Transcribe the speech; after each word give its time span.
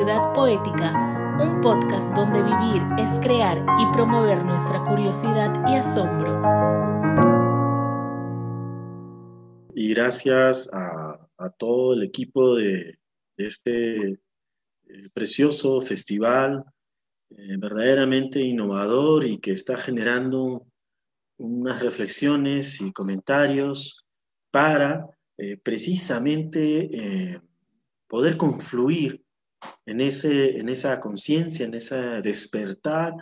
Poética, 0.00 1.36
un 1.42 1.60
podcast 1.60 2.14
donde 2.14 2.42
vivir 2.42 2.82
es 2.98 3.20
crear 3.20 3.58
y 3.58 3.92
promover 3.92 4.42
nuestra 4.46 4.82
curiosidad 4.82 5.52
y 5.68 5.74
asombro. 5.74 6.40
Y 9.74 9.90
gracias 9.90 10.70
a, 10.72 11.18
todo 11.58 11.92
el 11.92 12.02
equipo 12.02 12.54
de, 12.54 12.98
este 13.36 14.12
eh, 14.12 14.18
precioso 15.12 15.82
festival, 15.82 16.64
eh, 17.28 17.56
verdaderamente 17.58 18.40
innovador 18.40 19.26
y 19.26 19.36
que 19.36 19.52
está 19.52 19.76
generando 19.76 20.66
unas 21.36 21.82
reflexiones 21.82 22.80
y 22.80 22.90
comentarios 22.90 24.06
para 24.50 25.06
eh, 25.36 25.58
precisamente 25.58 27.42
poder 28.08 28.38
confluir 28.38 29.22
en, 29.86 30.00
ese, 30.00 30.58
en 30.58 30.68
esa 30.68 31.00
conciencia, 31.00 31.66
en 31.66 31.74
ese 31.74 31.96
despertar, 32.22 33.14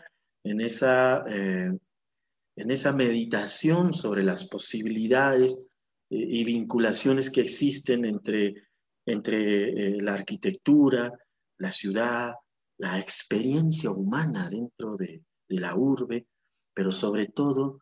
en 0.45 0.61
esa, 0.61 1.25
eh, 1.27 1.71
en 2.57 2.71
esa 2.71 2.93
meditación 2.93 3.95
sobre 3.95 4.23
las 4.23 4.45
posibilidades 4.47 5.67
eh, 6.11 6.17
y 6.17 6.45
vinculaciones 6.45 7.31
que 7.31 7.41
existen 7.41 8.05
entre, 8.05 8.69
entre 9.07 9.97
eh, 9.97 10.01
la 10.01 10.15
arquitectura, 10.15 11.13
la 11.59 11.71
ciudad, 11.71 12.35
la 12.79 12.99
experiencia 12.99 13.91
humana 13.91 14.49
dentro 14.49 14.97
de, 14.97 15.23
de 15.49 15.61
la 15.61 15.75
urbe, 15.75 16.27
pero 16.75 16.93
sobre 16.93 17.27
todo 17.27 17.81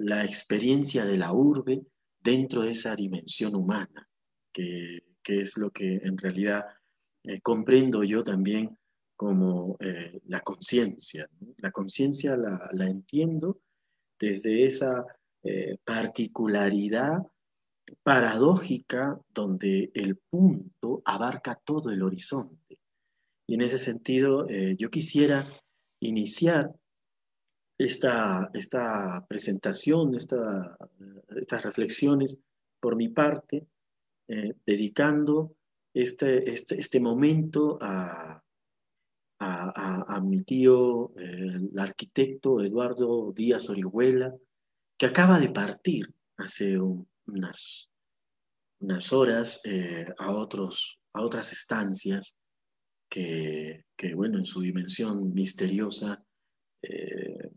la 0.00 0.24
experiencia 0.24 1.04
de 1.04 1.16
la 1.16 1.32
urbe 1.32 1.86
dentro 2.20 2.62
de 2.62 2.72
esa 2.72 2.96
dimensión 2.96 3.54
humana 3.54 4.10
que, 4.52 5.04
que 5.22 5.38
es 5.38 5.56
lo 5.56 5.70
que 5.70 6.00
en 6.02 6.18
realidad 6.18 6.64
eh, 7.24 7.40
comprendo 7.40 8.02
yo 8.02 8.24
también 8.24 8.76
como 9.16 9.76
eh, 9.78 10.20
la 10.26 10.40
conciencia. 10.40 11.28
La 11.58 11.70
conciencia 11.70 12.36
la, 12.36 12.86
entiendo 12.86 13.60
desde 14.18 14.64
esa 14.64 15.04
eh, 15.44 15.78
particularidad 15.84 17.22
paradójica 18.02 19.20
donde 19.28 19.90
el 19.94 20.16
punto 20.16 21.02
abarca 21.04 21.60
todo 21.64 21.90
el 21.90 22.02
horizonte. 22.02 22.78
Y 23.46 23.54
en 23.54 23.62
ese 23.62 23.78
sentido, 23.78 24.46
yo 24.48 24.88
quisiera 24.88 25.44
iniciar 26.00 26.72
esta, 27.76 28.50
esta 28.54 29.26
presentación, 29.28 30.14
esta, 30.14 30.78
estas 31.36 31.62
reflexiones 31.64 32.40
por 32.80 32.94
mi 32.96 33.08
parte, 33.08 33.66
dedicando 34.64 35.56
este, 35.94 36.50
este, 36.50 36.80
este, 36.80 37.00
momento 37.00 37.78
a, 37.80 38.42
a, 39.38 40.20
mi 40.20 40.42
tío, 40.42 41.12
el 41.16 41.70
arquitecto 41.78 42.62
Eduardo 42.62 43.32
Díaz 43.32 43.68
Orihuela, 43.68 44.34
que 44.96 45.06
acaba 45.06 45.40
de 45.40 45.50
partir 45.50 46.14
hace 46.36 46.78
unas, 46.78 47.90
unas 48.80 49.12
horas 49.12 49.60
eh, 49.64 50.06
a, 50.18 50.32
otros, 50.32 51.00
a 51.12 51.22
otras 51.22 51.52
estancias 51.52 52.38
que, 53.08 53.84
que, 53.96 54.14
bueno, 54.14 54.38
en 54.38 54.46
su 54.46 54.60
dimensión 54.60 55.34
misteriosa 55.34 56.24
eh, 56.82 57.50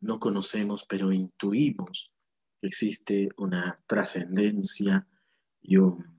no 0.00 0.18
conocemos, 0.18 0.84
pero 0.84 1.12
intuimos 1.12 2.12
que 2.60 2.66
existe 2.66 3.28
una 3.36 3.82
trascendencia 3.86 5.06
y 5.62 5.76
un, 5.76 6.13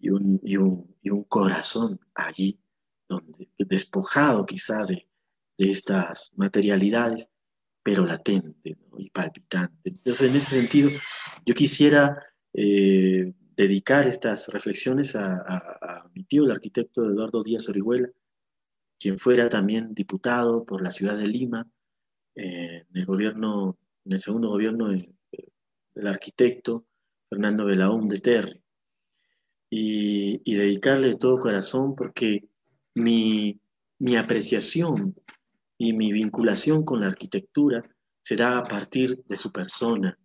y 0.00 0.10
un, 0.10 0.40
y 0.42 0.56
un, 0.56 0.96
y 1.02 1.10
un 1.10 1.24
corazón 1.24 2.00
allí, 2.14 2.60
donde, 3.08 3.48
despojado 3.58 4.44
quizá 4.46 4.84
de, 4.84 5.08
de 5.58 5.70
estas 5.70 6.32
materialidades, 6.36 7.30
pero 7.82 8.04
latente 8.04 8.76
y 8.98 9.10
palpitante. 9.10 9.90
Entonces, 9.90 10.28
en 10.28 10.36
ese 10.36 10.60
sentido, 10.60 10.90
yo 11.46 11.54
quisiera 11.54 12.22
eh, 12.52 13.32
dedicar 13.56 14.06
estas 14.06 14.48
reflexiones 14.48 15.16
a, 15.16 16.08
mi 16.14 16.24
tío, 16.24 16.44
el 16.44 16.50
arquitecto 16.50 17.04
Eduardo 17.04 17.42
Díaz 17.42 17.68
Orihuela, 17.68 18.08
quien 19.00 19.18
fuera 19.18 19.48
también 19.48 19.94
diputado 19.94 20.64
por 20.64 20.82
la 20.82 20.90
ciudad 20.90 21.16
de 21.16 21.26
Lima 21.26 21.68
en 22.34 22.86
el 22.94 23.06
gobierno, 23.06 23.78
en 24.04 24.12
el 24.12 24.18
segundo 24.18 24.48
gobierno 24.48 24.88
del 24.88 26.06
arquitecto 26.06 26.86
Fernando 27.28 27.64
Belaún 27.64 28.06
de 28.06 28.20
Terry, 28.20 28.62
y, 29.70 30.56
dedicarle 30.56 31.08
de 31.08 31.14
todo 31.14 31.38
corazón 31.38 31.94
porque 31.94 32.48
mi, 32.94 33.60
apreciación 34.18 35.14
y 35.76 35.92
mi 35.92 36.12
vinculación 36.12 36.84
con 36.84 37.00
la 37.00 37.08
arquitectura 37.08 37.84
será 38.22 38.58
a 38.58 38.64
partir 38.64 39.22
de 39.24 39.36
su 39.36 39.52
persona 39.52 40.18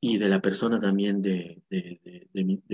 y 0.00 0.18
de 0.18 0.28
la 0.28 0.40
persona 0.40 0.78
también 0.78 1.20
de, 1.20 1.62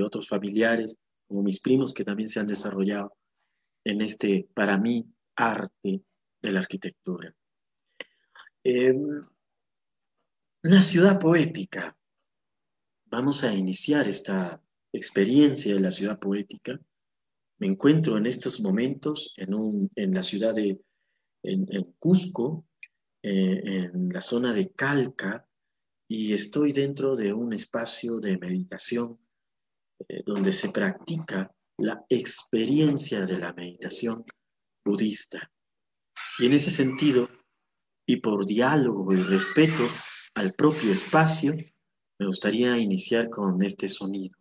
otros 0.05 0.29
familiares, 0.29 0.97
como 1.27 1.43
mis 1.43 1.61
primos 1.61 1.93
que 1.93 2.05
también 2.05 2.29
se 2.29 2.41
han 2.41 2.47
desarrollado 2.47 3.17
en 3.85 4.01
este, 4.01 4.49
para 4.55 4.79
mí, 4.79 5.07
arte 5.37 6.03
de 6.43 6.53
la 6.53 6.61
arquitectura. 6.61 7.35
Em, 8.63 9.25
la 10.63 10.83
ciudad 10.83 11.21
poética 11.21 11.97
vamos 13.05 13.45
a 13.45 13.55
iniciar 13.55 14.09
esta 14.09 14.61
experiencia 14.93 15.75
de 15.75 15.81
la 15.81 15.91
ciudad 15.91 16.19
poética. 16.19 16.81
Me 17.59 17.67
encuentro 17.67 18.19
en 18.19 18.27
estos 18.27 18.61
momentos 18.61 19.35
en, 19.37 19.91
en 19.97 20.15
la 20.15 20.23
ciudad 20.23 20.55
de 20.55 20.81
en, 21.47 21.95
Cusco, 21.99 22.67
eh, 23.23 23.61
en 23.65 24.09
la 24.09 24.21
zona 24.21 24.53
de 24.53 24.71
Calca, 24.73 25.47
y 26.09 26.33
estoy 26.33 26.73
dentro 26.73 27.17
de 27.17 27.33
un 27.33 27.53
espacio 27.53 28.19
de 28.21 28.39
meditación 28.39 29.19
eh, 30.09 30.23
donde 30.25 30.53
se 30.53 30.71
practica 30.71 31.53
la 31.79 32.05
experiencia 32.09 33.27
de 33.27 33.39
la 33.39 33.53
meditación 33.53 34.25
budista. 34.85 35.51
Y 36.39 36.47
en 36.47 36.53
ese 36.53 36.71
sentido, 36.71 37.29
y 38.07 38.17
por 38.17 38.47
diálogo 38.47 39.13
y 39.13 39.17
respeto 39.17 39.83
al 40.35 40.55
propio 40.55 40.93
espacio, 40.93 41.55
me 42.19 42.27
gustaría 42.27 42.79
iniciar 42.79 43.29
con 43.29 43.63
este 43.63 43.89
sonido. 43.89 44.39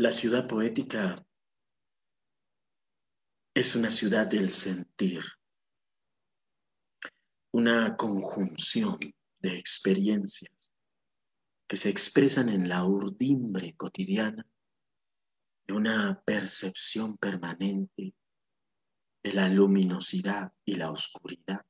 La 0.00 0.12
ciudad 0.12 0.46
poética 0.46 1.26
es 3.52 3.74
una 3.74 3.90
ciudad 3.90 4.28
del 4.28 4.50
sentir, 4.50 5.24
una 7.52 7.96
conjunción 7.96 8.96
de 9.40 9.58
experiencias 9.58 10.72
que 11.68 11.76
se 11.76 11.88
expresan 11.88 12.48
en 12.48 12.68
la 12.68 12.84
urdimbre 12.84 13.74
cotidiana 13.74 14.46
de 15.66 15.74
una 15.74 16.22
percepción 16.24 17.18
permanente 17.18 18.14
de 19.24 19.32
la 19.32 19.48
luminosidad 19.48 20.52
y 20.64 20.76
la 20.76 20.92
oscuridad 20.92 21.66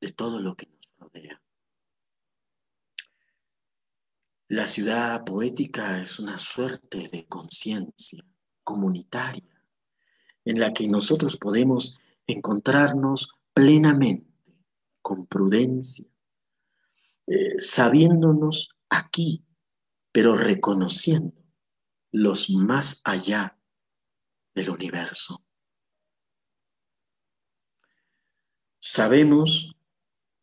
de 0.00 0.10
todo 0.10 0.40
lo 0.40 0.56
que 0.56 0.66
nos 0.66 0.80
rodea. 0.98 1.39
La 4.50 4.66
ciudad 4.66 5.24
poética 5.24 6.00
es 6.00 6.18
una 6.18 6.36
suerte 6.40 7.08
de 7.12 7.24
conciencia 7.28 8.26
comunitaria 8.64 9.64
en 10.44 10.58
la 10.58 10.74
que 10.74 10.88
nosotros 10.88 11.36
podemos 11.36 11.96
encontrarnos 12.26 13.30
plenamente, 13.54 14.26
con 15.02 15.28
prudencia, 15.28 16.04
eh, 17.28 17.60
sabiéndonos 17.60 18.76
aquí, 18.88 19.46
pero 20.10 20.36
reconociendo 20.36 21.40
los 22.10 22.50
más 22.50 23.02
allá 23.04 23.56
del 24.52 24.70
universo. 24.70 25.44
Sabemos 28.80 29.76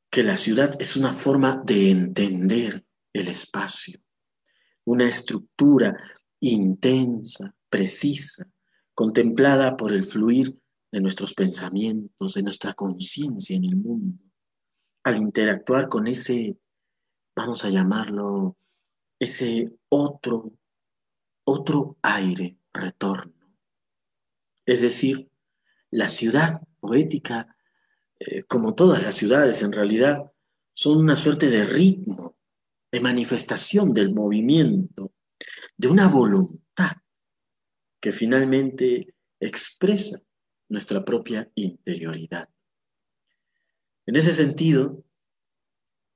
que 0.10 0.24
la 0.24 0.38
ciudad 0.38 0.82
es 0.82 0.96
una 0.96 1.12
forma 1.12 1.62
de 1.66 1.92
entender 1.92 2.87
el 3.20 3.28
espacio, 3.28 4.00
una 4.86 5.08
estructura 5.08 5.98
intensa, 6.40 7.56
precisa, 7.70 8.50
contemplada 8.94 9.78
por 9.78 9.94
el 9.94 10.04
fluir 10.04 10.60
de 10.92 11.02
nuestros 11.02 11.34
pensamientos, 11.34 12.34
de 12.34 12.44
nuestra 12.44 12.74
conciencia 12.74 13.56
en 13.56 13.66
el 13.66 13.76
mundo, 13.76 14.24
al 15.04 15.18
interactuar 15.18 15.90
con 15.90 16.08
ese 16.08 16.58
vamos 17.38 17.64
a 17.64 17.70
llamarlo, 17.70 18.58
ese 19.20 19.72
otro, 19.90 20.54
otro 21.46 21.98
aire 22.02 22.58
retorno. 22.74 23.56
Es 24.66 24.82
decir, 24.82 25.30
la 25.92 26.10
ciudad 26.10 26.62
poética, 26.80 27.56
eh, 28.20 28.42
como 28.44 28.74
todas 28.74 29.04
las 29.04 29.14
ciudades 29.14 29.62
en 29.62 29.72
realidad, 29.72 30.32
son 30.74 30.98
una 30.98 31.16
suerte 31.16 31.52
de 31.52 31.66
ritmo, 31.66 32.37
de 32.92 33.00
manifestación 33.00 33.94
del 33.94 34.14
movimiento, 34.14 35.14
de 35.76 35.88
una 35.88 36.08
voluntad 36.08 36.94
que 38.00 38.12
finalmente 38.12 39.14
expresa 39.40 40.22
nuestra 40.70 41.04
propia 41.04 41.50
interioridad. 41.56 42.50
En 44.06 44.16
ese 44.16 44.34
sentido, 44.34 45.04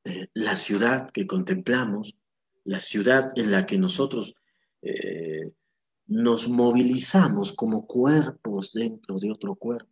eh, 0.04 0.28
la 0.34 0.56
ciudad 0.56 1.12
que 1.12 1.28
contemplamos, 1.28 2.18
la 2.64 2.80
ciudad 2.80 3.32
en 3.36 3.52
la 3.52 3.66
que 3.66 3.78
nosotros 3.78 4.36
eh, 4.82 5.52
nos 6.08 6.48
movilizamos 6.48 7.54
como 7.54 7.86
cuerpos 7.86 8.74
dentro 8.74 9.18
de 9.20 9.32
otro 9.32 9.56
cuerpo, 9.56 9.92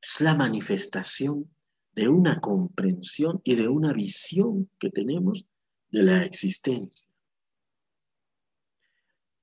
es 0.00 0.20
la 0.20 0.34
manifestación 0.34 1.50
de 1.92 2.08
una 2.08 2.40
comprensión 2.40 3.40
y 3.44 3.54
de 3.54 3.68
una 3.68 3.92
visión 3.92 4.70
que 4.78 4.90
tenemos 4.90 5.46
de 5.90 6.02
la 6.02 6.24
existencia. 6.24 7.08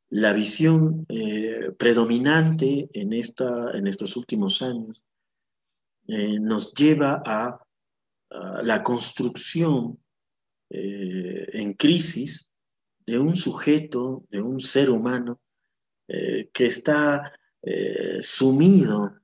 La 0.09 0.33
visión 0.33 1.05
eh, 1.09 1.71
predominante 1.77 2.89
en, 2.93 3.13
esta, 3.13 3.71
en 3.71 3.87
estos 3.87 4.15
últimos 4.15 4.61
años 4.61 5.03
nos 6.05 6.73
lleva 6.73 7.23
a 7.25 7.63
la 8.63 8.83
construcción 8.83 9.99
eh, 10.69 11.49
en 11.53 11.73
crisis 11.73 12.49
de 13.05 13.19
un 13.19 13.35
sujeto, 13.35 14.25
de 14.29 14.41
un 14.41 14.59
ser 14.59 14.89
humano 14.89 15.39
eh, 16.07 16.49
que 16.51 16.65
está 16.65 17.31
eh, 17.61 18.19
sumido, 18.21 19.19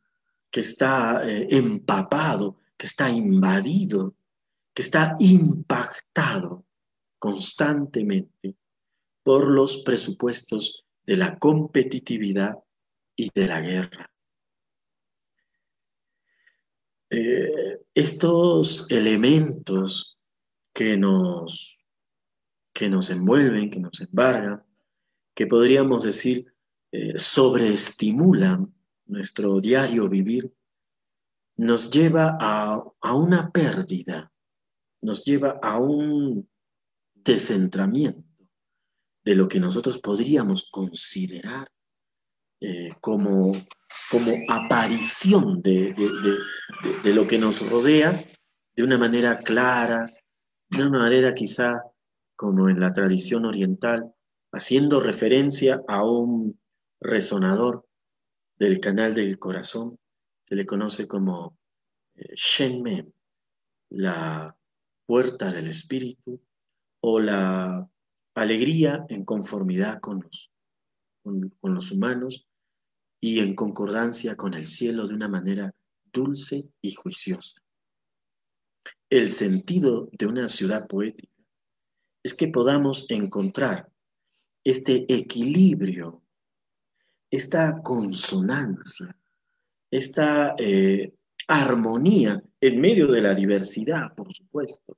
que 0.51 0.59
está 0.59 1.23
empapado, 1.25 2.57
que 2.77 2.85
está 2.85 3.09
invadido, 3.09 4.15
que 4.73 4.81
está 4.81 5.15
impactado 5.19 6.65
constantemente 7.19 8.55
por 9.23 9.51
los 9.51 9.83
presupuestos 9.83 10.85
de 11.05 11.17
la 11.17 11.37
competitividad 11.37 12.55
y 13.15 13.29
de 13.33 13.47
la 13.47 13.61
guerra. 13.61 14.11
Eh, 17.11 17.81
estos 17.93 18.85
elementos 18.89 20.17
que 20.73 20.95
nos, 20.95 21.85
que 22.73 22.89
nos 22.89 23.09
envuelven, 23.09 23.69
que 23.69 23.79
nos 23.79 23.99
embargan, 23.99 24.63
que 25.35 25.47
podríamos 25.47 26.03
decir 26.03 26.53
eh, 26.91 27.17
sobreestimulan 27.17 28.73
nuestro 29.05 29.59
diario 29.59 30.07
vivir, 30.07 30.53
nos 31.57 31.91
lleva 31.91 32.37
a, 32.39 33.13
una 33.13 33.51
pérdida, 33.51 34.31
nos 35.01 35.25
lleva 35.25 35.59
a 35.61 35.77
un 35.79 36.49
descentramiento 37.23 38.27
de 39.23 39.35
lo 39.35 39.47
que 39.47 39.59
nosotros 39.59 39.99
podríamos 39.99 40.69
considerar 40.71 41.71
eh, 42.61 42.89
como 42.99 43.53
como 44.09 44.33
aparición 44.49 45.61
de, 45.61 45.95
lo 47.03 47.27
que 47.27 47.37
nos 47.37 47.67
rodea 47.69 48.23
de 48.75 48.83
una 48.83 48.97
manera 48.97 49.39
clara, 49.39 50.11
de 50.69 50.83
una 50.83 50.99
manera 50.99 51.33
quizá 51.33 51.83
como 52.35 52.69
en 52.69 52.79
la 52.79 52.91
tradición 52.91 53.45
oriental, 53.45 54.13
haciendo 54.51 54.99
referencia 54.99 55.81
a 55.87 56.03
un 56.03 56.59
resonador 56.99 57.85
del 58.57 58.79
canal 58.79 59.13
del 59.13 59.37
corazón, 59.37 59.99
se 60.45 60.55
le 60.55 60.65
conoce 60.65 61.07
como 61.07 61.57
eh, 62.15 62.33
Shenmen, 62.35 63.13
la 63.91 64.55
puerta 65.05 65.51
del 65.51 65.67
espíritu 65.67 66.41
o 67.01 67.19
la 67.19 67.89
alegría 68.35 69.05
en 69.09 69.25
conformidad 69.25 69.99
con 69.99 70.21
los, 70.21 70.51
con 71.23 71.73
los 71.73 71.91
humanos 71.91 72.47
y 73.21 73.39
en 73.39 73.55
concordancia 73.55 74.35
con 74.35 74.53
el 74.53 74.65
cielo 74.65 75.07
de 75.07 75.13
una 75.13 75.27
manera 75.27 75.73
dulce 76.11 76.69
y 76.81 76.93
juiciosa. 76.93 77.61
El 79.09 79.29
sentido 79.29 80.09
de 80.11 80.27
una 80.27 80.47
ciudad 80.47 80.87
poética 80.87 81.33
es 82.23 82.33
que 82.33 82.47
podamos 82.47 83.05
encontrar 83.09 83.91
este 84.63 85.05
equilibrio, 85.13 86.21
esta 87.31 87.81
consonancia, 87.81 89.15
esta 89.89 90.55
eh, 90.57 91.13
armonía 91.47 92.43
en 92.61 92.81
medio 92.81 93.07
de 93.07 93.21
la 93.21 93.33
diversidad, 93.33 94.13
por 94.15 94.31
supuesto, 94.33 94.97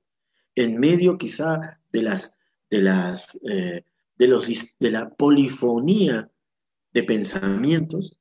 en 0.54 0.78
medio 0.78 1.18
quizá 1.18 1.80
de 1.90 2.02
las 2.02 2.34
de 2.70 2.82
las 2.82 3.38
eh, 3.48 3.84
de 4.16 4.28
los 4.28 4.46
de 4.78 4.90
la 4.90 5.10
polifonía 5.10 6.30
de 6.92 7.02
pensamientos, 7.02 8.18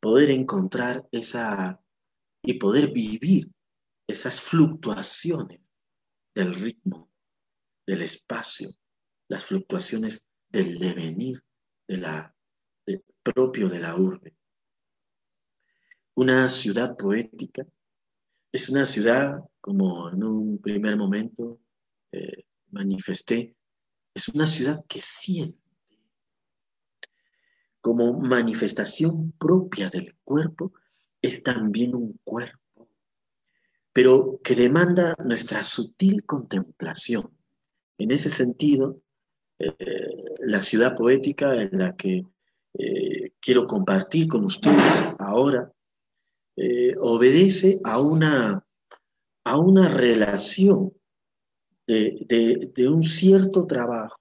poder 0.00 0.30
encontrar 0.30 1.06
esa 1.12 1.82
y 2.42 2.54
poder 2.54 2.92
vivir 2.92 3.50
esas 4.06 4.40
fluctuaciones 4.40 5.60
del 6.34 6.54
ritmo, 6.54 7.10
del 7.86 8.02
espacio, 8.02 8.70
las 9.28 9.44
fluctuaciones 9.44 10.26
del 10.48 10.78
devenir 10.78 11.44
de 11.86 11.96
la, 11.98 12.34
propio 13.22 13.68
de 13.68 13.80
la 13.80 13.96
urbe. 13.96 14.36
Una 16.14 16.48
ciudad 16.48 16.96
poética 16.96 17.66
es 18.52 18.68
una 18.68 18.86
ciudad, 18.86 19.40
como 19.68 20.10
en 20.10 20.24
un 20.24 20.58
primer 20.62 20.96
momento 20.96 21.60
eh, 22.10 22.46
manifesté, 22.70 23.54
es 24.14 24.26
una 24.28 24.46
ciudad 24.46 24.82
que 24.88 24.98
siente 25.02 25.58
como 27.82 28.18
manifestación 28.18 29.32
propia 29.32 29.90
del 29.90 30.16
cuerpo, 30.24 30.72
es 31.20 31.42
también 31.42 31.94
un 31.94 32.18
cuerpo, 32.24 32.88
pero 33.92 34.40
que 34.42 34.54
demanda 34.54 35.14
nuestra 35.22 35.62
sutil 35.62 36.24
contemplación. 36.24 37.30
En 37.98 38.10
ese 38.10 38.30
sentido, 38.30 39.02
eh, 39.58 40.34
la 40.46 40.62
ciudad 40.62 40.96
poética 40.96 41.54
en 41.60 41.76
la 41.78 41.94
que 41.94 42.24
eh, 42.72 43.32
quiero 43.38 43.66
compartir 43.66 44.28
con 44.28 44.46
ustedes 44.46 45.04
ahora 45.18 45.70
obedece 47.00 47.78
a 47.84 48.00
una, 48.00 48.67
a 49.48 49.58
una 49.58 49.88
relación 49.88 50.92
de, 51.86 52.70
de 52.74 52.88
un 52.88 53.02
cierto 53.02 53.66
trabajo, 53.66 54.16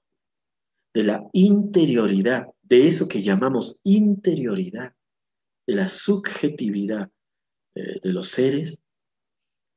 de 0.93 1.03
la 1.03 1.29
interioridad 1.33 2.47
de 2.63 2.87
eso 2.87 3.07
que 3.07 3.21
llamamos 3.21 3.79
interioridad, 3.83 4.95
de 5.65 5.75
la 5.75 5.89
subjetividad 5.89 7.11
eh, 7.75 7.99
de 8.01 8.13
los 8.13 8.29
seres 8.29 8.83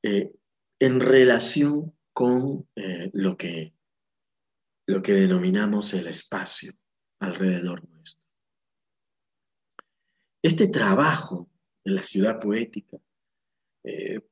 eh, 0.02 0.32
en 0.80 1.00
relación 1.00 1.94
con 2.12 2.68
eh, 2.76 3.10
lo, 3.12 3.36
que, 3.36 3.74
lo 4.86 5.02
que 5.02 5.12
denominamos 5.12 5.92
el 5.94 6.06
espacio 6.06 6.72
alrededor 7.20 7.88
nuestro. 7.88 8.24
Este 10.42 10.68
trabajo 10.68 11.50
en 11.84 11.94
la 11.94 12.02
ciudad 12.02 12.40
poética 12.40 12.98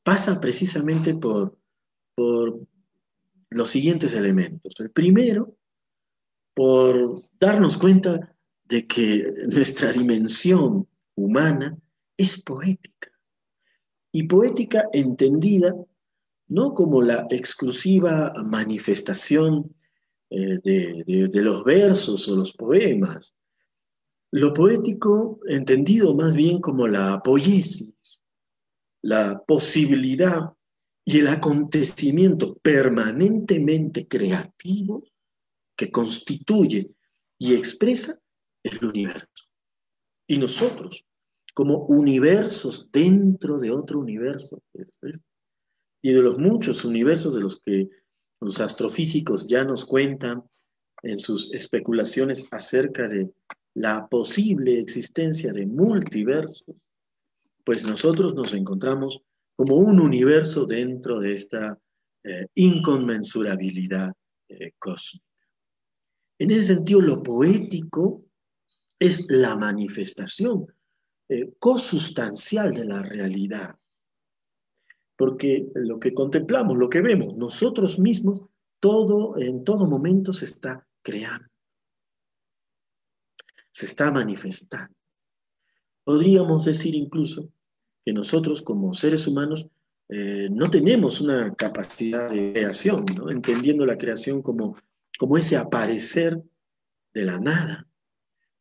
pasa 0.03 0.41
precisamente 0.41 1.15
por, 1.15 1.59
por 2.15 2.61
los 3.51 3.71
siguientes 3.71 4.15
elementos. 4.15 4.79
El 4.79 4.91
primero, 4.91 5.57
por 6.55 7.23
darnos 7.39 7.79
cuenta 7.79 8.35
de 8.65 8.87
que 8.87 9.33
nuestra 9.51 9.93
dimensión 9.93 10.87
humana 11.15 11.79
es 12.17 12.43
poética. 12.43 13.11
Y 14.13 14.25
poética 14.25 14.89
entendida 14.93 15.75
no 16.49 16.73
como 16.75 17.03
la 17.03 17.27
exclusiva 17.31 18.33
manifestación 18.45 19.75
eh, 20.31 20.59
de, 20.63 21.43
los 21.43 21.65
versos 21.65 22.29
o 22.29 22.37
los 22.37 22.53
poemas, 22.53 23.37
lo 24.31 24.53
poético 24.53 25.41
entendido 25.47 26.15
más 26.15 26.35
bien 26.35 26.61
como 26.61 26.87
la 26.87 27.23
poiesis, 27.23 28.25
la 29.03 29.43
posibilidad 29.47 30.53
y 31.05 31.19
el 31.19 31.29
acontecimiento 31.29 32.57
permanentemente 32.59 34.07
creativo 34.07 35.05
que 35.77 35.91
constituye 35.91 36.91
y 37.39 37.55
expresa 37.55 38.19
el 38.63 38.85
universo. 38.85 39.45
Y 40.27 40.39
nosotros, 40.39 41.05
como 41.55 41.87
universos 41.87 42.89
dentro 42.93 43.59
de 43.59 43.71
otro 43.71 44.01
universo, 44.01 44.63
y 46.03 46.13
de 46.13 46.23
los 46.23 46.39
muchos 46.39 46.85
universos 46.85 47.35
de 47.35 47.41
los 47.41 47.61
que 47.61 47.89
Los 48.41 48.61
astrofísicos 48.61 49.49
ya 49.49 49.65
nos 49.65 49.85
cuentan 49.85 50.45
en 51.03 51.19
sus 51.19 51.53
especulaciones 51.53 52.47
acerca 52.53 53.09
de 53.09 53.33
la 53.75 54.09
posible 54.09 54.79
existencia 54.79 55.53
de 55.53 55.67
multiversos, 55.67 56.88
pues 57.69 57.87
nosotros 57.87 58.35
nos 58.35 58.55
encontramos 58.55 59.21
como 59.55 59.77
un 59.77 60.01
universo 60.01 60.65
dentro 60.65 61.21
de 61.21 61.35
esta 61.35 61.79
eh, 62.25 62.47
inconmensurabilidad 62.55 64.11
eh, 64.49 64.73
cósmica. 64.79 65.27
En 66.39 66.51
ese 66.51 66.77
sentido, 66.77 67.03
lo 67.03 67.23
poético 67.23 68.25
es 68.99 69.31
la 69.31 69.55
manifestación 69.55 70.67
eh, 71.29 71.53
cosustancial 71.59 72.73
de 72.73 72.87
la 72.87 73.03
realidad. 73.03 73.77
Porque 75.15 75.71
lo 75.75 76.01
que 76.01 76.15
contemplamos, 76.15 76.79
lo 76.79 76.89
que 76.89 77.03
vemos, 77.03 77.37
nosotros 77.37 77.99
mismos, 77.99 78.49
todo, 78.81 79.37
en 79.37 79.63
todo 79.63 79.85
momento 79.85 80.33
se 80.33 80.47
está 80.47 80.89
creando, 81.03 81.49
se 83.71 83.85
está 83.85 84.11
manifestando. 84.11 84.97
Podríamos 86.03 86.65
decir 86.65 86.95
incluso 86.95 87.53
que 88.09 88.15
nosotros 88.15 88.63
como 88.63 88.95
seres 88.95 89.27
humanos 89.27 89.67
eh, 90.09 90.49
no 90.51 90.71
tenemos 90.71 91.21
una 91.21 91.53
capacidad 91.55 92.31
de 92.31 92.55
creación, 92.55 93.05
entendiendo 93.29 93.85
la 93.85 93.99
creación 93.99 94.41
como, 94.41 94.79
como 95.19 95.37
ese 95.37 95.59
aparecer 95.59 96.43
de 97.13 97.25
la 97.27 97.39
nada, 97.39 97.87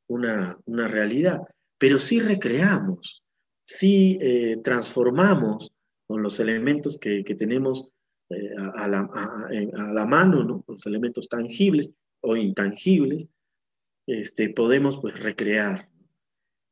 una, 0.09 0.57
realidad, 0.89 1.43
pero 1.77 1.97
sí 1.97 2.19
recreamos, 2.19 3.23
sí 3.65 4.17
eh, 4.19 4.57
transformamos 4.61 5.71
con 6.07 6.21
los 6.21 6.41
elementos 6.41 6.97
que, 6.97 7.23
tenemos 7.23 7.87
eh, 8.29 8.51
a, 8.75 8.85
la, 8.89 10.05
mano, 10.05 10.65
los 10.67 10.85
elementos 10.85 11.29
tangibles 11.29 11.93
o 12.19 12.35
intangibles, 12.35 13.27
este, 14.07 14.49
podemos 14.49 14.97
pues 14.97 15.17
recrear. 15.17 15.87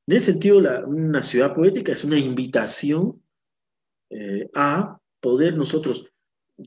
En 0.07 0.17
ese 0.17 0.33
sentido, 0.33 0.59
una 0.87 1.23
ciudad 1.23 1.53
poética 1.55 1.91
es 1.91 2.03
una 2.03 2.19
invitación 2.19 3.23
eh, 4.11 4.49
a 4.53 4.99
poder 5.19 5.57
nosotros 5.57 6.11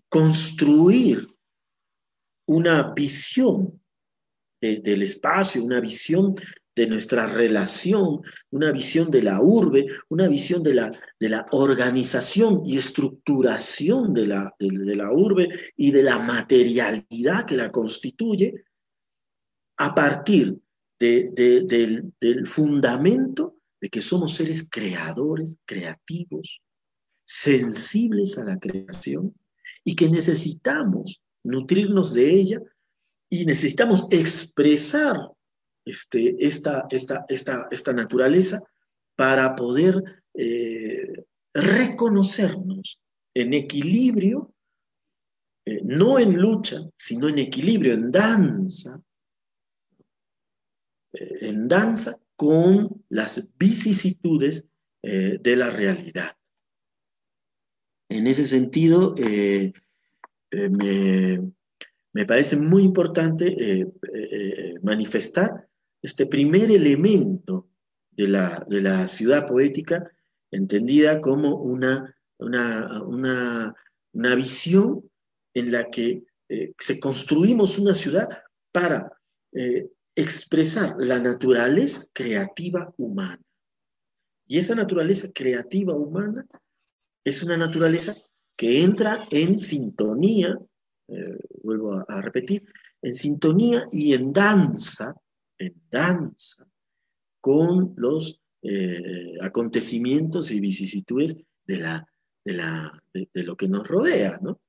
construir 0.09 1.29
una 2.49 2.93
visión 2.95 3.81
del 4.61 5.03
espacio, 5.03 5.63
una 5.63 5.81
visión 5.81 6.35
de 6.75 6.87
nuestra 6.87 7.27
relación, 7.27 8.23
una 8.51 8.73
visión 8.73 9.11
de 9.11 9.23
la 9.23 9.41
urbe, 9.41 9.87
una 10.09 10.29
visión 10.29 10.63
de 10.63 10.75
la, 10.75 10.93
de 11.19 11.29
la 11.29 11.47
organización 11.51 12.63
y 12.65 12.79
estructuración 12.79 14.15
de 14.15 14.27
la, 14.27 14.55
de, 14.59 14.97
la 14.97 15.13
urbe 15.13 15.49
y 15.77 15.91
de 15.91 16.03
la 16.03 16.19
materialidad 16.19 17.45
que 17.47 17.57
la 17.57 17.71
constituye 17.71 18.65
a 19.77 19.95
partir 19.95 20.59
del, 20.99 22.47
fundamento 22.47 23.57
de 23.81 23.89
que 23.89 24.03
somos 24.03 24.35
seres 24.35 24.69
creadores, 24.69 25.57
creativos, 25.65 26.61
sensibles 27.25 28.39
a 28.39 28.45
la 28.45 28.59
creación 28.59 29.35
y 29.85 29.95
que 29.95 30.09
necesitamos 30.09 31.21
nutrirnos 31.45 32.15
de 32.15 32.31
ella 32.35 32.63
y 33.31 33.45
necesitamos 33.45 34.07
expresar 34.11 35.17
este, 35.85 36.37
esta, 36.45 37.93
naturaleza 37.95 38.63
para 39.15 39.55
poder 39.55 40.03
eh, 40.35 41.25
reconocernos 41.55 43.01
en 43.35 43.55
equilibrio, 43.55 44.53
eh, 45.65 45.81
no 45.85 46.19
en 46.19 46.37
lucha, 46.37 46.81
sino 46.97 47.29
en 47.29 47.39
equilibrio, 47.39 47.93
en 47.93 48.11
danza, 48.11 49.03
en 51.13 51.69
danza 51.69 52.17
con 52.37 53.05
las 53.09 53.47
vicisitudes 53.59 54.67
de 55.03 55.57
la 55.57 55.71
realidad. 55.71 56.37
En 58.09 58.27
ese 58.27 58.45
sentido, 58.45 59.15
me, 60.51 61.43
me, 62.13 62.27
parece 62.27 62.57
muy 62.57 62.83
importante 62.83 63.87
manifestar 64.83 65.69
este 66.03 66.27
primer 66.27 66.71
elemento 66.71 67.69
de 68.13 68.29
la, 68.29 68.67
de 68.69 68.81
la 68.81 69.07
ciudad 69.07 69.47
poética, 69.47 70.11
entendida 70.51 71.21
como 71.21 71.57
una, 71.57 72.15
una, 72.39 73.03
una, 74.13 74.35
visión 74.35 75.09
en 75.55 75.73
la 75.73 75.85
que 75.85 76.25
eh, 76.49 76.73
se 76.79 76.99
construimos 76.99 77.79
una 77.79 77.95
ciudad 77.95 78.29
para 78.73 79.13
eh, 79.53 79.89
expresar 80.21 80.97
la 80.99 81.19
naturaleza 81.19 82.07
creativa 82.13 82.93
humana. 82.97 83.41
Y 84.47 84.59
esa 84.59 84.75
naturaleza 84.75 85.29
creativa 85.33 85.95
humana 85.95 86.47
es 87.25 87.43
una 87.43 87.57
naturaleza 87.57 88.17
que 88.57 88.83
entra 88.83 89.27
en 89.31 89.59
sintonía, 89.59 90.59
eh, 91.09 91.39
vuelvo 91.63 91.93
a, 92.09 92.21
repetir, 92.21 92.65
en 93.03 93.15
sintonía 93.15 93.87
y 93.93 94.15
en 94.15 94.33
danza 94.33 95.15
en 95.59 95.75
danza 95.91 96.67
con 97.41 97.95
los 97.97 98.41
eh, 98.63 99.37
acontecimientos 99.41 100.51
y 100.51 100.61
vicisitudes 100.61 101.37
de, 101.67 101.79
la, 101.79 102.07
de, 102.45 102.53
la, 102.55 103.05
de, 103.13 103.43
lo 103.43 103.57
que 103.57 103.69
nos 103.69 103.87
rodea, 103.87 104.39
¿no? 104.43 104.61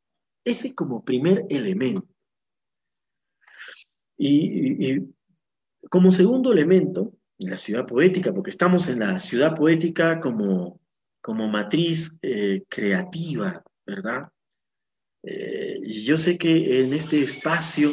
Ese 0.44 0.74
como 0.74 1.04
primer 1.04 1.46
elemento. 1.50 2.08
Y, 4.18 5.00
como 5.90 6.12
segundo 6.12 6.54
elemento, 6.54 7.14
la 7.40 7.58
ciudad 7.58 7.86
poética, 7.86 8.34
porque 8.34 8.52
estamos 8.52 8.88
en 8.90 9.00
la 9.00 9.20
ciudad 9.20 9.56
poética 9.56 10.20
como, 10.20 10.80
como 11.22 11.48
matriz 11.48 12.20
eh, 12.22 12.64
creativa, 12.70 13.64
¿verdad? 13.86 14.30
Eh, 15.24 15.80
yo 16.04 16.16
sé 16.16 16.38
que 16.38 16.82
en 16.82 16.94
este 16.94 17.22
espacio 17.22 17.92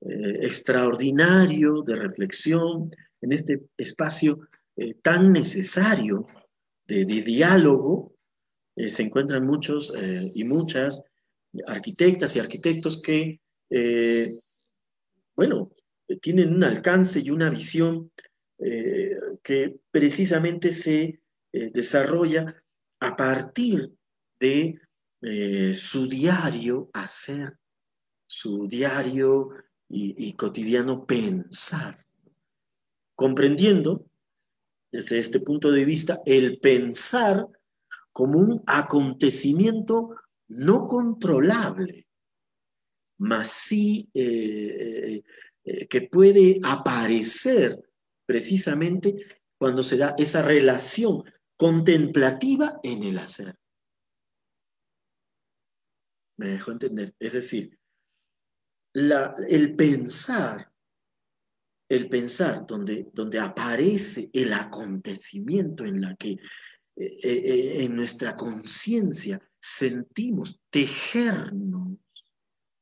eh, 0.00 0.38
extraordinario 0.42 1.82
de 1.82 1.96
reflexión, 1.96 2.90
en 3.20 3.32
este 3.32 3.62
espacio 3.76 4.48
tan 5.02 5.30
necesario 5.30 6.26
de, 6.86 7.04
diálogo, 7.04 8.14
se 8.74 9.02
encuentran 9.02 9.44
muchos 9.44 9.92
y 10.34 10.42
muchas 10.44 11.04
arquitectas 11.66 12.34
y 12.34 12.38
arquitectos 12.38 13.02
que, 13.02 13.40
bueno, 15.36 15.70
tienen 16.20 16.54
un 16.54 16.64
alcance 16.64 17.20
y 17.20 17.30
una 17.30 17.50
visión 17.50 18.10
que 19.42 19.80
precisamente 19.90 20.70
se 20.70 21.20
desarrolla 21.50 22.62
a 23.00 23.16
partir 23.16 23.92
de 24.38 24.78
su 25.74 26.08
diario 26.08 26.90
hacer, 26.92 27.56
su 28.26 28.68
diario 28.68 29.50
y, 29.88 30.32
cotidiano 30.34 31.04
pensar, 31.04 32.06
comprendiendo 33.16 34.06
desde 34.92 35.18
este 35.18 35.40
punto 35.40 35.70
de 35.70 35.84
vista 35.84 36.20
el 36.24 36.60
pensar 36.60 37.46
como 38.12 38.38
un 38.38 38.62
acontecimiento 38.66 40.16
no 40.48 40.86
controlable, 40.86 42.06
mas 43.18 43.48
sí 43.48 44.08
eh, 44.14 45.22
eh, 45.70 45.86
que 45.86 46.02
puede 46.02 46.58
aparecer 46.64 47.78
precisamente 48.26 49.14
cuando 49.56 49.84
se 49.84 49.96
da 49.96 50.16
esa 50.18 50.42
relación 50.42 51.22
contemplativa 51.56 52.80
en 52.82 53.04
el 53.04 53.18
hacer. 53.18 53.54
¿Me 56.38 56.48
dejo 56.48 56.72
entender? 56.72 57.14
Es 57.20 57.34
decir, 57.34 57.78
el 58.94 59.76
pensar, 59.76 60.72
el 61.88 62.08
pensar 62.08 62.66
donde, 62.66 63.08
donde 63.12 63.38
aparece 63.38 64.28
el 64.32 64.52
acontecimiento 64.52 65.84
en 65.84 66.00
la 66.00 66.16
que 66.16 66.30
eh, 66.30 66.40
eh, 67.22 67.84
en 67.84 67.94
nuestra 67.94 68.34
conciencia 68.34 69.40
sentimos 69.60 70.60
tejernos 70.68 71.92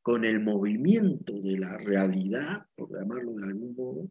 con 0.02 0.24
el 0.24 0.40
movimiento 0.40 1.38
de 1.40 1.58
la 1.58 1.76
realidad, 1.78 2.66
por 2.74 2.90
llamarlo 2.90 3.32
de 3.32 3.44
algún 3.44 3.74
modo, 3.74 4.10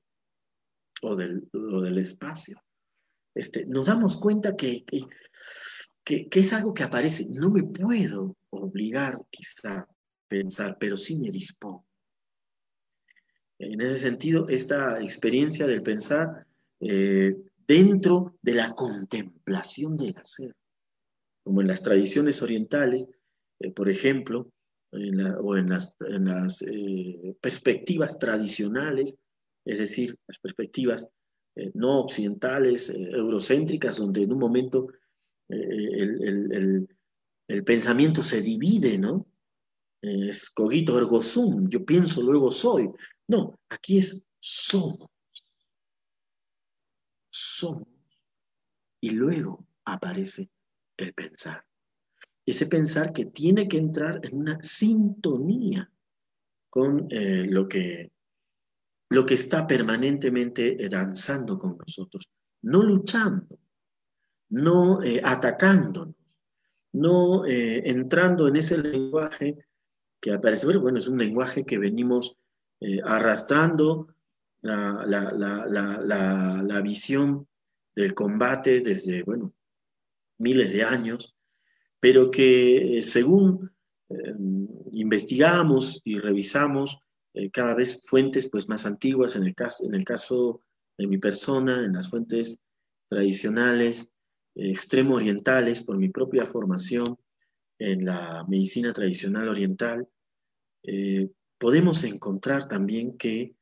o 1.01 1.15
del, 1.15 1.47
del 1.51 1.97
espacio, 1.97 2.61
este, 3.37 3.65
nos 3.67 3.85
damos 3.85 4.17
cuenta 4.17 4.55
que, 4.55 4.83
que, 6.03 6.27
que, 6.27 6.39
es 6.39 6.53
algo 6.53 6.73
que 6.73 6.83
aparece. 6.83 7.27
No 7.29 7.51
me 7.51 7.63
puedo 7.63 8.35
obligar 8.49 9.15
quizá 9.29 9.79
a 9.79 9.87
pensar, 10.27 10.77
pero 10.79 10.97
sí 10.97 11.17
me 11.17 11.29
dispongo. 11.29 11.85
En 13.59 13.81
ese 13.81 13.97
sentido, 13.97 14.47
esta 14.49 15.01
experiencia 15.01 15.67
del 15.67 15.83
pensar 15.83 16.47
eh, 16.79 17.35
dentro 17.67 18.37
de 18.41 18.53
la 18.53 18.73
contemplación 18.73 19.97
del 19.97 20.15
hacer, 20.17 20.55
como 21.43 21.61
en 21.61 21.67
las 21.67 21.81
tradiciones 21.81 22.41
orientales, 22.41 23.07
eh, 23.59 23.71
por 23.71 23.89
ejemplo, 23.89 24.51
o 24.91 25.57
en 25.57 25.69
las, 25.69 26.61
eh, 26.61 27.35
perspectivas 27.41 28.17
tradicionales, 28.17 29.17
es 29.65 29.79
decir, 29.79 30.17
las 30.27 30.39
perspectivas 30.39 31.09
eh, 31.55 31.71
no 31.73 31.99
occidentales, 31.99 32.89
eh, 32.89 33.09
eurocéntricas, 33.11 33.97
donde 33.97 34.23
en 34.23 34.31
un 34.31 34.39
momento 34.39 34.87
el, 35.49 36.87
pensamiento 37.65 38.21
se 38.21 38.41
divide, 38.41 38.97
¿no? 38.97 39.25
Es 40.01 40.49
cogito 40.49 40.97
ergo 40.97 41.23
sum, 41.23 41.67
yo 41.69 41.85
pienso, 41.85 42.21
luego 42.21 42.51
soy. 42.51 42.89
No, 43.27 43.59
aquí 43.69 43.97
es 43.97 44.27
somos. 44.39 45.09
Somos. 47.29 47.87
Y 49.01 49.11
luego 49.11 49.65
aparece 49.85 50.49
el 50.97 51.13
pensar 51.13 51.67
ese 52.47 52.65
pensar 52.67 53.11
que 53.11 53.25
tiene 53.25 53.67
que 53.67 53.77
entrar 53.77 54.21
en 54.23 54.37
una 54.37 54.63
sintonía 54.63 55.91
con 56.69 57.07
eh, 57.11 57.45
lo, 57.45 57.67
que, 57.67 58.09
lo 59.09 59.25
que 59.25 59.33
está 59.33 59.67
permanentemente 59.67 60.81
eh, 60.81 60.87
danzando 60.87 61.59
con 61.59 61.77
nosotros, 61.77 62.29
no 62.61 62.83
luchando, 62.83 63.59
no 64.49 65.03
eh, 65.03 65.19
atacándonos, 65.21 66.15
no 66.93 67.45
entrando 67.45 68.47
en 68.47 68.55
ese 68.55 68.77
lenguaje 68.77 69.57
que 70.19 70.31
aparece, 70.31 70.77
bueno, 70.77 70.97
es 70.97 71.07
un 71.07 71.19
lenguaje 71.19 71.63
que 71.63 71.77
venimos 71.77 72.37
arrastrando 73.03 74.07
la, 74.61 75.05
la 75.05 76.81
visión 76.81 77.47
del 77.93 78.15
combate 78.15 78.79
desde, 78.79 79.21
bueno, 79.21 79.53
miles 80.39 80.71
de 80.71 80.83
años, 80.83 81.36
pero 81.99 82.31
que 82.31 82.97
eh, 82.97 83.01
según 83.01 83.71
eh, 84.09 84.33
investigamos 84.91 86.01
y 86.03 86.19
revisamos 86.19 86.99
eh, 87.33 87.49
cada 87.49 87.73
vez 87.73 88.01
fuentes 88.03 88.49
pues, 88.49 88.69
más 88.69 88.85
antiguas, 88.85 89.35
en 89.35 89.43
el, 89.43 89.55
caso, 89.55 89.85
en 89.85 89.95
el 89.95 90.03
caso 90.03 90.61
de 90.97 91.07
mi 91.07 91.17
persona, 91.17 91.83
en 91.83 91.93
las 91.93 92.09
fuentes 92.09 92.59
tradicionales, 93.09 94.09
extremo 94.55 95.15
orientales, 95.15 95.83
por 95.83 95.97
mi 95.97 96.09
propia 96.09 96.45
formación 96.45 97.17
en 97.79 98.05
la 98.05 98.43
medicina 98.47 98.91
tradicional 98.91 99.49
oriental, 99.49 100.07
podemos 101.59 102.03
encontrar 102.03 102.67
también 102.67 103.15
que, 103.17 103.53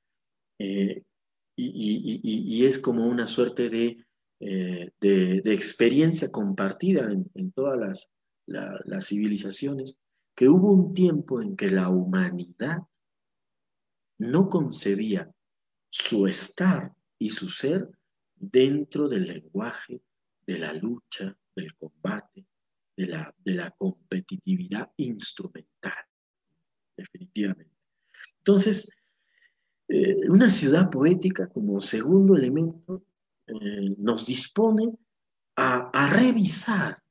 y, 0.57 1.03
es 2.65 2.79
como 2.79 3.07
una 3.07 3.27
suerte 3.27 3.69
de, 3.69 4.05
de, 4.39 5.53
experiencia 5.53 6.31
compartida 6.31 7.11
en 7.11 7.51
todas 7.51 7.77
las 7.77 8.09
las 8.47 9.07
civilizaciones, 9.07 9.99
que 10.35 10.49
hubo 10.49 10.71
un 10.71 10.93
tiempo 10.93 11.41
en 11.41 11.55
que 11.55 11.69
la 11.69 11.89
humanidad 11.89 12.79
no 14.17 14.49
concebía 14.49 15.31
su 15.89 16.27
estar 16.27 16.93
y 17.17 17.29
su 17.29 17.47
ser 17.47 17.89
dentro 18.35 19.07
del 19.07 19.23
lenguaje, 19.23 20.01
de 20.45 20.59
la 20.59 20.73
lucha, 20.73 21.35
del 21.55 21.73
combate, 21.75 22.45
de 22.95 23.07
la, 23.07 23.33
de 23.39 23.53
la 23.53 23.71
competitividad 23.71 24.91
instrumental, 24.97 26.05
definitivamente. 26.95 27.75
Entonces, 28.39 28.89
eh, 29.87 30.29
una 30.29 30.49
ciudad 30.49 30.89
poética 30.89 31.47
como 31.47 31.79
segundo 31.79 32.35
elemento 32.35 33.05
eh, 33.47 33.95
nos 33.97 34.25
dispone 34.25 34.97
a, 35.55 35.89
a 35.93 36.13
revisar 36.13 37.04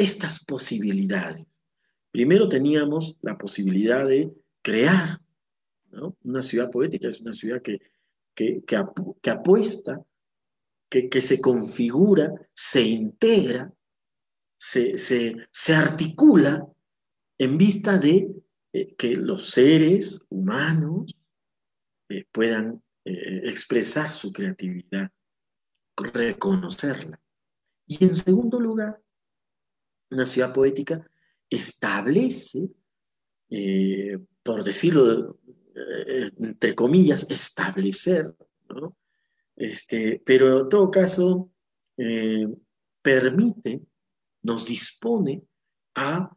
estas 0.00 0.44
posibilidades. 0.44 1.46
Primero 2.10 2.48
teníamos 2.48 3.16
la 3.22 3.36
posibilidad 3.38 4.06
de 4.06 4.32
crear 4.62 5.20
una 6.22 6.42
ciudad 6.42 6.70
poética, 6.70 7.08
es 7.08 7.20
una 7.20 7.32
ciudad 7.32 7.62
que, 7.62 7.80
que, 8.34 9.30
apuesta, 9.30 10.04
que, 10.88 11.20
se 11.20 11.40
configura, 11.40 12.32
se 12.54 12.82
integra, 12.82 13.72
se, 14.58 15.74
articula 15.74 16.66
en 17.38 17.58
vista 17.58 17.98
de 17.98 18.28
eh, 18.72 18.94
que 18.94 19.16
los 19.16 19.50
seres 19.50 20.22
humanos 20.28 21.14
eh, 22.08 22.24
puedan 22.30 22.82
eh, 23.04 23.42
expresar 23.44 24.12
su 24.12 24.32
creatividad, 24.32 25.10
reconocerla. 25.96 27.20
Y 27.86 28.04
en 28.04 28.14
segundo 28.14 28.60
lugar, 28.60 29.00
una 30.10 30.26
ciudad 30.26 30.52
poética 30.52 31.08
establece, 31.48 32.70
eh, 33.50 34.18
por 34.42 34.64
decirlo 34.64 35.38
eh, 35.74 36.30
entre 36.38 36.74
comillas, 36.74 37.30
establecer, 37.30 38.34
este, 39.56 40.22
pero 40.24 40.62
en 40.62 40.68
todo 40.68 40.90
caso 40.90 41.50
eh, 41.96 42.46
permite, 43.02 43.82
nos 44.42 44.66
dispone 44.66 45.42
a 45.94 46.34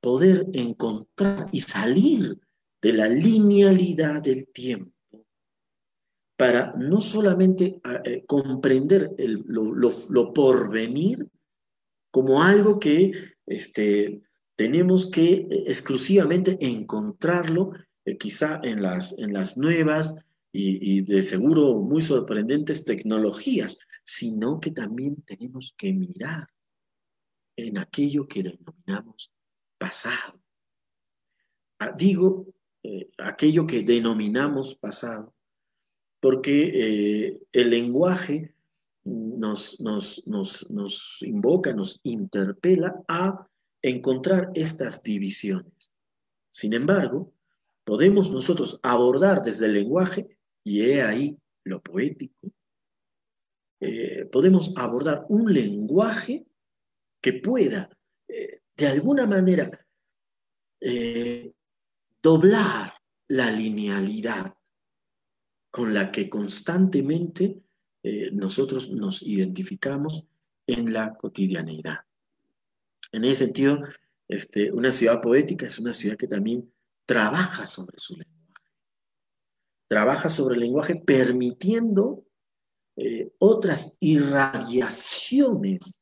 poder 0.00 0.46
encontrar 0.52 1.48
y 1.50 1.60
salir 1.60 2.38
de 2.80 2.92
la 2.92 3.08
linealidad 3.08 4.22
del 4.22 4.46
tiempo 4.46 4.92
para 6.36 6.72
no 6.78 7.00
solamente 7.00 7.80
comprender 8.26 9.10
lo, 9.18 9.74
lo 9.74 10.32
porvenir, 10.32 11.28
como 12.16 12.42
algo 12.42 12.80
que 12.80 13.12
este, 13.44 14.22
tenemos 14.54 15.10
que 15.10 15.34
eh, 15.34 15.64
exclusivamente 15.66 16.56
encontrarlo 16.62 17.72
eh, 18.06 18.16
quizá 18.16 18.58
en 18.64 18.80
las, 18.80 19.18
en 19.18 19.34
las 19.34 19.58
nuevas 19.58 20.14
y, 20.50 21.02
de 21.02 21.20
seguro 21.20 21.74
muy 21.74 22.00
sorprendentes 22.00 22.86
tecnologías, 22.86 23.78
sino 24.02 24.60
que 24.60 24.70
también 24.70 25.16
tenemos 25.26 25.74
que 25.76 25.92
mirar 25.92 26.48
en 27.54 27.76
aquello 27.76 28.26
que 28.26 28.42
denominamos 28.42 29.30
pasado. 29.76 30.40
Ah, 31.78 31.92
digo 31.94 32.46
eh, 32.82 33.10
aquello 33.18 33.66
que 33.66 33.82
denominamos 33.82 34.74
pasado, 34.74 35.34
porque 36.20 37.38
el 37.52 37.68
lenguaje 37.68 38.55
nos, 39.06 39.78
nos, 39.80 41.22
invoca, 41.22 41.72
nos 41.72 42.00
interpela 42.02 43.04
a 43.08 43.46
encontrar 43.80 44.50
estas 44.54 45.02
divisiones. 45.02 45.92
Sin 46.50 46.72
embargo, 46.72 47.32
podemos 47.84 48.30
nosotros 48.30 48.80
abordar 48.82 49.42
desde 49.42 49.66
el 49.66 49.74
lenguaje, 49.74 50.38
y 50.64 50.82
he 50.82 51.02
ahí 51.02 51.38
lo 51.64 51.80
poético, 51.80 52.50
eh, 53.80 54.24
podemos 54.26 54.72
abordar 54.76 55.26
un 55.28 55.52
lenguaje 55.52 56.46
que 57.20 57.34
pueda, 57.34 57.96
eh, 58.26 58.62
de 58.76 58.86
alguna 58.88 59.26
manera, 59.26 59.86
eh, 60.80 61.52
doblar 62.22 62.94
la 63.28 63.50
linealidad 63.50 64.56
con 65.70 65.92
la 65.92 66.10
que 66.10 66.28
constantemente 66.28 67.65
eh, 68.08 68.30
nosotros 68.32 68.88
nos 68.88 69.20
identificamos 69.20 70.22
en 70.64 70.92
la 70.92 71.16
cotidianeidad. 71.16 72.04
En 73.10 73.24
ese 73.24 73.46
sentido, 73.46 73.80
este, 74.28 74.70
una 74.70 74.92
ciudad 74.92 75.20
poética 75.20 75.66
es 75.66 75.80
una 75.80 75.92
ciudad 75.92 76.16
que 76.16 76.28
también 76.28 76.72
trabaja 77.04 77.66
sobre 77.66 77.98
su 77.98 78.14
lenguaje. 78.14 78.70
Trabaja 79.88 80.28
sobre 80.28 80.54
el 80.54 80.60
lenguaje 80.60 80.94
permitiendo 80.94 82.24
eh, 82.94 83.32
otras 83.40 83.96
irradiaciones 83.98 85.96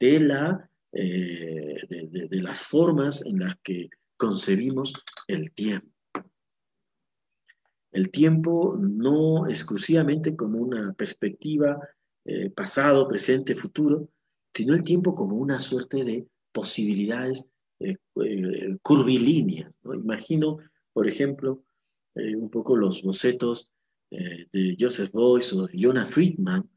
eh, 0.00 1.76
de 1.90 2.42
las 2.42 2.62
formas 2.62 3.26
en 3.26 3.40
las 3.40 3.56
que 3.62 3.90
concebimos 4.16 4.94
el 5.28 5.52
tiempo 5.52 5.91
el 7.92 8.10
tiempo 8.10 8.76
no 8.80 9.48
exclusivamente 9.48 10.34
como 10.34 10.58
una 10.58 10.94
perspectiva 10.94 11.78
eh, 12.24 12.50
pasado, 12.50 13.06
presente, 13.06 13.54
futuro, 13.54 14.08
sino 14.54 14.74
el 14.74 14.82
tiempo 14.82 15.14
como 15.14 15.36
una 15.36 15.58
suerte 15.58 16.02
de 16.02 16.26
posibilidades 16.52 17.46
eh, 17.80 17.96
eh, 18.24 18.76
curvilíneas. 18.82 19.72
Imagino, 19.84 20.58
por 20.92 21.06
ejemplo, 21.06 21.64
un 22.14 22.50
poco 22.50 22.76
los 22.76 23.02
bocetos 23.02 23.72
de 24.10 24.76
Joseph 24.78 25.10
Boyce 25.12 25.56
o 25.56 25.66
de 25.66 25.78
Jonah 25.82 26.04
Friedman, 26.04 26.68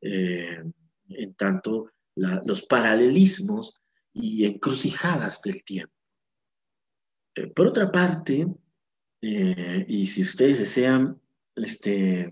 en 0.00 1.34
tanto 1.36 1.90
los 2.14 2.62
paralelismos 2.62 3.82
y 4.12 4.44
encrucijadas 4.44 5.42
del 5.42 5.64
tiempo. 5.64 5.92
por 7.56 7.66
otra 7.66 7.90
parte, 7.90 8.46
eh, 9.34 9.84
y 9.88 10.06
si 10.06 10.22
ustedes 10.22 10.58
desean, 10.58 11.20
este, 11.54 12.30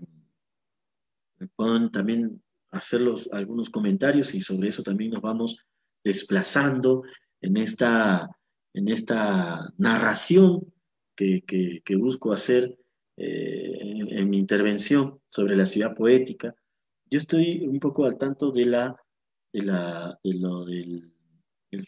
pueden 1.55 1.91
también 1.91 2.41
hacer 2.71 3.01
algunos 3.31 3.69
comentarios 3.69 4.33
y 4.33 4.41
sobre 4.41 4.69
eso 4.69 4.83
también 4.83 5.11
nos 5.11 5.21
vamos 5.21 5.57
desplazando 6.03 7.03
en 7.41 7.57
esta, 7.57 8.29
en 8.73 8.87
esta 8.89 9.73
narración 9.77 10.73
que, 11.15 11.83
busco 11.97 12.33
hacer 12.33 12.77
eh, 13.17 13.77
en, 14.09 14.29
mi 14.29 14.37
intervención 14.37 15.19
sobre 15.29 15.55
la 15.55 15.65
ciudad 15.65 15.95
poética, 15.95 16.53
yo 17.09 17.19
estoy 17.19 17.65
un 17.65 17.79
poco 17.79 18.05
al 18.05 18.17
tanto 18.17 18.51
de, 18.51 18.65
la, 18.65 18.95
de, 19.53 19.63
la, 19.63 20.19
lo 20.23 20.65
del, 20.65 21.11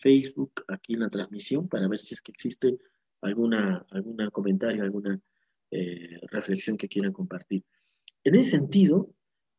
Facebook 0.02 0.66
aquí 0.68 0.96
en 0.96 1.00
la 1.00 1.10
transmisión 1.10 1.70
para 1.70 1.88
ver 1.88 1.98
si 1.98 2.14
es 2.14 2.22
que 2.22 2.34
existe 2.34 2.78
alguna, 3.22 3.86
algún 3.92 4.30
comentario, 4.32 4.84
alguna 4.84 5.20
eh, 5.72 6.20
reflexión 6.32 6.78
que 6.78 6.88
quieran 6.88 7.14
compartir. 7.14 7.64
En 8.24 8.36
ese 8.36 8.58
sentido, 8.58 9.14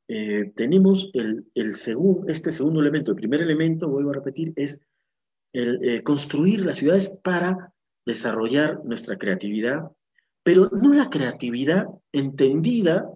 eh, 0.08 0.52
tenemos 0.54 1.10
el, 1.12 1.50
el 1.54 1.66
este 1.66 2.52
segundo 2.52 2.80
elemento. 2.80 3.12
El 3.12 3.16
primer 3.16 3.42
elemento, 3.42 3.88
vuelvo 3.88 4.10
a 4.10 4.14
repetir, 4.14 4.52
es 4.56 4.80
eh, 5.52 6.02
construir 6.02 6.64
las 6.64 6.76
ciudades 6.76 7.20
para 7.22 7.74
desarrollar 8.06 8.84
nuestra 8.84 9.18
creatividad, 9.18 9.90
pero 10.42 10.70
no 10.70 10.94
la 10.94 11.10
creatividad 11.10 11.86
entendida, 12.12 13.10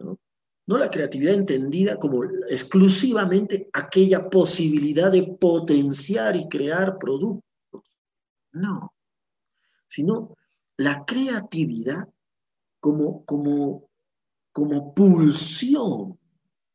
¿no? 0.00 0.18
no 0.66 0.78
la 0.78 0.90
creatividad 0.90 1.34
entendida 1.34 1.96
como 1.96 2.24
exclusivamente 2.48 3.68
aquella 3.72 4.28
posibilidad 4.28 5.12
de 5.12 5.22
potenciar 5.22 6.36
y 6.36 6.48
crear 6.48 6.98
productos, 6.98 7.42
no, 8.52 8.92
sino 9.90 10.36
la 10.78 11.04
creatividad 11.04 12.08
como, 12.80 13.24
como 13.26 13.90
como 14.52 14.94
pulsión 14.94 16.18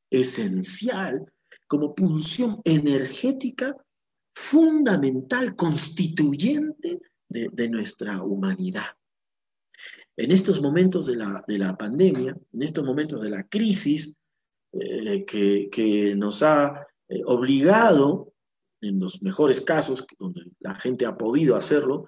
esencial, 0.09 1.31
como 1.67 1.93
pulsión 1.93 2.61
energética 2.63 3.75
fundamental, 4.33 5.55
constituyente 5.55 6.99
de, 7.29 7.69
nuestra 7.69 8.21
humanidad. 8.21 8.85
En 10.17 10.31
estos 10.31 10.61
momentos 10.61 11.05
de 11.05 11.15
la, 11.17 11.77
pandemia, 11.77 12.37
en 12.53 12.61
estos 12.61 12.85
momentos 12.85 13.21
de 13.21 13.29
la 13.29 13.43
crisis 13.47 14.13
eh, 14.73 15.25
que, 15.25 16.13
nos 16.15 16.43
ha 16.43 16.87
eh, 17.09 17.21
obligado, 17.25 18.33
en 18.81 18.99
los 18.99 19.21
mejores 19.21 19.61
casos, 19.61 20.05
donde 20.19 20.43
la 20.59 20.75
gente 20.75 21.05
ha 21.05 21.17
podido 21.17 21.55
hacerlo, 21.55 22.07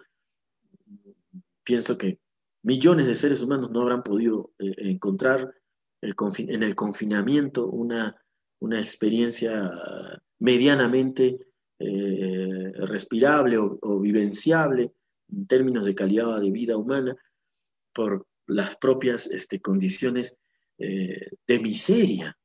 pienso 1.67 1.97
que 1.97 2.21
millones 2.63 3.07
de 3.07 3.15
seres 3.15 3.41
humanos 3.41 3.71
no 3.71 3.81
habrán 3.81 4.01
podido 4.01 4.53
eh, 4.57 4.73
encontrar 4.89 5.53
en 6.01 6.63
el 6.63 6.75
confinamiento 6.75 7.67
una, 7.67 8.15
una 8.59 8.79
experiencia 8.79 9.69
medianamente 10.39 11.39
eh, 11.79 12.71
respirable 12.85 13.57
o, 13.57 13.99
vivenciable 13.99 14.93
en 15.29 15.47
términos 15.47 15.85
de 15.85 15.95
calidad 15.95 16.39
de 16.39 16.51
vida 16.51 16.77
humana 16.77 17.17
por 17.93 18.25
las 18.45 18.77
propias 18.77 19.27
este, 19.27 19.59
condiciones 19.59 20.39
eh, 20.77 21.31
de 21.45 21.59
miseria 21.59 22.37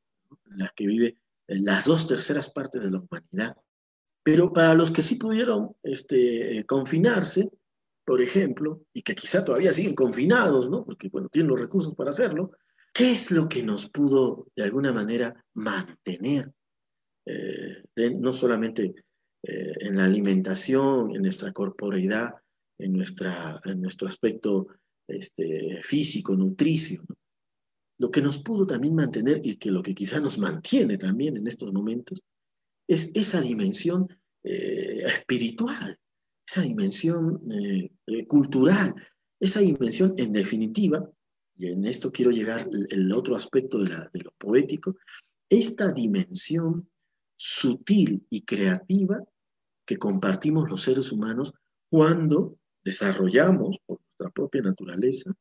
en 0.50 0.58
las 0.58 0.72
que 0.72 0.86
vive 0.88 1.18
las 1.46 1.84
dos 1.84 2.08
terceras 2.08 2.50
partes 2.50 2.82
de 2.82 2.90
la 2.90 2.98
humanidad. 2.98 3.56
Pero 4.24 4.52
para 4.52 4.74
los 4.74 4.90
que 4.90 5.02
sí 5.02 5.14
pudieron 5.14 5.76
este, 5.84 6.64
confinarse, 6.66 7.50
por 8.04 8.20
ejemplo, 8.20 8.84
y 8.92 9.02
que 9.02 9.14
quizá 9.14 9.44
todavía 9.44 9.72
siguen 9.72 9.94
confinados, 9.94 10.68
¿no? 10.70 10.84
Porque, 10.84 11.08
bueno, 11.08 11.28
tienen 11.28 11.50
los 11.50 11.60
recursos 11.60 11.94
para 11.94 12.10
hacerlo, 12.10 12.52
¿qué 12.92 13.12
es 13.12 13.30
lo 13.30 13.48
que 13.48 13.62
nos 13.62 13.88
pudo, 13.88 14.48
de 14.56 14.64
alguna 14.64 14.92
manera, 14.92 15.44
mantener? 15.54 16.52
Eh, 17.24 17.84
no 18.18 18.32
solamente 18.32 18.94
eh, 19.44 19.72
en 19.80 19.96
la 19.96 20.04
alimentación, 20.04 21.14
en 21.14 21.22
nuestra 21.22 21.52
corporeidad, 21.52 22.34
en, 22.78 22.92
nuestra, 22.92 23.60
en 23.64 23.80
nuestro 23.80 24.08
aspecto 24.08 24.66
este, 25.06 25.80
físico, 25.82 26.36
nutricio, 26.36 27.04
Lo 27.98 28.10
que 28.10 28.20
nos 28.20 28.38
pudo 28.38 28.66
también 28.66 28.96
mantener 28.96 29.40
y 29.44 29.56
que 29.56 29.70
lo 29.70 29.82
que 29.82 29.94
quizá 29.94 30.18
nos 30.18 30.38
mantiene 30.38 30.98
también 30.98 31.36
en 31.36 31.46
estos 31.46 31.72
momentos 31.72 32.20
es 32.88 33.14
esa 33.14 33.40
dimensión 33.40 34.08
eh, 34.42 35.04
espiritual 35.06 35.98
esa 36.52 36.60
dimensión 36.60 37.40
eh, 37.50 37.90
eh, 38.08 38.26
cultural, 38.26 38.94
esa 39.40 39.60
dimensión 39.60 40.12
en 40.18 40.34
definitiva, 40.34 41.10
y 41.56 41.68
en 41.68 41.86
esto 41.86 42.12
quiero 42.12 42.30
llegar 42.30 42.68
el 42.90 43.10
otro 43.10 43.36
aspecto 43.36 43.78
de, 43.78 43.88
lo 44.22 44.32
poético, 44.32 44.96
esta 45.48 45.92
dimensión 45.92 46.90
sutil 47.36 48.26
y 48.28 48.42
creativa 48.42 49.24
que 49.86 49.96
compartimos 49.96 50.68
los 50.68 50.82
seres 50.82 51.10
humanos 51.10 51.54
cuando 51.90 52.58
desarrollamos 52.84 53.78
por 53.86 54.00
nuestra 54.00 54.30
propia 54.30 54.60
naturaleza 54.60 55.32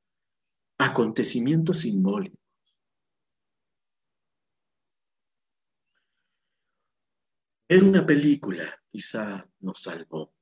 acontecimientos 0.78 1.80
simbólicos. 1.80 2.40
Ver 7.68 7.84
una 7.84 8.06
película 8.06 8.64
quizá 8.90 9.46
nos 9.60 9.82
salvó. 9.82 10.34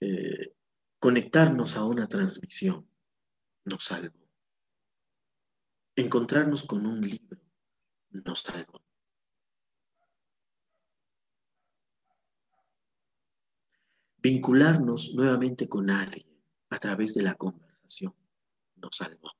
Eh, 0.00 0.54
conectarnos 0.98 1.76
a 1.76 1.84
una 1.84 2.06
transmisión 2.06 2.88
nos 3.64 3.84
salvó. 3.84 4.26
Encontrarnos 5.96 6.62
con 6.64 6.86
un 6.86 7.00
libro 7.00 7.40
nos 8.10 8.40
salvó. 8.42 8.82
Vincularnos 14.18 15.14
nuevamente 15.14 15.68
con 15.68 15.88
alguien 15.88 16.26
a 16.70 16.78
través 16.78 17.14
de 17.14 17.22
la 17.22 17.34
conversación 17.34 18.14
nos 18.76 18.96
salvó. 18.96 19.30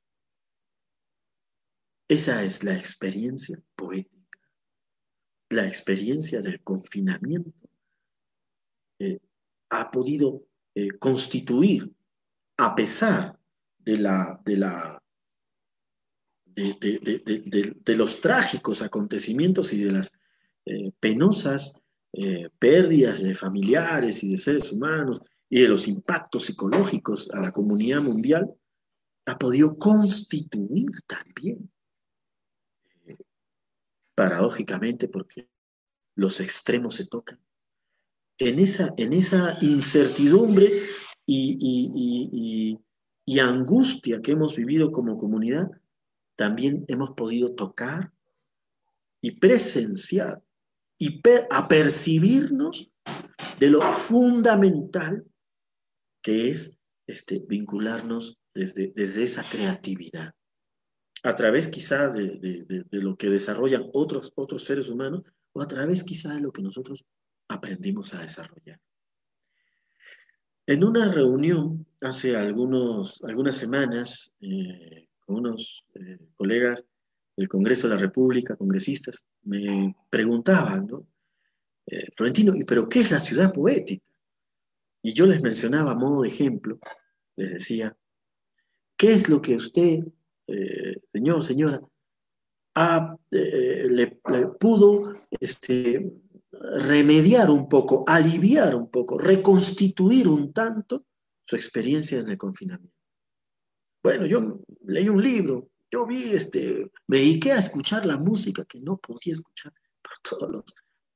Esa 2.09 2.45
es 2.45 2.62
la 2.62 2.75
experiencia 2.75 3.61
poética, 3.75 4.38
la 5.51 5.66
experiencia 5.66 6.40
del 6.40 6.62
confinamiento. 6.62 7.69
Eh, 9.01 9.19
ha 9.70 9.90
podido 9.90 10.44
eh, 10.74 10.90
constituir, 10.98 11.92
a 12.59 12.74
pesar 12.74 13.38
de, 13.79 13.98
la, 13.98 14.40
de, 14.44 14.57
la, 14.57 15.02
de, 16.44 17.96
los 17.96 18.20
trágicos 18.20 18.83
acontecimientos 18.83 19.72
y 19.72 19.85
de 19.85 19.92
las 19.92 20.18
eh, 20.64 20.90
penosas 21.00 21.83
eh, 22.12 22.48
pérdidas 22.59 23.22
de 23.22 23.35
familiares 23.35 24.24
y 24.24 24.33
de 24.33 24.38
seres 24.38 24.72
humanos 24.72 25.22
y 25.48 25.61
de 25.61 25.68
los 25.68 25.87
impactos 25.87 26.46
psicológicos 26.46 27.31
a 27.33 27.40
la 27.40 27.52
comunidad 27.52 28.00
mundial, 28.00 28.52
ha 29.26 29.38
podido 29.38 29.76
constituir 29.76 30.90
también, 31.07 31.70
paradójicamente, 34.14 35.09
porque 35.09 35.48
los 36.14 36.40
extremos 36.40 36.94
se 36.94 37.07
tocan, 37.07 37.40
en 38.38 38.59
esa, 38.59 38.94
en 38.96 39.12
esa 39.12 39.57
incertidumbre 39.62 40.70
y, 41.27 42.79
angustia 43.40 44.20
que 44.22 44.33
hemos 44.33 44.57
vivido 44.57 44.90
como 44.92 45.16
comunidad, 45.16 45.68
también 46.37 46.85
hemos 46.88 47.11
podido 47.11 47.55
tocar 47.55 48.12
y 49.20 49.33
presenciar 49.33 50.42
y 50.99 51.20
apercibirnos 51.51 52.90
de 53.59 53.70
lo 53.70 53.92
fundamental 53.92 55.25
que 56.22 56.51
es 56.51 56.79
este, 57.07 57.38
vincularnos 57.38 58.38
desde, 58.55 58.92
desde 58.94 59.22
esa 59.25 59.44
creatividad, 59.49 60.35
a 61.22 61.37
través 61.37 61.68
quizá 61.68 62.09
de, 62.09 62.38
de, 62.38 62.85
lo 62.90 63.16
que 63.16 63.29
desarrollan 63.29 63.88
otros, 63.92 64.33
otros 64.35 64.64
seres 64.64 64.88
humanos 64.88 65.22
o 65.53 65.61
a 65.61 65.68
través 65.68 66.03
quizá 66.03 66.35
de 66.35 66.40
lo 66.40 66.53
que 66.53 66.62
nosotros 66.62 67.05
aprendimos 67.49 68.15
a 68.15 68.23
desarrollar. 68.23 68.81
En 70.69 70.83
una 70.83 71.13
reunión 71.13 71.87
hace 72.01 72.37
algunas 72.37 73.55
semanas 73.57 74.33
eh, 74.41 75.07
con 75.21 75.37
unos 75.37 75.85
eh, 75.95 76.19
colegas 76.35 76.85
del 77.37 77.49
Congreso 77.49 77.89
de 77.89 77.95
la 77.95 78.01
República, 78.01 78.57
congresistas, 78.57 79.25
me 79.45 79.95
preguntaban, 80.11 80.87
¿no? 80.87 81.07
Eh, 81.87 82.09
Florentino, 82.17 82.53
¿pero 82.67 82.89
qué 82.89 83.01
es 83.01 83.13
la 83.13 83.21
ciudad 83.21 83.53
poética? 83.53 84.05
Y 85.03 85.13
yo 85.13 85.27
les 85.27 85.41
mencionaba 85.41 85.93
a 85.93 85.97
modo 85.97 86.23
de 86.23 86.29
ejemplo, 86.29 86.81
les 87.37 87.53
decía, 87.55 87.97
¿qué 88.97 89.13
es 89.13 89.29
lo 89.29 89.41
que 89.41 89.55
usted, 89.55 90.01
señor, 91.13 91.45
señora, 91.45 91.81
le, 93.31 94.19
le, 94.29 94.47
pudo 94.59 95.15
este, 95.39 96.13
remediar 96.61 97.51
un 97.51 97.69
poco, 97.69 98.05
aliviar 98.07 98.75
un 98.75 98.90
poco, 98.90 99.19
reconstituir 99.19 100.29
un 100.29 100.53
tanto 100.53 101.07
su 101.47 101.57
experiencia 101.57 102.19
en 102.19 102.29
el 102.29 102.38
confinamiento. 102.38 102.97
Bueno, 104.03 104.27
yo 104.27 104.61
leí 104.87 105.09
un 105.09 105.23
libro, 105.23 105.71
yo 105.90 106.07
vi, 106.07 106.33
este, 106.33 106.90
me 107.07 107.19
dediqué 107.19 107.53
a 107.53 107.59
escuchar 107.59 108.07
la 108.07 108.19
música 108.19 108.64
que 108.64 108.81
no 108.81 108.99
podía 108.99 109.33
escuchar 109.33 109.73
por 110.03 110.19
todos 110.23 110.51
los, 110.51 110.64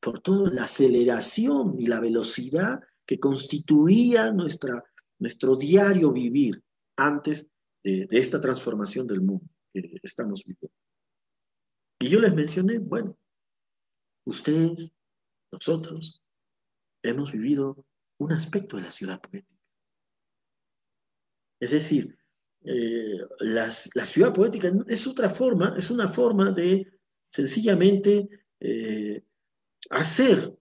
por 0.00 0.20
toda 0.20 0.50
la 0.50 0.64
aceleración 0.64 1.74
y 1.78 1.86
la 1.86 2.00
velocidad 2.00 2.80
que 3.06 3.18
constituía 3.18 4.30
nuestra, 4.32 4.84
nuestro 5.18 5.56
diario 5.56 6.12
vivir 6.12 6.62
antes 6.96 7.48
de, 7.82 8.06
de 8.06 8.18
esta 8.18 8.40
transformación 8.40 9.06
del 9.06 9.20
mundo 9.20 9.46
que 9.72 10.00
estamos 10.02 10.42
viviendo. 10.44 10.74
Y 12.00 12.08
yo 12.08 12.18
les 12.18 12.34
mencioné, 12.34 12.78
bueno, 12.78 13.16
ustedes, 14.24 14.92
nosotros, 15.52 16.22
hemos 17.02 17.32
vivido 17.32 17.84
un 18.18 18.32
aspecto 18.32 18.76
de 18.76 18.82
la 18.82 18.90
ciudad 18.90 19.20
poética. 19.20 19.60
Es 21.60 21.70
decir, 21.70 22.16
eh, 22.62 23.18
la 23.40 23.70
ciudad 23.70 24.32
poética 24.32 24.70
es 24.86 25.06
otra 25.06 25.30
forma, 25.30 25.74
es 25.76 25.90
una 25.90 26.08
forma 26.08 26.50
de 26.52 26.86
sencillamente 27.30 28.28
eh, 28.60 29.24
hacer 29.88 30.54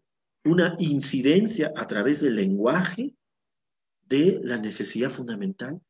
una 0.45 0.75
incidencia 0.80 1.73
a 1.75 1.86
través 1.88 2.21
del 2.21 2.36
lenguaje 2.36 3.15
de 4.04 4.39
la 4.43 4.58
necesidad 4.58 5.10
fundamental 5.10 5.82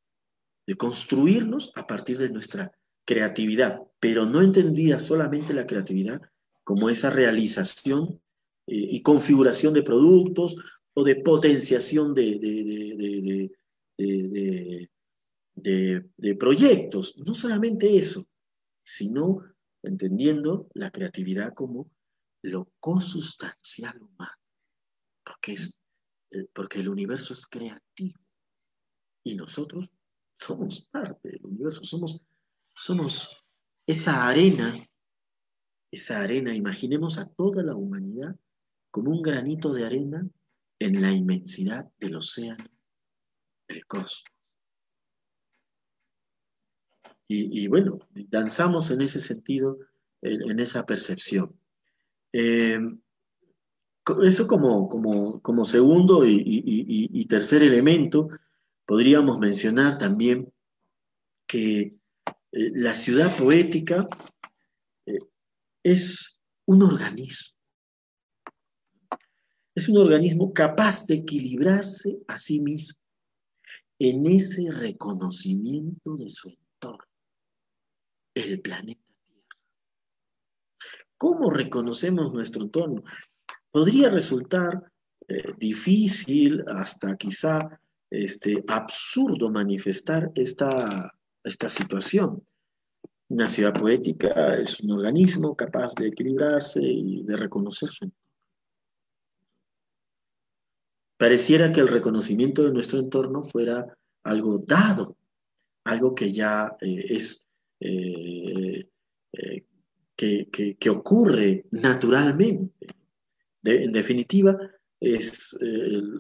de 0.66 0.76
construirnos 0.76 1.72
a 1.76 1.88
partir 1.88 2.18
de 2.18 2.30
nuestra 2.30 2.72
creatividad, 3.06 3.82
pero 4.00 4.26
no 4.26 4.42
entendida 4.42 5.00
solamente 5.00 5.54
la 5.54 5.66
creatividad 5.66 6.22
como 6.64 6.90
esa 6.90 7.10
realización 7.10 8.22
y 8.72 9.02
configuración 9.02 9.74
de 9.74 9.84
productos 9.84 10.56
o 10.94 11.04
de 11.04 11.16
potenciación 11.16 12.14
de, 12.14 13.50
de, 13.96 16.10
de, 16.18 16.36
proyectos. 16.36 17.18
No 17.18 17.34
solamente 17.34 17.98
eso, 17.98 18.28
sino 18.84 19.44
entendiendo 19.84 20.70
la 20.74 20.92
creatividad 20.92 21.54
como 21.54 21.92
lo 22.42 22.72
cosustancial 22.80 24.02
humano, 24.02 24.38
porque, 25.24 25.54
es, 25.54 25.80
eh, 26.32 26.48
porque 26.54 26.80
el 26.80 26.90
universo 26.90 27.34
es 27.34 27.46
creativo 27.48 28.20
y 29.24 29.36
nosotros 29.36 29.90
somos 30.38 30.88
parte 30.90 31.30
del 31.30 31.46
universo, 31.46 31.84
somos, 31.84 32.22
somos 32.74 33.46
esa 33.86 34.28
arena, 34.28 34.74
esa 35.92 36.22
arena, 36.22 36.56
imaginemos 36.56 37.18
a 37.18 37.26
toda 37.26 37.64
la 37.64 37.76
humanidad 37.76 38.36
como 38.92 39.12
un 39.12 39.22
granito 39.22 39.74
de 39.74 39.86
arena 39.86 40.28
en 40.80 41.02
la 41.02 41.12
inmensidad 41.12 41.92
del 42.00 42.16
océano, 42.16 42.66
del 43.68 43.86
cosmos. 43.86 44.24
Y, 47.32 47.68
bueno, 47.68 48.00
danzamos 48.10 48.90
en 48.90 49.02
ese 49.02 49.20
sentido, 49.20 49.78
en, 50.20 50.60
esa 50.60 50.88
percepción. 50.88 51.56
Eh, 52.34 52.80
eso 54.24 54.48
como 54.48 55.66
segundo 55.66 56.26
y, 56.26 57.26
tercer 57.28 57.62
elemento, 57.62 58.30
podríamos 58.86 59.38
mencionar 59.38 60.00
también 60.00 60.52
que 61.46 62.00
eh, 62.52 62.72
la 62.74 62.94
ciudad 62.94 63.36
poética 63.38 64.08
eh, 65.06 65.20
es 65.84 66.42
un 66.66 66.84
organismo. 66.84 67.59
Es 69.80 69.88
un 69.88 69.96
organismo 69.96 70.52
capaz 70.52 71.06
de 71.08 71.16
equilibrarse 71.16 72.20
a 72.28 72.38
sí 72.38 72.60
mismo 72.60 73.00
en 73.98 74.28
ese 74.28 74.70
reconocimiento 74.74 76.18
de 76.18 76.30
su 76.30 76.50
entorno 76.50 77.06
el 78.36 78.60
planeta 78.60 79.02
Tierra. 79.26 79.56
¿Cómo 81.18 81.50
reconocemos 81.50 82.34
nuestro 82.34 82.64
entorno? 82.64 83.06
Podría 83.72 84.10
resultar 84.10 84.92
eh, 85.30 85.54
difícil, 85.58 86.62
hasta 86.68 87.16
quizá 87.16 87.80
este, 88.10 88.62
absurdo 88.68 89.50
manifestar 89.50 90.30
esta, 90.36 91.18
esta 91.42 91.70
situación. 91.70 92.46
Una 93.30 93.48
ciudad 93.48 93.74
poética 93.74 94.56
es 94.56 94.82
un 94.82 94.92
organismo 94.92 95.56
capaz 95.56 95.96
de 95.96 96.08
equilibrarse 96.08 96.82
y 96.84 97.24
de 97.24 97.38
reconocer 97.38 97.88
su 97.88 98.04
entorno. 98.04 98.19
Pareciera 101.20 101.74
que 101.74 101.82
el 101.82 101.90
reconocimiento 101.90 102.64
de 102.64 102.72
nuestro 102.72 102.98
entorno 102.98 103.44
fuera 103.44 103.86
algo 104.24 104.64
dado, 104.66 105.18
algo 105.84 106.16
que 106.16 106.32
ya 106.32 106.78
eh, 106.80 107.08
es 107.10 107.46
eh, 107.82 108.88
eh, 109.34 109.66
que, 110.16 110.90
ocurre 110.90 111.66
naturalmente. 111.72 112.74
en 113.66 113.92
definitiva, 113.92 114.58
es, 114.98 115.60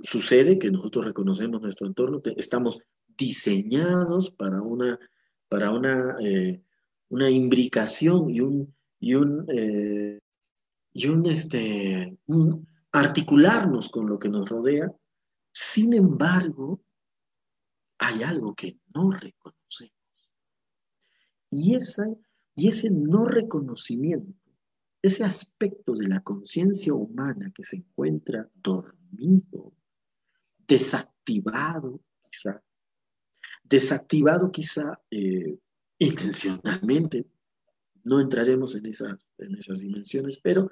sucede 0.03 0.59
que 0.59 0.69
nosotros 0.69 1.05
reconocemos 1.05 1.62
nuestro 1.62 1.88
entorno, 1.88 2.21
estamos 2.35 2.81
diseñados 3.07 4.31
para 4.31 4.62
una, 4.62 4.99
para 5.47 5.71
una, 5.71 6.17
una 7.07 7.29
imbricación 7.29 8.29
y 8.29 8.41
un, 8.41 8.75
y 8.99 9.13
un, 9.13 9.47
y 10.91 11.07
un, 11.07 11.25
este, 11.25 12.17
articularnos 12.91 13.89
con 13.89 14.08
lo 14.08 14.19
que 14.19 14.30
nos 14.30 14.49
rodea. 14.49 14.91
Sin 15.52 15.93
embargo, 15.93 16.84
hay 17.97 18.23
algo 18.23 18.56
que 18.56 18.80
no 18.93 19.12
reconocemos. 19.12 19.93
Y, 21.52 21.75
y 22.56 22.67
ese 22.67 22.91
no 22.91 23.25
reconocimiento, 23.25 24.34
ese 25.02 25.23
aspecto 25.23 25.93
de 25.93 26.08
la 26.08 26.21
conciencia 26.21 26.93
humana 26.93 27.52
que 27.54 27.63
se 27.63 27.78
encuentra 27.78 28.49
dormido, 28.56 29.73
desactivado 30.67 32.02
quizá, 32.30 32.63
desactivado 33.63 34.52
quizá 34.52 35.02
eh, 35.10 35.60
intencionalmente, 35.97 37.28
no 38.04 38.19
entraremos 38.21 38.75
en 38.75 38.86
esas, 38.86 39.28
en 39.38 39.56
esas 39.56 39.80
dimensiones, 39.80 40.39
pero 40.41 40.69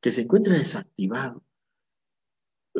que 0.00 0.10
se 0.10 0.22
encuentra 0.22 0.56
desactivado, 0.56 1.44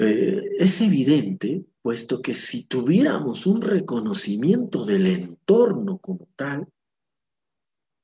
eh, 0.01 0.43
es 0.59 0.81
evidente, 0.81 1.65
puesto 1.83 2.23
que 2.23 2.35
si 2.35 2.65
tuviéramos 2.65 3.47
un 3.47 3.61
reconocimiento 3.61 4.85
del 4.85 5.07
entorno 5.07 5.99
como 5.99 6.29
tal, 6.37 6.69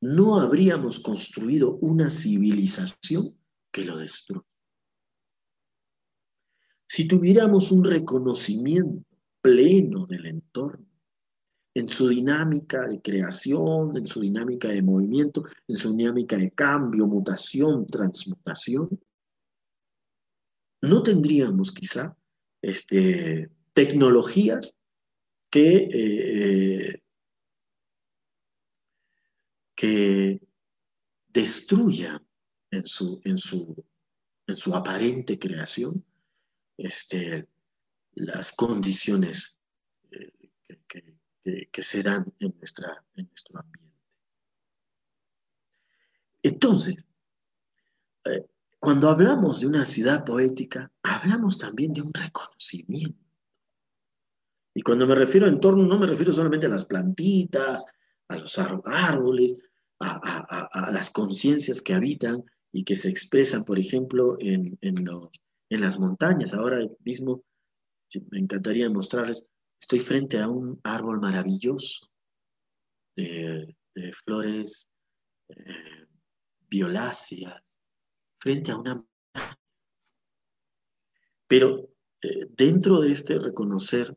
no 0.01 0.41
habríamos 0.41 0.99
construido 0.99 1.77
una 1.77 2.11
civilización 2.11 3.39
que 3.71 3.85
lo 3.85 3.97
destruya. 3.97 4.47
Si 6.87 7.09
tuviéramos 7.09 7.73
un 7.73 7.85
reconocimiento 7.85 9.05
pleno 9.41 10.07
del 10.07 10.27
entorno, 10.27 10.94
en 11.75 11.89
su 11.89 12.09
dinámica 12.09 12.87
de 12.89 13.03
creación, 13.03 13.97
en 13.97 14.07
su 14.07 14.21
dinámica 14.21 14.69
de 14.69 14.83
movimiento, 14.83 15.45
en 15.67 15.77
su 15.77 15.95
dinámica 15.95 16.37
de 16.37 16.51
cambio, 16.51 17.07
mutación, 17.07 17.87
transmutación, 17.87 18.89
no 20.83 21.03
tendríamos 21.03 21.73
quizá 21.73 22.17
este, 22.63 23.51
tecnologías 23.73 24.75
que 25.51 25.89
eh, 25.93 27.05
que 29.75 30.41
destruya 31.29 32.23
en 32.71 32.87
su, 32.87 33.21
en 33.25 33.39
su, 33.39 33.85
en 34.47 34.57
su 34.57 34.75
aparente 34.75 35.39
creación 35.39 36.05
este, 36.77 37.49
las 38.13 38.53
condiciones 38.53 39.59
eh, 40.11 40.33
que, 40.87 41.14
se 41.73 42.03
dan 42.03 42.33
en, 42.39 42.55
nuestra, 42.59 43.05
en 43.17 43.27
nuestro 43.27 43.59
ambiente. 43.59 43.85
Entonces, 46.43 47.07
eh, 48.25 48.47
cuando 48.79 49.09
hablamos 49.09 49.61
de 49.61 49.67
una 49.67 49.87
ciudad 49.87 50.25
poética, 50.25 50.93
hablamos 51.03 51.57
también 51.57 51.93
de 51.93 52.03
un 52.03 52.13
reconocimiento. 52.13 53.25
Y 54.75 54.83
cuando 54.83 55.07
me 55.07 55.15
refiero 55.15 55.47
a 55.47 55.51
entorno, 55.51 55.85
no 55.85 55.99
me 55.99 56.07
refiero 56.07 56.33
solamente 56.33 56.67
a 56.67 56.71
las 56.71 56.85
plantitas, 56.85 57.85
a 58.29 58.37
los 58.37 58.59
árboles, 58.59 59.59
a, 60.01 60.91
las 60.93 61.11
conciencias 61.11 61.81
que 61.81 61.95
habitan 61.95 62.45
y 62.73 62.85
que 62.85 62.97
se 62.97 63.09
expresan, 63.09 63.65
por 63.65 63.79
ejemplo, 63.79 64.37
en, 64.41 64.79
las 65.71 65.99
montañas. 65.99 66.53
Ahora 66.53 66.79
mismo 67.05 67.43
me 68.31 68.41
encantaría 68.41 68.91
mostrarles, 68.91 69.47
estoy 69.85 70.01
frente 70.01 70.39
a 70.39 70.49
un 70.49 70.81
árbol 70.83 71.21
maravilloso 71.21 72.11
de, 73.15 73.77
flores 74.25 74.91
eh, 75.49 76.07
violáceas, 76.71 77.63
frente 78.39 78.73
a 78.73 78.79
una 78.79 79.05
Pero 81.47 81.91
eh, 82.23 82.47
dentro 82.49 83.03
de 83.03 83.13
este 83.13 83.39
reconocer, 83.39 84.17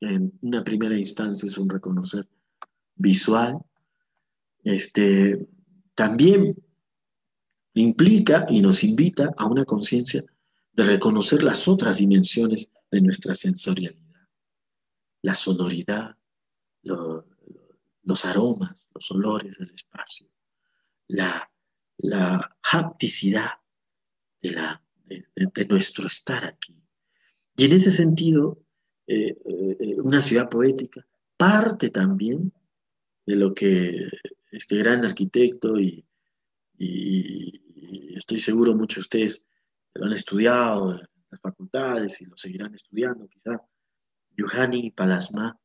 en 0.00 0.32
una 0.42 0.62
primera 0.62 0.96
instancia 0.96 1.48
es 1.48 1.58
un 1.58 1.68
reconocer 1.68 2.28
visual, 2.94 3.58
este, 4.62 5.44
también 5.96 6.54
implica 7.74 8.46
y 8.48 8.62
nos 8.62 8.84
invita 8.84 9.34
a 9.36 9.46
una 9.46 9.64
conciencia 9.64 10.22
de 10.72 10.84
reconocer 10.84 11.42
las 11.42 11.66
otras 11.66 11.96
dimensiones 11.96 12.70
de 12.92 13.00
nuestra 13.00 13.34
sensorialidad, 13.34 14.03
la 15.24 15.34
sonoridad, 15.34 16.18
los 16.82 18.24
aromas, 18.26 18.86
los 18.94 19.10
olores 19.10 19.56
del 19.56 19.70
espacio, 19.70 20.28
la, 21.08 21.50
la 21.96 22.58
hapticidad 22.70 23.52
de, 24.42 24.50
la, 24.50 24.84
de, 25.06 25.66
nuestro 25.66 26.06
estar 26.06 26.44
aquí. 26.44 26.78
Y 27.56 27.64
en 27.64 27.72
ese 27.72 27.90
sentido, 27.90 28.62
eh, 29.06 29.34
eh, 29.46 29.96
una 30.02 30.20
ciudad 30.20 30.50
poética 30.50 31.06
parte 31.38 31.88
también 31.88 32.52
de 33.24 33.36
lo 33.36 33.54
que 33.54 34.06
este 34.52 34.76
gran 34.76 35.06
arquitecto 35.06 35.80
y, 35.80 36.04
y 36.76 38.14
estoy 38.14 38.40
seguro 38.40 38.74
muchos 38.74 38.96
de 38.96 39.00
ustedes 39.00 39.48
lo 39.94 40.04
han 40.04 40.12
estudiado 40.12 40.92
en 40.92 41.08
las 41.30 41.40
facultades 41.40 42.20
y 42.20 42.26
lo 42.26 42.36
seguirán 42.36 42.74
estudiando 42.74 43.26
quizá, 43.26 43.64
Yuhani 44.36 44.90
Palasma 44.90 45.58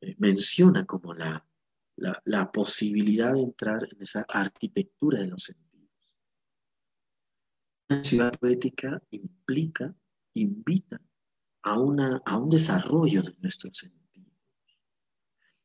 eh, 0.00 0.14
menciona 0.18 0.84
como 0.84 1.14
la, 1.14 1.46
la, 1.96 2.52
posibilidad 2.52 3.32
de 3.32 3.42
entrar 3.42 3.88
en 3.90 4.02
esa 4.02 4.24
arquitectura 4.28 5.20
de 5.20 5.28
los 5.28 5.42
sentidos. 5.42 5.68
Una 7.90 8.04
ciudad 8.04 8.38
poética 8.38 9.02
implica, 9.10 9.94
invita 10.34 11.00
a, 11.62 11.80
una, 11.80 12.22
a 12.24 12.36
un 12.36 12.48
desarrollo 12.48 13.22
de 13.22 13.34
nuestros 13.40 13.76
sentidos. 13.78 13.98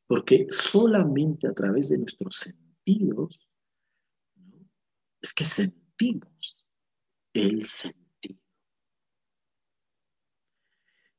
Porque 0.06 0.46
solamente 0.50 1.46
a 1.46 1.52
través 1.52 1.90
de 1.90 1.98
nuestros 1.98 2.36
sentidos 2.36 3.48
es 5.20 5.32
que 5.32 5.44
sentimos 5.44 6.64
el 7.32 7.64
sentido. 7.64 8.03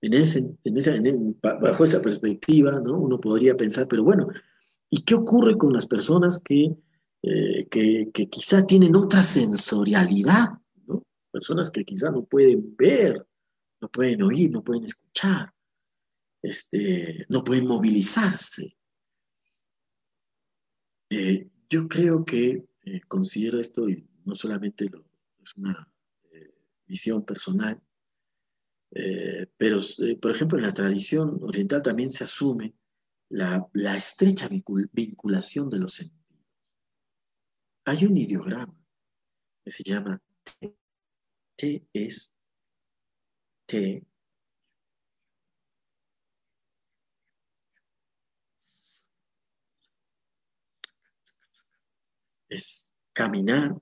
En 0.06 0.14
ese, 0.14 0.56
en 0.64 0.78
esa, 0.78 0.94
bajo 1.42 1.84
esa 1.84 2.00
perspectiva, 2.00 2.80
¿no? 2.80 3.00
uno 3.00 3.20
podría 3.20 3.58
pensar, 3.58 3.88
pero 3.88 4.04
bueno, 4.04 4.28
¿y 4.88 5.02
qué 5.04 5.16
ocurre 5.16 5.58
con 5.58 5.74
las 5.74 5.88
personas 5.88 6.40
que, 6.46 6.76
eh, 7.24 7.66
que, 7.72 8.12
que, 8.14 8.30
quizá 8.30 8.68
tienen 8.68 8.96
otra 8.96 9.24
sensorialidad? 9.24 10.50
¿no? 10.86 11.02
Personas 11.32 11.72
que 11.72 11.84
quizá 11.84 12.12
no 12.12 12.24
pueden 12.24 12.76
ver, 12.76 13.26
no 13.82 13.90
pueden 13.90 14.22
oír, 14.22 14.52
no 14.52 14.64
pueden 14.64 14.84
escuchar, 14.84 15.52
este, 16.40 17.26
no 17.28 17.44
pueden 17.44 17.66
movilizarse. 17.66 18.78
Eh, 21.10 21.50
yo 21.68 21.88
creo 21.88 22.24
que 22.24 22.64
eh, 22.84 23.02
considero 23.08 23.60
esto, 23.60 23.90
y 23.90 24.08
no 24.24 24.36
solamente 24.36 24.86
es 25.42 25.56
una 25.58 25.92
visión 26.86 27.26
personal, 27.26 27.82
eh, 28.96 29.48
pero, 29.58 29.78
eh, 30.00 30.18
por 30.18 30.32
ejemplo, 30.32 30.58
en 30.58 30.64
la 30.64 30.74
tradición 30.74 31.40
oriental 31.44 31.82
también 31.82 32.10
se 32.12 32.24
asume 32.24 32.76
la, 33.30 33.68
estrecha 33.98 34.48
vinculación 34.48 35.70
de 35.70 35.80
los 35.80 35.96
sentidos. 35.96 36.26
Hay 37.86 38.06
un 38.06 38.18
ideograma 38.18 38.74
que 39.64 39.72
se 39.72 39.84
llama 39.84 40.22
T. 40.60 40.78
T 41.58 41.88
es 41.94 42.38
T. 43.66 44.06
Es 52.48 52.94
caminar 53.14 53.76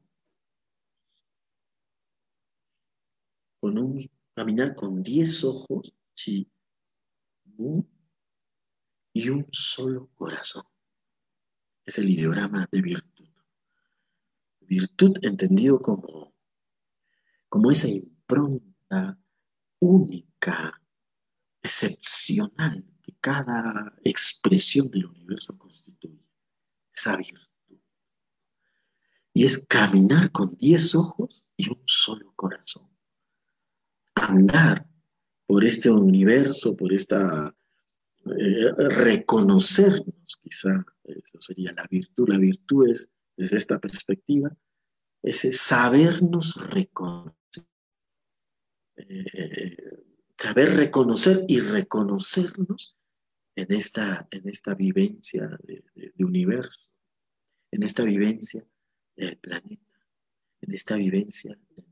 con 3.60 3.78
un 3.78 4.10
caminar 4.34 4.76
con 4.76 5.04
diez 5.04 5.43
ojos, 5.43 5.93
sí, 6.15 6.52
y 9.13 9.30
un 9.30 9.48
solo 9.52 10.10
corazón. 10.15 10.63
Es 11.86 11.98
el 11.98 12.10
ideograma 12.10 12.67
de 12.72 12.82
virtud. 12.82 13.30
Virtud 14.62 15.17
entendido 15.22 15.80
como, 15.80 16.34
como 17.48 17.69
esa 17.69 17.88
impronta 17.88 19.19
única, 19.80 20.82
excepcional 21.62 22.84
que 23.04 23.15
cada 23.19 23.93
expresión 24.04 24.89
del 24.89 25.06
universo 25.06 25.58
constituye. 25.58 26.26
Esa 26.91 27.17
virtud. 27.17 27.80
Y 29.34 29.46
es 29.46 29.67
caminar 29.67 30.32
con 30.32 30.56
diez 30.56 30.96
ojos 30.96 31.43
y 31.58 31.69
un 31.69 31.84
solo 31.86 32.34
corazón 32.36 32.92
andar 34.15 34.88
por 35.45 35.63
este 35.63 35.89
universo, 35.89 36.76
por 36.76 36.93
esta 36.93 37.56
eh, 38.26 38.71
reconocernos, 38.78 40.39
quizá 40.41 40.86
eso 41.04 41.41
sería 41.41 41.73
la 41.73 41.86
virtud. 41.89 42.30
La 42.30 42.38
virtud 42.38 42.89
es, 42.89 43.10
desde 43.36 43.58
esta 43.58 43.80
perspectiva, 43.80 44.56
ese 45.21 45.52
sabernos 45.52 46.56
reconocer. 46.69 47.34
Eh, 48.95 49.78
saber 50.38 50.76
reconocer 50.76 51.45
y 51.47 51.60
reconocernos 51.60 52.97
en 53.56 53.71
esta, 53.71 54.28
en 54.32 54.49
esta 54.49 54.76
vivencia 54.76 55.58
de, 55.63 55.84
de 55.93 56.26
universo, 56.26 56.89
en 57.71 57.84
esta 57.84 58.04
vivencia 58.04 58.65
del 59.15 59.38
planeta, 59.38 59.99
en 60.62 60.73
esta 60.73 60.95
vivencia 60.95 61.58
de 61.69 61.84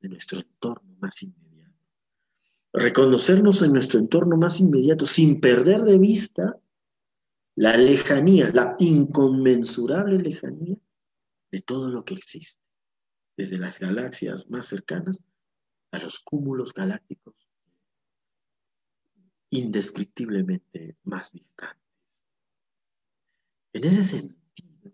de 0.00 0.08
nuestro 0.08 0.38
entorno 0.40 0.87
más 1.00 1.22
inmediato. 1.22 1.74
Reconocernos 2.72 3.62
en 3.62 3.72
nuestro 3.72 3.98
entorno 3.98 4.36
más 4.36 4.60
inmediato 4.60 5.06
sin 5.06 5.40
perder 5.40 5.82
de 5.82 5.98
vista 5.98 6.58
la 7.56 7.76
lejanía, 7.76 8.50
la 8.52 8.76
inconmensurable 8.78 10.18
lejanía 10.18 10.76
de 11.50 11.60
todo 11.60 11.90
lo 11.90 12.04
que 12.04 12.14
existe, 12.14 12.62
desde 13.36 13.58
las 13.58 13.80
galaxias 13.80 14.48
más 14.48 14.66
cercanas 14.66 15.20
a 15.90 15.98
los 15.98 16.20
cúmulos 16.20 16.72
galácticos 16.72 17.48
indescriptiblemente 19.50 20.96
más 21.04 21.32
distantes. 21.32 21.82
En 23.72 23.84
ese 23.84 24.02
sentido, 24.02 24.92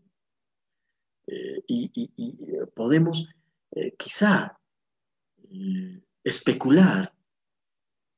eh, 1.27 1.63
y, 1.67 2.57
podemos 2.75 3.29
eh, 3.73 3.95
quizá 3.97 4.59
eh, 5.57 6.03
especular. 6.25 7.15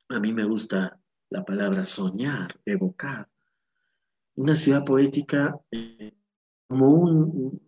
A 0.09 0.21
mí 0.21 0.33
me 0.33 0.45
gusta 0.45 0.99
la 1.29 1.45
palabra 1.45 1.85
soñar, 1.85 2.59
evocar. 2.65 3.29
Una 4.37 4.57
ciudad 4.57 4.85
poética 4.85 5.61
eh, 5.71 6.15
como, 6.67 6.91
un, 6.93 7.61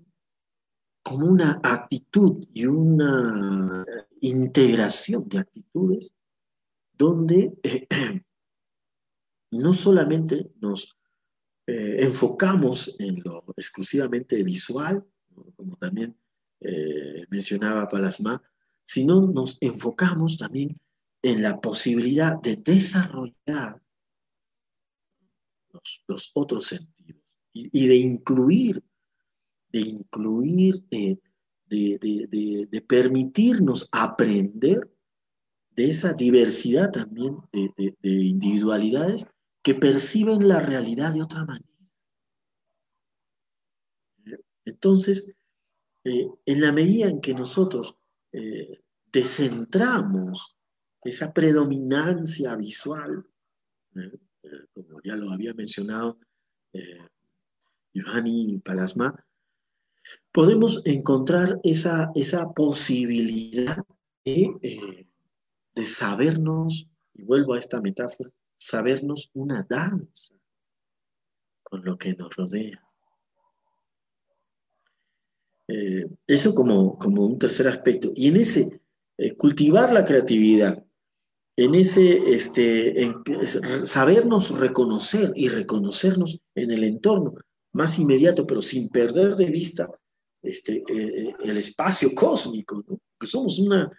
como 1.02 1.26
una 1.26 1.60
actitud 1.62 2.46
y 2.54 2.64
una 2.64 3.84
integración 4.22 5.28
de 5.28 5.38
actitudes 5.38 6.14
donde 6.92 7.52
no 9.50 9.72
solamente 9.74 10.50
nos 10.60 10.98
eh, 11.66 12.04
enfocamos 12.04 12.96
en 12.98 13.20
lo 13.22 13.44
exclusivamente 13.54 14.42
visual, 14.42 15.06
como 15.56 15.76
también 15.76 16.18
mencionaba 17.30 17.88
Palasma, 17.88 18.42
sino 18.88 19.20
nos 19.20 19.58
enfocamos 19.60 20.38
también 20.38 20.80
en 21.22 21.42
la 21.42 21.60
posibilidad 21.60 22.40
de 22.40 22.56
desarrollar 22.56 23.82
los, 26.06 26.30
otros 26.34 26.68
sentidos 26.68 27.22
y, 27.52 27.86
de 27.86 27.96
incluir, 27.96 28.82
de 29.70 29.80
incluir, 29.80 30.82
de, 30.88 31.20
permitirnos 32.86 33.90
aprender 33.92 34.90
de 35.70 35.90
esa 35.90 36.14
diversidad 36.14 36.90
también 36.90 37.36
de, 37.52 37.94
individualidades 38.02 39.26
que 39.62 39.74
perciben 39.74 40.48
la 40.48 40.60
realidad 40.60 41.12
de 41.12 41.22
otra 41.22 41.44
manera. 41.44 41.68
Entonces, 44.64 45.34
eh, 46.04 46.26
en 46.46 46.60
la 46.62 46.72
medida 46.72 47.08
en 47.08 47.20
que 47.20 47.34
nosotros 47.34 47.97
eh, 48.32 48.80
descentramos 49.10 50.56
esa 51.02 51.32
predominancia 51.32 52.56
visual, 52.56 53.24
¿eh? 53.96 54.18
Eh, 54.42 54.66
como 54.72 55.00
ya 55.02 55.16
lo 55.16 55.30
había 55.30 55.52
mencionado 55.54 56.18
Johanny 57.94 58.58
Palasma, 58.58 59.26
podemos 60.30 60.82
encontrar 60.84 61.58
esa, 61.64 62.10
esa 62.14 62.52
posibilidad 62.52 63.78
de, 64.24 65.08
de 65.74 65.86
sabernos, 65.86 66.88
y 67.14 67.22
vuelvo 67.24 67.54
a 67.54 67.58
esta 67.58 67.80
metáfora, 67.80 68.30
sabernos 68.58 69.30
una 69.32 69.66
danza 69.68 70.34
con 71.62 71.84
lo 71.84 71.98
que 71.98 72.14
nos 72.14 72.34
rodea. 72.36 72.87
Eh, 75.68 76.06
eso 76.26 76.54
como, 76.54 76.98
como 76.98 77.26
un 77.26 77.38
tercer 77.38 77.68
aspecto. 77.68 78.12
Y 78.14 78.28
en 78.28 78.36
ese, 78.36 78.80
eh, 79.18 79.36
cultivar 79.36 79.92
la 79.92 80.04
creatividad 80.04 80.84
en 81.58 81.74
ese, 81.74 82.34
este, 82.34 83.12
sabernos 83.82 84.56
reconocer 84.56 85.32
y 85.34 85.48
reconocernos 85.48 86.40
en 86.54 86.70
el 86.70 86.84
entorno 86.84 87.34
más 87.72 87.98
inmediato, 87.98 88.46
pero 88.46 88.62
sin 88.62 88.88
perder 88.88 89.34
de 89.34 89.46
vista 89.46 89.90
este, 90.40 90.84
eh, 90.88 91.34
el 91.42 91.56
espacio 91.56 92.14
cósmico, 92.14 92.84
¿no? 92.86 93.00
que 93.18 93.26
somos 93.26 93.58
una, 93.58 93.90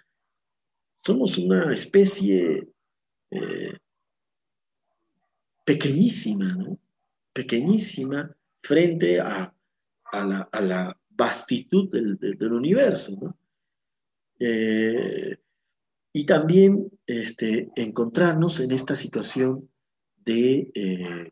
somos 1.06 1.38
una 1.38 1.74
especie 1.74 2.66
eh, 3.30 3.78
pequeñísima, 5.66 6.58
pequeñísima 7.34 8.34
frente 8.64 9.20
a, 9.20 9.54
la, 10.14 10.98
vastitud 11.20 11.90
del, 11.90 12.54
universo. 12.54 13.12
¿no? 13.22 13.38
Eh, 14.40 15.38
y 16.14 16.26
también 16.26 16.90
este, 17.06 17.70
encontrarnos 17.76 18.62
en 18.62 18.72
esta 18.72 18.96
situación 18.96 19.70
de, 20.16 20.72
eh, 20.74 21.30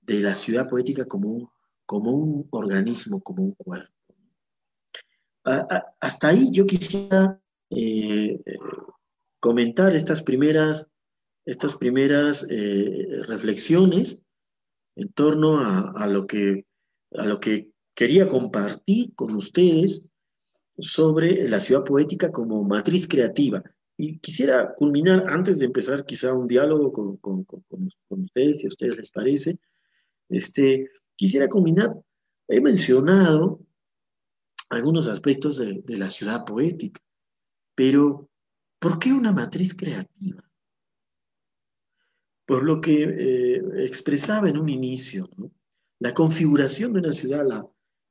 de 0.00 0.20
la 0.20 0.36
ciudad 0.36 0.68
poética 0.68 1.04
como 1.06 1.30
un, 1.30 1.48
como 1.84 2.12
un 2.12 2.48
organismo, 2.50 3.20
como 3.20 3.42
un 3.42 3.54
cuerpo. 3.54 3.92
hasta 6.00 6.28
ahí 6.28 6.50
yo 6.52 6.64
quisiera 6.64 7.38
eh, 7.70 8.40
comentar 9.40 9.94
estas 9.96 10.22
primeras, 10.22 10.88
estas 11.44 11.74
primeras 11.74 12.46
reflexiones 13.28 14.22
en 14.96 15.12
torno 15.12 15.58
a, 15.58 16.06
lo 16.06 16.26
que, 16.26 16.66
a 17.16 17.26
lo 17.26 17.40
que 17.40 17.73
quería 17.94 18.28
compartir 18.28 19.14
con 19.14 19.34
ustedes 19.34 20.02
sobre 20.78 21.48
la 21.48 21.60
ciudad 21.60 21.84
poética 21.84 22.32
como 22.32 22.64
matriz 22.64 23.06
creativa. 23.06 23.62
Y 23.96 24.18
quisiera 24.18 24.74
culminar, 24.74 25.26
antes 25.28 25.60
de 25.60 25.66
empezar 25.66 26.04
quizá 26.04 26.34
un 26.34 26.48
diálogo 26.48 26.92
con, 26.92 27.16
con, 27.18 27.44
con, 27.44 28.20
ustedes, 28.20 28.58
si 28.58 28.66
a 28.66 28.68
ustedes 28.68 28.96
les 28.96 29.10
parece, 29.10 29.58
este, 30.28 30.90
quisiera 31.14 31.48
culminar, 31.48 31.94
he 32.48 32.60
mencionado 32.60 33.60
algunos 34.68 35.06
aspectos 35.06 35.58
de, 35.58 35.96
la 35.96 36.10
ciudad 36.10 36.44
poética, 36.44 37.00
pero 37.76 38.28
¿por 38.80 38.98
qué 38.98 39.12
una 39.12 39.30
matriz 39.30 39.74
creativa? 39.74 40.42
Por 42.46 42.64
lo 42.64 42.80
que 42.80 43.04
eh, 43.04 43.62
expresaba 43.84 44.48
en 44.48 44.58
un 44.58 44.68
inicio, 44.68 45.30
la 46.00 46.12
configuración 46.12 46.92
de 46.92 46.98
una 46.98 47.12
ciudad, 47.12 47.46
la, 47.46 47.64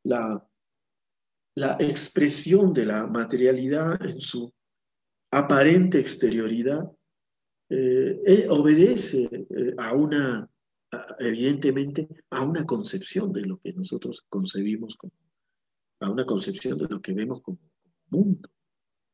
la, 0.04 0.48
la 1.56 1.78
expresión 1.80 2.74
de 2.74 2.86
la 2.86 3.08
materialidad 3.08 4.04
en 4.06 4.20
su 4.20 4.54
aparente 5.32 6.00
exterioridad 6.00 6.92
eh, 7.70 8.22
eh, 8.26 8.48
obedece 8.50 9.24
eh, 9.24 9.74
a 9.78 9.96
una, 9.96 10.48
evidentemente, 11.20 12.08
a 12.30 12.44
una 12.44 12.66
concepción 12.66 13.32
de 13.34 13.42
lo 13.46 13.60
que 13.60 13.74
nosotros 13.74 14.26
concebimos 14.30 14.96
como, 14.96 15.14
a 16.02 16.12
una 16.12 16.26
concepción 16.26 16.78
de 16.78 16.88
lo 16.88 17.02
que 17.02 17.14
vemos 17.14 17.42
como, 17.42 17.60
mundo, 18.10 18.50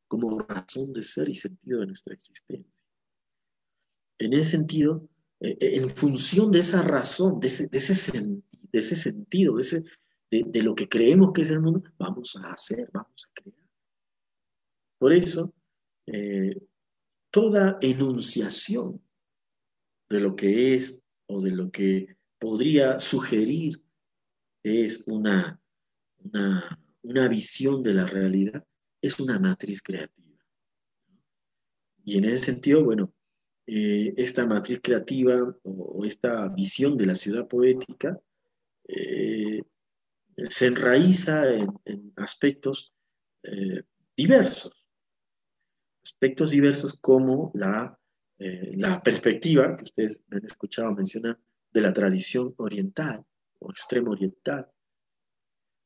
como 0.07 0.39
razón 0.39 0.91
de 0.91 1.03
ser 1.03 1.29
y 1.29 1.35
sentido 1.35 1.79
de 1.79 1.87
nuestra 1.87 2.13
existencia. 2.13 2.83
En 4.17 4.33
ese 4.33 4.51
sentido, 4.51 5.07
en 5.39 5.89
función 5.89 6.51
de 6.51 6.59
esa 6.59 6.81
razón, 6.81 7.39
de 7.39 7.47
ese, 7.47 7.67
de 7.67 7.79
de 8.71 8.79
ese 8.79 8.95
sentido, 8.95 9.55
de, 9.55 9.61
ese, 9.61 9.83
de 10.31 10.63
lo 10.63 10.75
que 10.75 10.87
creemos 10.87 11.31
que 11.33 11.41
es 11.41 11.49
el 11.49 11.59
mundo, 11.59 11.83
vamos 11.97 12.35
a 12.35 12.53
hacer, 12.53 12.89
vamos 12.93 13.27
a 13.27 13.33
crear. 13.33 13.59
Por 14.99 15.13
eso, 15.13 15.53
eh, 16.05 16.55
toda 17.31 17.77
enunciación 17.81 19.01
de 20.09 20.19
lo 20.19 20.35
que 20.35 20.75
es 20.75 21.05
o 21.27 21.41
de 21.41 21.51
lo 21.51 21.71
que 21.71 22.17
podría 22.37 22.99
sugerir 22.99 23.81
es 24.63 25.07
una, 25.07 25.59
una, 27.01 27.27
visión 27.27 27.81
de 27.81 27.93
la 27.93 28.05
realidad, 28.05 28.65
es 29.01 29.19
una 29.19 29.39
matriz 29.39 29.81
creativa. 29.81 30.37
Y 32.03 32.17
en 32.17 32.25
ese 32.25 32.45
sentido, 32.45 32.83
bueno, 32.83 33.13
eh, 33.67 34.13
esta 34.17 34.45
matriz 34.47 34.79
creativa 34.81 35.55
o, 35.63 36.03
esta 36.05 36.47
visión 36.49 36.97
de 36.97 37.05
la 37.05 37.15
ciudad 37.15 37.47
poética 37.47 38.19
eh, 38.87 39.61
se 40.49 40.67
enraiza 40.67 41.53
en, 41.53 42.13
aspectos 42.15 42.93
diversos. 44.15 44.85
Aspectos 46.03 46.51
diversos 46.51 46.97
como 46.99 47.51
la, 47.53 47.99
eh, 48.41 48.71
la 48.77 49.03
perspectiva 49.03 49.75
que 49.75 49.83
ustedes 49.83 50.23
han 50.31 50.45
escuchado 50.45 50.93
mencionar 50.93 51.37
de 51.71 51.81
la 51.81 51.91
tradición 51.91 52.53
oriental 52.57 53.25
o 53.59 53.69
extremo 53.69 54.11
oriental 54.11 54.71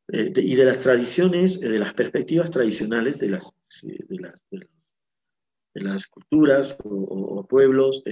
eh, 0.10 0.32
y 0.36 0.56
de 0.56 0.66
las 0.66 0.78
tradiciones, 0.78 1.62
eh, 1.64 1.70
de 1.70 1.80
las 1.80 1.96
perspectivas 1.96 2.52
tradicionales 2.52 3.18
de 3.20 3.30
las, 3.30 3.52
de 3.82 4.20
las, 4.20 4.44
de 4.52 5.82
las, 5.82 6.08
culturas 6.08 6.78
o, 6.84 7.48
pueblos 7.48 8.04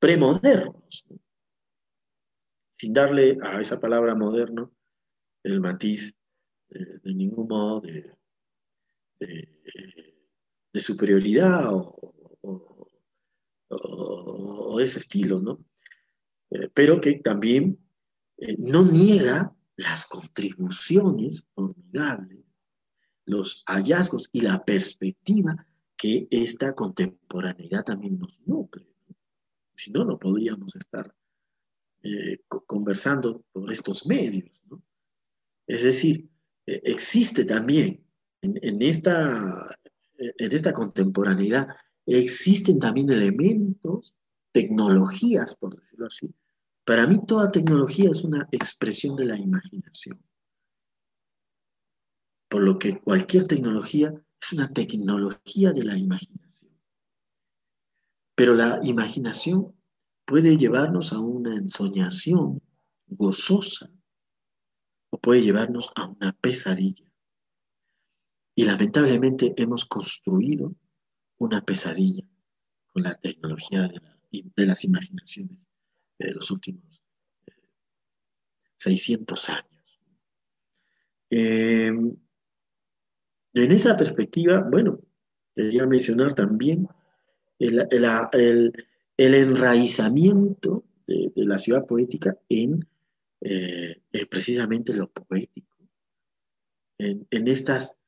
premodernos, 0.00 1.04
sin 2.76 2.92
darle 2.92 3.38
a 3.42 3.60
esa 3.60 3.80
palabra 3.80 4.16
moderno 4.16 4.75
el 5.46 5.60
matiz 5.60 6.14
de 6.68 7.14
ningún 7.14 7.46
modo 7.48 7.80
de 10.76 10.80
superioridad 10.80 11.70
o, 11.72 11.96
ese 14.80 14.98
estilo, 14.98 15.40
¿no? 15.40 15.64
Eh, 16.50 16.68
pero 16.72 17.00
que 17.00 17.14
también 17.14 17.78
eh, 18.36 18.56
no 18.58 18.84
niega 18.84 19.56
las 19.76 20.06
contribuciones 20.06 21.46
formidables, 21.54 22.44
los 23.24 23.64
hallazgos 23.66 24.28
y 24.32 24.42
la 24.42 24.64
perspectiva 24.64 25.66
que 25.96 26.28
esta 26.30 26.74
contemporaneidad 26.74 27.84
también 27.84 28.18
nos 28.18 28.38
nutre. 28.44 28.86
Si 29.74 29.90
no, 29.90 30.04
no 30.04 30.18
podríamos 30.18 30.76
estar 30.76 31.14
eh, 32.02 32.40
conversando 32.48 33.44
por 33.52 33.72
estos 33.72 34.06
medios. 34.06 34.50
¿no? 34.70 34.82
Es 35.66 35.82
decir, 35.82 36.28
existe 36.66 37.44
también 37.44 38.04
en, 38.42 38.82
esta, 38.82 39.78
en 40.16 40.52
esta 40.52 40.72
contemporaneidad 40.72 41.68
existen 42.06 42.78
también 42.78 43.10
elementos, 43.10 44.14
tecnologías, 44.52 45.56
por 45.56 45.76
decirlo 45.76 46.06
así. 46.06 46.32
Para 46.84 47.06
mí 47.06 47.20
toda 47.26 47.50
tecnología 47.50 48.10
es 48.10 48.22
una 48.22 48.48
expresión 48.52 49.16
de 49.16 49.24
la 49.24 49.36
imaginación. 49.36 50.22
Por 52.48 52.62
lo 52.62 52.78
que 52.78 53.00
cualquier 53.00 53.44
tecnología 53.48 54.14
es 54.40 54.52
una 54.52 54.72
tecnología 54.72 55.72
de 55.72 55.84
la 55.84 55.98
imaginación. 55.98 56.80
Pero 58.36 58.54
la 58.54 58.78
imaginación 58.84 59.74
puede 60.24 60.56
llevarnos 60.56 61.12
a 61.12 61.20
una 61.20 61.56
ensoñación 61.56 62.62
gozosa 63.08 63.90
o 65.10 65.18
puede 65.18 65.42
llevarnos 65.42 65.90
a 65.94 66.06
una 66.06 66.32
pesadilla. 66.32 67.04
Y 68.54 68.64
lamentablemente 68.64 69.54
hemos 69.56 69.84
construido 69.84 70.74
una 71.38 71.62
pesadilla 71.62 72.26
con 72.86 73.02
la 73.02 73.14
tecnología 73.14 73.82
de, 73.82 74.66
las 74.66 74.84
imaginaciones 74.84 75.66
de 76.18 76.32
los 76.32 76.50
últimos 76.50 77.02
600 78.78 79.48
eh, 79.48 79.52
años. 79.52 80.00
Em, 81.30 82.16
en 83.54 83.72
esa 83.72 83.96
perspectiva, 83.96 84.66
bueno, 84.70 85.00
quería 85.54 85.86
mencionar 85.86 86.34
también 86.34 86.88
el, 87.58 88.72
enraizamiento 89.16 90.84
de, 91.06 91.32
la 91.36 91.58
ciudad 91.58 91.86
poética 91.86 92.36
en 92.48 92.86
eh, 93.40 94.02
precisamente 94.28 94.94
lo 94.94 95.10
poético, 95.10 95.76
en 96.98 97.48
estas 97.48 97.98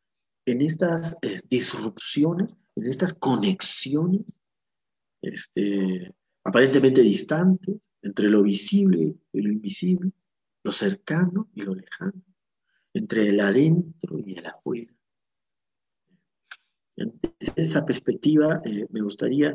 en 0.49 0.63
estas 0.63 1.19
eh, 1.23 1.39
disrupciones, 1.51 2.57
en 2.75 2.87
estas 2.87 3.13
conexiones 3.13 4.25
este, 5.21 6.15
aparentemente 6.43 7.03
distantes 7.03 7.77
entre 8.01 8.31
lo 8.31 8.43
visible 8.43 9.15
y 9.33 9.43
lo 9.43 9.53
invisible, 9.53 10.11
lo 10.65 10.73
cercano 10.73 11.51
y 11.55 11.63
lo 11.63 11.75
lejano, 11.75 12.23
entre 12.95 13.29
el 13.29 13.41
adentro 13.41 14.19
y 14.25 14.39
el 14.39 14.47
afuera. 14.47 14.93
Desde 16.97 17.63
esa 17.63 17.85
perspectiva 17.85 18.63
eh, 18.65 18.87
me 18.91 19.03
gustaría, 19.03 19.55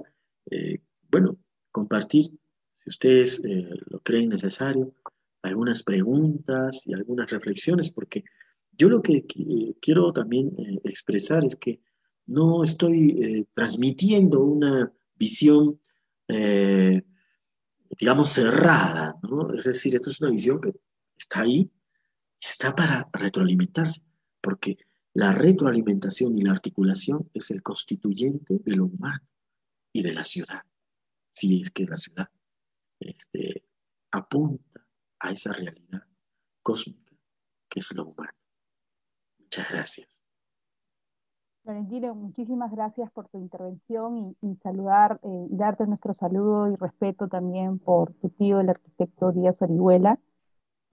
eh, 0.51 0.79
bueno, 1.09 1.39
compartir, 1.71 2.29
si 2.75 2.89
ustedes 2.89 3.41
lo 3.87 3.99
creen 4.01 4.29
necesario, 4.29 4.93
algunas 5.43 5.83
preguntas 5.83 6.81
y 6.85 6.93
algunas 6.93 7.29
reflexiones, 7.29 7.91
porque 7.91 8.23
yo 8.71 8.89
lo 8.89 9.01
que 9.01 9.25
quiero 9.81 10.11
también 10.11 10.53
eh, 10.57 10.79
expresar 10.85 11.45
es 11.45 11.55
que 11.55 11.79
no 12.25 12.63
estoy 12.63 13.21
eh, 13.21 13.45
transmitiendo 13.53 14.41
una 14.41 14.91
visión 15.15 15.79
eh, 16.27 17.03
digamos, 17.99 18.29
cerrada, 18.29 19.19
¿no? 19.23 19.53
Es 19.53 19.65
decir, 19.65 19.95
esto 19.95 20.09
es 20.09 20.21
una 20.21 20.31
visión 20.31 20.59
que 20.59 20.73
está 21.17 21.41
ahí, 21.41 21.69
está 22.41 22.75
para 22.75 23.09
retroalimentarse, 23.13 24.01
porque 24.41 24.77
la 25.13 25.31
retroalimentación 25.31 26.35
y 26.35 26.41
la 26.41 26.51
articulación 26.51 27.29
es 27.33 27.51
el 27.51 27.61
constituyente 27.61 28.59
de 28.63 28.75
lo 28.75 28.85
humano 28.85 29.23
y 29.91 30.01
de 30.01 30.13
la 30.13 30.25
ciudad, 30.25 30.61
si 31.33 31.61
es 31.61 31.71
que 31.71 31.85
la 31.85 31.97
ciudad 31.97 32.29
este, 32.99 33.63
apunta 34.11 34.72
a 35.23 35.31
esa 35.31 35.53
realidad 35.53 36.03
cósmica 36.61 37.13
que 37.69 37.79
es 37.79 37.95
lo 37.95 38.05
humano. 38.05 38.31
Muchas 39.39 39.69
gracias. 39.69 40.07
Valentino, 41.63 42.13
muchísimas 42.13 42.71
gracias 42.71 43.09
por 43.11 43.29
tu 43.29 43.37
intervención 43.37 44.35
y, 44.41 44.55
saludar 44.57 45.19
eh, 45.23 45.47
y 45.49 45.55
darte 45.55 45.87
nuestro 45.87 46.13
saludo 46.13 46.69
y 46.69 46.75
respeto 46.75 47.29
también 47.29 47.79
por 47.79 48.13
tu 48.15 48.29
tío, 48.29 48.59
el 48.59 48.69
arquitecto 48.69 49.31
Díaz 49.31 49.61
Orihuela. 49.61 50.19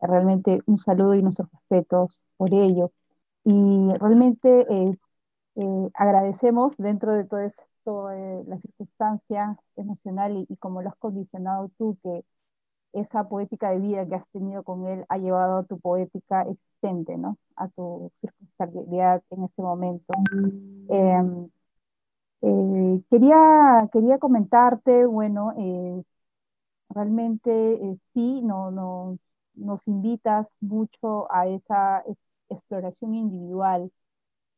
Realmente 0.01 0.61
un 0.67 0.79
saludo 0.79 1.17
y 1.17 1.23
nuestros 1.23 1.51
respetos 1.51 2.21
por 2.37 2.55
ello. 2.55 2.93
Y 3.45 3.93
realmente 3.99 4.67
eh, 4.73 4.97
eh, 5.57 5.91
agradecemos 5.95 6.77
dentro 6.77 7.15
de 7.15 7.25
todo 7.25 7.41
esto, 7.41 7.67
la 8.47 8.59
circunstancia 8.61 9.59
emocional 9.75 10.37
y, 10.37 10.47
y 10.49 10.57
como 10.59 10.83
lo 10.83 10.91
has 10.91 10.97
condicionado 10.97 11.71
tú, 11.77 11.99
que 12.03 12.25
esa 12.93 13.29
poética 13.29 13.71
de 13.71 13.79
vida 13.81 14.07
que 14.07 14.17
has 14.17 14.29
tenido 14.33 14.63
con 14.65 14.87
él 14.87 15.05
ha 15.09 15.19
llevado 15.19 15.59
a 15.59 15.65
tu 15.65 15.79
poética 15.81 16.43
existente, 16.43 17.17
¿no? 17.17 17.39
A 17.57 17.69
tu 17.69 18.11
circunstancialidad 18.21 19.23
en 19.31 19.45
este 19.45 19.63
momento. 19.63 20.15
Em, 20.89 21.49
eh, 22.43 23.03
quería, 23.11 23.89
quería 23.93 24.19
comentarte, 24.19 25.07
bueno, 25.07 25.53
eh, 25.59 26.03
realmente 26.91 27.51
eh, 27.75 27.99
sí, 28.15 28.43
no, 28.43 28.71
no, 28.71 29.19
nos 29.55 29.87
invitas 29.89 30.47
mucho 30.61 31.31
a 31.33 31.47
esa 31.49 32.05
exploración 32.49 33.15
individual 33.15 33.93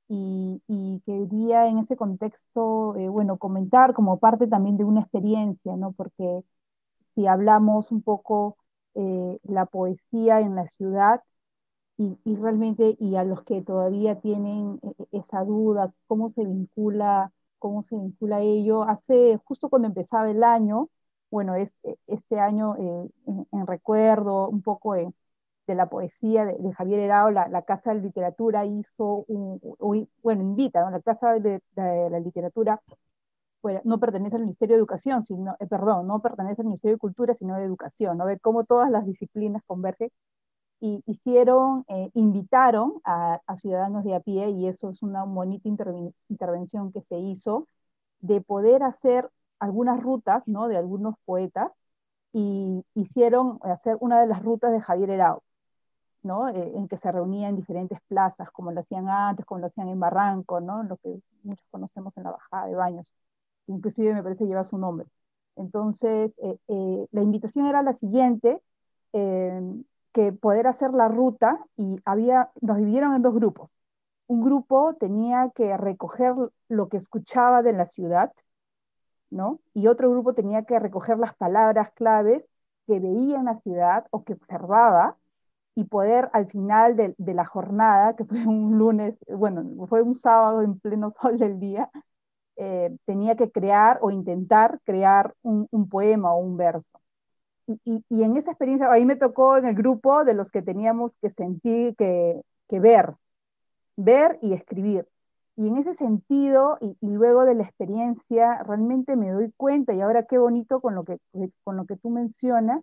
y, 0.08 0.62
y, 0.68 1.00
quería 1.06 1.68
en 1.68 1.78
ese 1.78 1.96
contexto, 1.96 2.94
bueno, 3.10 3.38
comentar 3.38 3.94
como 3.94 4.18
parte 4.18 4.46
también 4.46 4.76
de 4.76 4.84
una 4.84 5.00
experiencia, 5.02 5.76
¿no? 5.76 5.92
Porque 5.92 6.42
si 7.14 7.26
hablamos 7.26 7.90
un 7.92 8.02
poco 8.02 8.56
eh, 8.94 9.38
la 9.44 9.66
poesía 9.66 10.40
en 10.40 10.54
la 10.54 10.68
ciudad 10.68 11.22
y, 11.98 12.18
realmente, 12.36 12.96
y 12.98 13.16
a 13.16 13.24
los 13.24 13.44
que 13.44 13.62
todavía 13.62 14.20
tienen 14.20 14.80
eh, 14.82 14.92
eh, 14.98 15.06
esa 15.12 15.44
duda, 15.44 15.92
cómo 16.08 16.32
se 16.32 16.44
vincula, 16.44 17.32
cómo 17.58 17.84
se 17.84 17.96
vincula 17.96 18.40
ello, 18.40 18.82
hace, 18.82 19.38
justo 19.44 19.68
cuando 19.68 19.88
empezaba 19.88 20.30
el 20.30 20.42
año, 20.42 20.90
bueno, 21.30 21.54
es, 21.54 21.74
este 22.08 22.40
año 22.40 22.76
en, 22.76 23.66
recuerdo 23.66 24.48
un 24.48 24.62
poco 24.62 24.94
de 24.94 25.12
la 25.74 25.88
poesía 25.88 26.44
de, 26.44 26.72
Javier 26.72 27.00
Herao, 27.00 27.30
la, 27.30 27.62
Casa 27.62 27.94
de 27.94 28.00
Literatura 28.02 28.66
hizo, 28.66 29.24
un, 29.28 29.60
bueno, 30.22 30.42
invita, 30.42 30.90
la 30.90 31.00
Casa 31.00 31.34
de, 31.34 31.62
de 31.76 32.10
la 32.10 32.20
Literatura 32.20 32.82
no 33.84 33.98
pertenece 34.00 34.36
al 34.36 34.42
Ministerio 34.42 34.74
de 34.76 34.80
Educación, 34.80 35.22
sino, 35.22 35.56
eh, 35.60 35.66
perdón, 35.66 36.06
no 36.06 36.20
pertenece 36.20 36.62
al 36.62 36.66
Ministerio 36.66 36.96
de 36.96 37.00
Cultura, 37.00 37.34
sino 37.34 37.56
de 37.56 37.64
Educación, 37.64 38.18
¿no? 38.18 38.26
Ve 38.26 38.38
cómo 38.40 38.64
todas 38.64 38.90
las 38.90 39.06
disciplinas 39.06 39.62
convergen 39.66 40.10
y 40.80 41.02
hicieron, 41.06 41.84
eh, 41.88 42.10
invitaron 42.14 43.00
a, 43.04 43.40
ciudadanos 43.60 44.04
de 44.04 44.14
a 44.16 44.20
pie, 44.20 44.50
y 44.50 44.66
eso 44.68 44.90
es 44.90 45.02
una 45.02 45.24
bonita 45.24 45.68
intervención 46.28 46.92
que 46.92 47.02
se 47.02 47.18
hizo, 47.18 47.68
de 48.20 48.40
poder 48.40 48.82
hacer 48.82 49.30
algunas 49.60 50.02
rutas, 50.02 50.42
¿no? 50.46 50.68
De 50.68 50.76
algunos 50.76 51.16
poetas, 51.24 51.70
y 52.32 52.84
hicieron 52.94 53.58
hacer 53.62 53.96
una 54.00 54.20
de 54.20 54.26
las 54.28 54.42
rutas 54.42 54.72
de 54.72 54.80
Javier 54.80 55.10
Herao, 55.10 55.42
¿no? 56.22 56.48
Eh, 56.48 56.72
en 56.76 56.88
que 56.88 56.98
se 56.98 57.12
reunía 57.12 57.48
en 57.48 57.56
diferentes 57.56 58.00
plazas, 58.08 58.50
como 58.52 58.72
lo 58.72 58.80
hacían 58.80 59.08
antes, 59.08 59.46
como 59.46 59.60
lo 59.60 59.66
hacían 59.68 59.88
en 59.88 60.00
Barranco, 60.00 60.60
¿no? 60.60 60.82
Lo 60.84 60.96
que 60.98 61.20
muchos 61.44 61.66
conocemos 61.70 62.16
en 62.16 62.24
la 62.24 62.32
Bajada 62.32 62.66
de 62.66 62.74
Baños 62.76 63.14
inclusive 63.66 64.14
me 64.14 64.22
parece 64.22 64.46
lleva 64.46 64.64
su 64.64 64.78
nombre. 64.78 65.06
Entonces, 65.56 66.32
eh, 66.38 66.58
eh, 66.68 67.06
la 67.12 67.22
invitación 67.22 67.66
era 67.66 67.82
la 67.82 67.92
siguiente, 67.94 68.62
em, 69.12 69.84
que 70.12 70.32
poder 70.32 70.66
hacer 70.66 70.92
la 70.92 71.08
ruta 71.08 71.58
y 71.76 71.98
había, 72.04 72.50
nos 72.60 72.78
dividieron 72.78 73.14
en 73.14 73.22
dos 73.22 73.34
grupos. 73.34 73.70
Un 74.26 74.42
grupo 74.42 74.94
tenía 74.94 75.50
que 75.54 75.76
recoger 75.76 76.34
lo 76.68 76.88
que 76.88 76.98
escuchaba 76.98 77.62
de 77.62 77.72
la 77.72 77.86
ciudad, 77.86 78.32
¿no? 79.30 79.60
Y 79.74 79.86
otro 79.88 80.10
grupo 80.10 80.34
tenía 80.34 80.64
que 80.64 80.78
recoger 80.78 81.18
las 81.18 81.34
palabras 81.36 81.90
claves 81.92 82.44
que 82.86 83.00
veía 83.00 83.38
en 83.38 83.46
la 83.46 83.60
ciudad 83.60 84.06
o 84.10 84.24
que 84.24 84.34
observaba 84.34 85.16
y 85.74 85.84
poder 85.84 86.30
al 86.34 86.46
final 86.50 86.96
de, 86.96 87.14
de 87.18 87.34
la 87.34 87.46
jornada, 87.46 88.16
que 88.16 88.24
fue 88.24 88.46
un 88.46 88.78
lunes, 88.78 89.16
bueno, 89.28 89.86
fue 89.86 90.02
un 90.02 90.14
sábado 90.14 90.62
en 90.62 90.78
pleno 90.80 91.14
sol 91.22 91.38
del 91.38 91.58
día, 91.60 91.90
eh, 92.56 92.96
tenía 93.06 93.36
que 93.36 93.50
crear 93.50 93.98
o 94.02 94.10
intentar 94.10 94.80
crear 94.84 95.34
un, 95.42 95.68
poema 95.88 96.34
o 96.34 96.40
un 96.40 96.56
verso. 96.56 97.00
Y, 97.66 98.22
en 98.22 98.36
esa 98.36 98.50
experiencia, 98.50 98.90
ahí 98.90 99.04
me 99.06 99.16
tocó 99.16 99.56
en 99.56 99.66
el 99.66 99.74
grupo 99.74 100.24
de 100.24 100.34
los 100.34 100.50
que 100.50 100.62
teníamos 100.62 101.14
que 101.22 101.30
sentir, 101.30 101.96
que, 101.96 102.42
ver, 102.70 103.14
ver 103.96 104.38
y 104.42 104.52
escribir. 104.52 105.06
Y 105.56 105.68
en 105.68 105.76
ese 105.76 105.94
sentido, 105.94 106.78
y, 106.80 106.96
luego 107.00 107.44
de 107.44 107.54
la 107.54 107.64
experiencia, 107.64 108.62
realmente 108.64 109.16
me 109.16 109.30
doy 109.30 109.52
cuenta, 109.56 109.94
y 109.94 110.00
ahora 110.00 110.24
qué 110.24 110.38
bonito 110.38 110.80
con 110.80 110.94
lo 110.94 111.04
que, 111.04 111.18
con 111.64 111.76
lo 111.76 111.86
que 111.86 111.96
tú 111.96 112.10
mencionas, 112.10 112.82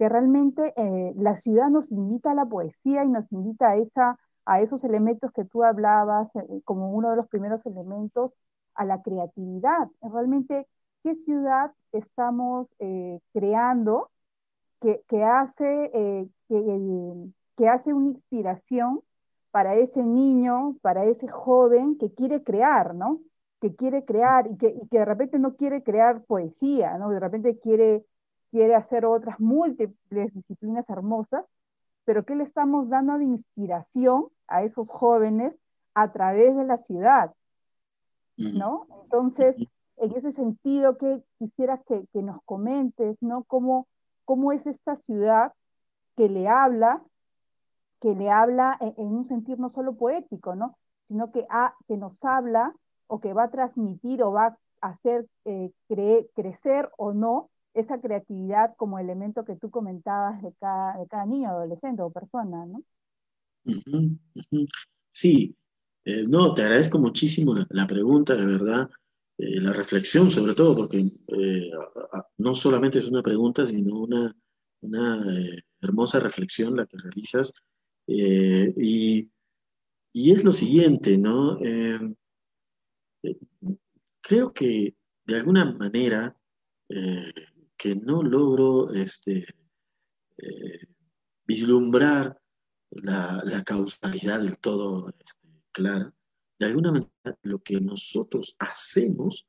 que 0.00 0.08
realmente 0.08 0.72
eh, 0.76 1.12
la 1.16 1.36
ciudad 1.36 1.68
nos 1.68 1.92
invita 1.92 2.30
a 2.32 2.34
la 2.34 2.46
poesía 2.46 3.04
y 3.04 3.08
nos 3.10 3.30
invita 3.32 3.70
a, 3.70 3.76
esa, 3.76 4.18
a 4.46 4.60
esos 4.62 4.82
elementos 4.82 5.30
que 5.32 5.44
tú 5.44 5.62
hablabas 5.62 6.34
eh, 6.36 6.62
como 6.64 6.92
uno 6.92 7.10
de 7.10 7.16
los 7.16 7.28
primeros 7.28 7.64
elementos 7.66 8.32
a 8.80 8.86
la 8.86 9.02
creatividad. 9.02 9.88
Realmente, 10.00 10.66
¿qué 11.02 11.14
ciudad 11.14 11.70
estamos 11.92 12.66
eh, 12.78 13.20
creando 13.34 14.10
que, 14.80 15.22
hace, 15.22 15.90
eh, 15.92 16.28
que, 16.48 17.68
hace 17.68 17.92
una 17.92 18.08
inspiración 18.08 19.02
para 19.50 19.74
ese 19.74 20.02
niño, 20.02 20.78
para 20.80 21.04
ese 21.04 21.28
joven 21.28 21.98
que 21.98 22.10
quiere 22.14 22.42
crear, 22.42 22.94
¿no? 22.94 23.20
Que 23.60 23.74
quiere 23.74 24.06
crear 24.06 24.46
y 24.50 24.56
que, 24.56 24.74
de 24.90 25.04
repente 25.04 25.38
no 25.38 25.56
quiere 25.56 25.82
crear 25.82 26.24
poesía, 26.24 26.96
¿no? 26.96 27.10
De 27.10 27.20
repente 27.20 27.58
quiere, 27.58 28.06
quiere 28.50 28.74
hacer 28.74 29.04
otras 29.04 29.38
múltiples 29.40 30.32
disciplinas 30.32 30.88
hermosas, 30.88 31.44
pero 32.06 32.24
¿qué 32.24 32.34
le 32.34 32.44
estamos 32.44 32.88
dando 32.88 33.18
de 33.18 33.24
inspiración 33.24 34.28
a 34.46 34.62
esos 34.62 34.88
jóvenes 34.88 35.54
a 35.92 36.10
través 36.12 36.56
de 36.56 36.64
la 36.64 36.78
ciudad? 36.78 37.34
¿No? 38.40 38.86
Entonces, 39.04 39.56
en 39.96 40.16
ese 40.16 40.32
sentido, 40.32 40.96
que 40.96 41.22
quisiera 41.38 41.78
que, 41.78 42.06
nos 42.14 42.42
comentes, 42.44 43.16
¿no? 43.20 43.44
¿Cómo, 43.44 43.86
¿Cómo 44.24 44.52
es 44.52 44.66
esta 44.66 44.96
ciudad 44.96 45.52
que 46.16 46.28
le 46.28 46.48
habla, 46.48 47.02
que 48.00 48.14
le 48.14 48.30
habla 48.30 48.76
en, 48.80 49.06
un 49.06 49.26
sentido 49.26 49.58
no 49.58 49.70
solo 49.70 49.96
poético, 49.96 50.54
¿no? 50.54 50.78
Sino 51.04 51.30
que, 51.32 51.46
que 51.86 51.96
nos 51.96 52.24
habla 52.24 52.74
o 53.06 53.20
que 53.20 53.32
va 53.32 53.44
a 53.44 53.50
transmitir 53.50 54.22
o 54.22 54.32
va 54.32 54.58
a 54.80 54.88
hacer 54.88 55.26
eh, 55.44 55.70
crecer 56.34 56.90
o 56.96 57.12
no 57.12 57.50
esa 57.74 58.00
creatividad 58.00 58.74
como 58.76 58.98
elemento 58.98 59.44
que 59.44 59.56
tú 59.56 59.70
comentabas 59.70 60.42
de 60.42 60.52
cada, 60.54 60.98
de 60.98 61.06
cada 61.06 61.26
niño, 61.26 61.50
adolescente 61.50 62.02
o 62.02 62.10
persona, 62.10 62.66
¿no? 62.66 62.82
Sí, 65.12 65.56
eh, 66.04 66.24
no, 66.26 66.54
te 66.54 66.62
agradezco 66.62 66.98
muchísimo 66.98 67.54
la, 67.68 67.86
pregunta, 67.86 68.34
de 68.34 68.46
verdad, 68.46 68.90
eh, 69.38 69.60
la 69.60 69.72
reflexión 69.72 70.30
sobre 70.30 70.54
todo, 70.54 70.74
porque 70.74 70.98
eh, 70.98 71.70
no 72.38 72.54
solamente 72.54 72.98
es 72.98 73.04
una 73.06 73.22
pregunta, 73.22 73.66
sino 73.66 73.96
una, 73.96 74.34
una 74.80 75.24
hermosa 75.80 76.20
reflexión 76.20 76.76
la 76.76 76.86
que 76.86 76.96
realizas. 76.98 77.52
Y, 78.06 79.28
y, 80.12 80.32
es 80.32 80.42
lo 80.42 80.52
siguiente, 80.52 81.16
¿no? 81.16 81.58
creo 84.20 84.52
que 84.52 84.96
de 85.24 85.36
alguna 85.36 85.64
manera 85.64 86.36
que 86.88 87.94
no 87.94 88.22
logro 88.22 88.92
este, 88.92 89.46
vislumbrar 91.46 92.40
la, 92.90 93.42
la, 93.44 93.62
causalidad 93.62 94.40
del 94.40 94.58
todo 94.58 95.10
este, 95.24 95.49
clara, 95.72 96.14
de 96.58 96.66
alguna 96.66 96.92
manera 96.92 97.38
lo 97.42 97.62
que 97.62 97.80
nosotros 97.80 98.54
hacemos 98.58 99.46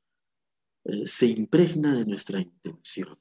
eh, 0.84 1.06
se 1.06 1.26
impregna 1.26 1.96
de 1.96 2.06
nuestra 2.06 2.40
intención. 2.40 3.16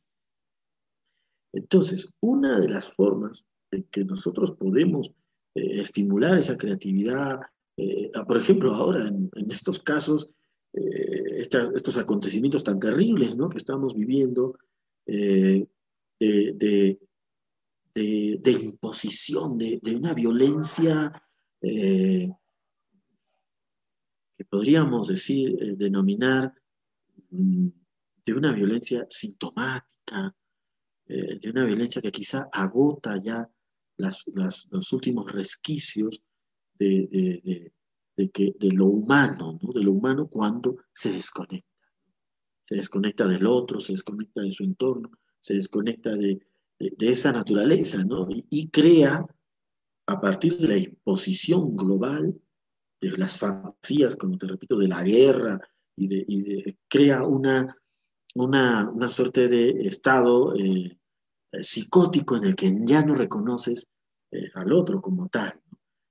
Entonces, 1.54 2.18
una 2.22 2.60
de 2.60 2.70
las 2.70 2.95
formas 2.95 3.45
en 3.70 3.84
que 3.84 4.04
nosotros 4.04 4.52
podemos 4.52 5.12
eh, 5.54 5.82
estimular 5.82 6.38
esa 6.38 6.58
creatividad, 6.58 7.39
eh, 7.78 8.10
por 8.28 8.38
ejemplo, 8.38 8.74
ahora 8.74 9.08
en, 9.08 9.30
estos 9.52 9.80
casos, 9.80 10.32
estos 10.74 11.97
acontecimientos 11.97 12.64
tan 12.64 12.80
terribles 12.80 13.36
¿no? 13.36 13.49
que 13.49 13.58
estamos 13.58 13.93
viviendo, 13.93 14.58
de, 15.06 15.68
imposición, 18.45 19.58
de, 19.58 19.82
una 19.93 20.14
violencia 20.14 21.12
podríamos 24.46 25.08
decir, 25.08 25.76
denominar 25.78 26.54
mm, 27.30 27.68
de 28.26 28.34
una 28.34 28.54
violencia 28.54 29.06
sintomática, 29.10 30.36
de 31.08 31.50
una 31.50 31.66
violencia 31.66 32.02
que 32.02 32.12
quizá 32.12 32.48
agota 32.54 33.18
ya 33.22 33.50
los 33.98 34.94
últimos 34.94 35.32
resquicios 35.32 36.24
de, 36.80 37.72
que, 38.34 38.56
de 38.60 38.72
lo 38.72 38.86
humano, 38.86 39.60
¿no? 39.62 39.72
de 39.74 39.84
lo 39.84 39.92
humano 39.92 40.28
cuando 40.28 40.78
se 40.94 41.12
desconecta. 41.12 41.68
Se 42.66 42.76
desconecta 42.76 43.28
del 43.28 43.46
otro, 43.48 43.80
se 43.80 43.94
desconecta 43.94 44.42
de 44.42 44.52
su 44.52 44.64
entorno, 44.64 45.12
se 45.39 45.56
desconecta 45.56 46.16
de, 46.16 46.39
esa 47.00 47.32
naturaleza, 47.32 48.04
¿no? 48.04 48.28
Y, 48.30 48.70
crea, 48.70 49.24
a 50.08 50.20
partir 50.20 50.58
de 50.58 50.68
la 50.68 50.78
imposición 50.78 51.76
global, 51.76 52.42
de 53.02 53.18
las 53.18 53.38
fantasías, 53.38 54.16
como 54.16 54.38
te 54.38 54.47
repito, 54.47 54.78
de 54.78 54.88
la 54.88 55.04
guerra, 55.04 55.60
y 55.97 56.74
crea 56.88 57.24
una, 57.26 57.76
una, 58.36 59.08
suerte 59.08 59.47
de 59.47 59.88
estado 59.88 60.56
eh, 60.56 60.97
psicótico 61.62 62.38
en 62.38 62.45
el 62.45 62.56
que 62.56 62.74
ya 62.86 63.04
no 63.04 63.14
reconoces 63.14 63.88
eh, 64.32 64.49
al 64.54 64.72
otro 64.72 65.02
como 65.02 65.28
tal. 65.28 65.60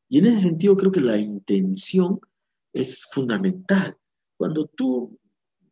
Y 0.09 0.19
en 0.19 0.27
ese 0.27 0.41
sentido 0.41 0.77
creo 0.77 0.93
que 0.93 1.01
la 1.01 1.17
intención 1.19 2.21
es 2.73 3.05
fundamental. 3.11 3.97
Cuando 4.37 4.67
tú, 4.67 5.19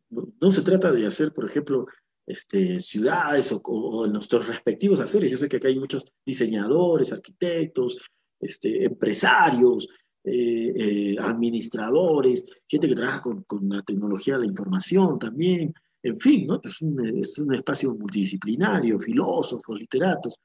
no 0.09 0.51
se 0.51 0.61
trata 0.61 0.91
de 0.91 1.05
hacer, 1.05 1.33
por 1.33 1.45
ejemplo, 1.45 1.85
este, 2.25 2.79
ciudades 2.79 3.51
o, 3.51 4.07
nuestros 4.07 4.47
respectivos 4.47 4.99
haceres. 4.99 5.31
Yo 5.31 5.37
sé 5.37 5.49
que 5.49 5.57
acá 5.57 5.67
hay 5.67 5.79
muchos 5.79 6.05
diseñadores, 6.25 7.11
arquitectos, 7.11 7.99
este, 8.39 8.85
empresarios, 8.85 9.89
eh, 10.21 10.73
eh, 10.75 11.15
administradores, 11.17 12.43
gente 12.67 12.89
que 12.89 12.95
trabaja 12.95 13.21
con, 13.21 13.45
la 13.69 13.81
tecnología 13.81 14.33
de 14.33 14.41
la 14.41 14.47
información 14.47 15.17
también, 15.17 15.73
en 16.03 16.17
fin, 16.17 16.45
¿no? 16.45 16.59
es, 16.61 16.81
un, 16.81 17.17
es 17.17 17.37
un 17.39 17.53
espacio 17.55 17.93
multidisciplinario, 17.95 18.99
filósofos, 18.99 19.79
literatos. 19.79 20.35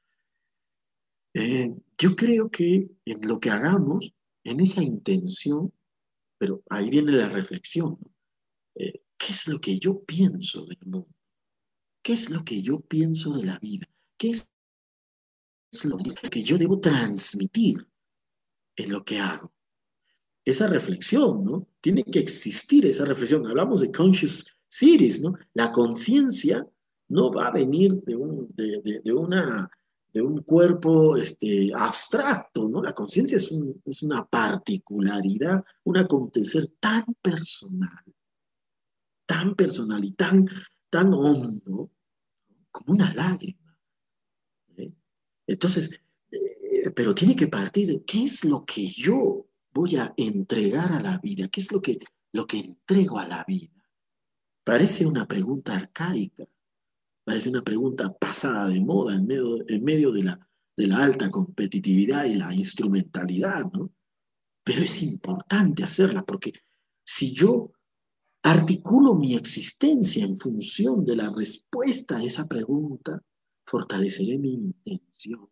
Eh, 1.33 1.73
yo 1.97 2.15
creo 2.15 2.49
que 2.49 2.89
en 3.03 3.27
lo 3.27 3.37
que 3.39 3.49
hagamos, 3.49 4.13
en 4.45 4.61
esa 4.61 4.81
intención, 4.81 5.73
pero 6.37 6.63
ahí 6.69 6.89
viene 6.89 7.11
la 7.11 7.27
reflexión, 7.27 7.97
¿qué 8.73 9.01
es 9.29 9.47
lo 9.47 9.59
que 9.59 9.77
yo 9.77 10.03
pienso 10.03 10.65
del 10.65 10.79
mundo? 10.85 11.09
¿Qué 12.01 12.13
es 12.13 12.29
lo 12.29 12.45
que 12.45 12.61
yo 12.61 12.79
pienso 12.79 13.33
de 13.33 13.45
la 13.45 13.59
vida? 13.59 13.89
¿Qué 14.17 14.29
es 14.29 14.47
lo 15.83 15.97
que 15.97 16.43
yo 16.43 16.57
debo 16.57 16.79
transmitir 16.79 17.85
en 18.77 18.91
lo 18.91 19.03
que 19.03 19.19
hago? 19.19 19.51
Esa 20.45 20.67
reflexión, 20.67 21.43
¿no? 21.43 21.67
Tiene 21.81 22.03
que 22.03 22.19
existir 22.19 22.85
esa 22.85 23.03
reflexión. 23.03 23.45
Hablamos 23.47 23.81
de 23.81 23.91
conscious 23.91 24.45
cities, 24.67 25.21
¿no? 25.21 25.33
La 25.53 25.71
conciencia 25.71 26.65
no 27.09 27.33
va 27.33 27.47
a 27.47 27.51
venir 27.51 27.95
de, 28.03 28.15
un, 28.15 28.47
de 28.55 29.13
una 29.13 29.69
de 30.15 30.21
un 30.21 30.43
cuerpo 30.43 31.17
este, 31.17 31.73
abstracto, 31.75 32.69
¿no? 32.69 32.81
La 32.81 32.93
conciencia 32.93 33.35
es, 33.35 33.53
es, 33.83 34.01
una 34.01 34.25
particularidad, 34.25 35.61
un 35.83 35.97
acontecer 35.97 36.69
tan 36.79 37.03
personal, 37.21 38.01
tan 39.25 39.55
personal 39.55 40.05
y 40.05 40.13
tan, 40.13 40.47
tan 40.89 41.13
hondo, 41.13 41.91
como 42.71 42.93
una 42.93 43.13
lágrima. 43.13 43.77
¿eh? 44.77 44.93
Entonces, 45.47 46.01
eh, 46.31 46.91
pero 46.95 47.13
tiene 47.13 47.35
que 47.35 47.47
partir 47.47 47.89
de 47.89 48.05
qué 48.05 48.23
es 48.23 48.45
lo 48.45 48.63
que 48.63 48.87
yo 48.87 49.44
voy 49.75 49.97
a 49.97 50.13
entregar 50.17 50.91
a 50.93 51.01
la 51.01 51.19
vida, 51.19 51.49
qué 51.49 51.59
es 51.61 51.71
lo 51.71 51.81
que, 51.81 51.99
lo 52.33 52.47
que 52.47 52.59
entrego 52.59 53.19
a 53.19 53.27
la 53.27 53.43
vida. 53.47 53.73
Parece 54.63 55.05
una 55.05 55.27
pregunta 55.27 55.75
arcaica, 55.75 56.47
Parece 57.25 57.49
una 57.49 57.63
pregunta 57.63 58.15
pasada 58.15 58.69
de 58.69 58.79
moda 58.79 59.15
en 59.15 59.25
medio, 59.25 59.67
en 59.67 59.83
medio 59.83 60.11
de, 60.11 60.23
la, 60.23 60.49
de 60.77 60.87
la 60.87 61.03
alta 61.03 61.31
competitividad 61.31 62.25
y 62.25 62.35
la 62.35 62.53
instrumentalidad, 62.53 63.65
¿no? 63.73 63.91
Pero 64.63 64.83
es 64.83 65.01
importante 65.01 65.83
hacerla 65.83 66.23
porque 66.23 66.53
si 67.03 67.33
yo 67.33 67.73
articulo 68.43 69.15
mi 69.15 69.33
existencia 69.33 70.23
en 70.23 70.37
función 70.37 71.03
de 71.03 71.15
la 71.15 71.31
respuesta 71.31 72.17
a 72.17 72.23
esa 72.23 72.45
pregunta, 72.45 73.23
fortaleceré 73.65 74.37
mi 74.37 74.53
intención. 74.53 75.49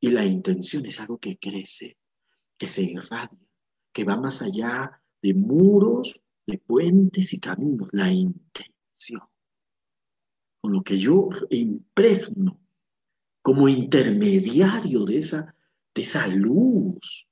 Y 0.00 0.10
la 0.10 0.24
intención 0.24 0.86
es 0.86 1.00
algo 1.00 1.18
que 1.18 1.38
crece, 1.38 1.98
que 2.58 2.68
se 2.68 2.82
irradia, 2.82 3.38
que 3.92 4.04
va 4.04 4.16
más 4.16 4.42
allá 4.42 5.02
de 5.22 5.34
muros, 5.34 6.20
de 6.46 6.58
puentes 6.58 7.32
y 7.32 7.40
caminos, 7.40 7.88
la 7.92 8.10
intención. 8.10 9.22
Con 10.60 10.72
lo 10.72 10.82
que 10.82 10.98
yo 10.98 11.28
impregno 11.50 12.60
como 13.42 13.68
intermediario 13.68 15.04
de 15.04 15.18
esa, 15.18 15.54
de 15.94 16.02
esa 16.02 16.26
luz, 16.26 17.28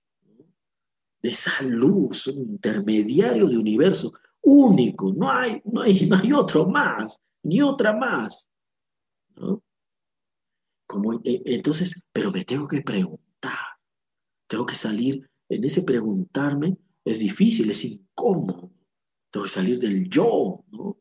de 1.21 1.31
esa 1.31 1.63
luz, 1.63 2.29
un 2.29 2.51
intermediario 2.51 3.49
de 3.49 3.57
universo 3.57 4.13
único, 4.43 5.13
no 5.13 5.31
hay, 5.31 5.61
no 5.65 5.81
hay, 5.81 6.07
no 6.07 6.17
hay 6.17 6.33
otro 6.33 6.67
más, 6.67 7.19
ni 7.43 7.63
otra 7.63 7.97
más. 7.97 8.51
Como, 10.87 11.15
e, 11.25 11.43
entonces, 11.47 12.01
pero 12.13 12.31
me 12.31 12.45
tengo 12.45 12.69
que 12.69 12.83
preguntar, 12.83 13.24
tengo 14.47 14.67
que 14.67 14.77
salir, 14.77 15.29
en 15.49 15.65
ese 15.65 15.83
preguntarme 15.83 16.77
es 17.05 17.19
difícil, 17.19 17.71
es 17.71 17.85
incómodo, 17.85 18.73
tengo 19.31 19.45
que 19.45 19.53
salir 19.53 19.79
del 19.79 20.09
yo, 20.09 20.65
¿no? 20.71 20.99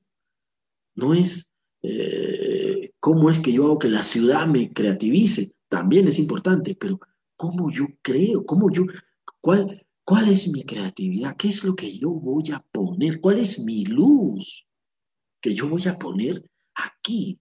No 0.96 1.14
es 1.14 1.54
eh, 1.82 2.94
cómo 3.00 3.30
es 3.30 3.40
que 3.40 3.52
yo 3.52 3.66
hago 3.66 3.80
que 3.80 3.90
la 3.90 4.04
ciudad 4.04 4.48
me 4.48 4.72
creativice, 4.72 5.54
también 5.68 6.08
es 6.08 6.20
importante, 6.20 6.76
pero 6.76 7.00
cómo 7.36 7.72
yo 7.72 7.86
creo, 8.02 8.46
cómo 8.46 8.72
yo, 8.72 8.84
cuál, 9.42 9.86
cuál 10.04 10.30
es 10.30 10.48
mi 10.50 10.64
creatividad, 10.64 11.36
qué 11.36 11.50
es 11.50 11.64
lo 11.64 11.76
que 11.76 11.98
yo 11.98 12.12
voy 12.12 12.52
a 12.52 12.60
poner, 12.72 13.20
cuál 13.20 13.40
es 13.40 13.60
mi 13.60 13.86
luz 13.86 14.68
que 15.42 15.54
yo 15.54 15.68
voy 15.68 15.86
a 15.88 15.98
poner 15.98 16.50
aquí, 16.76 17.40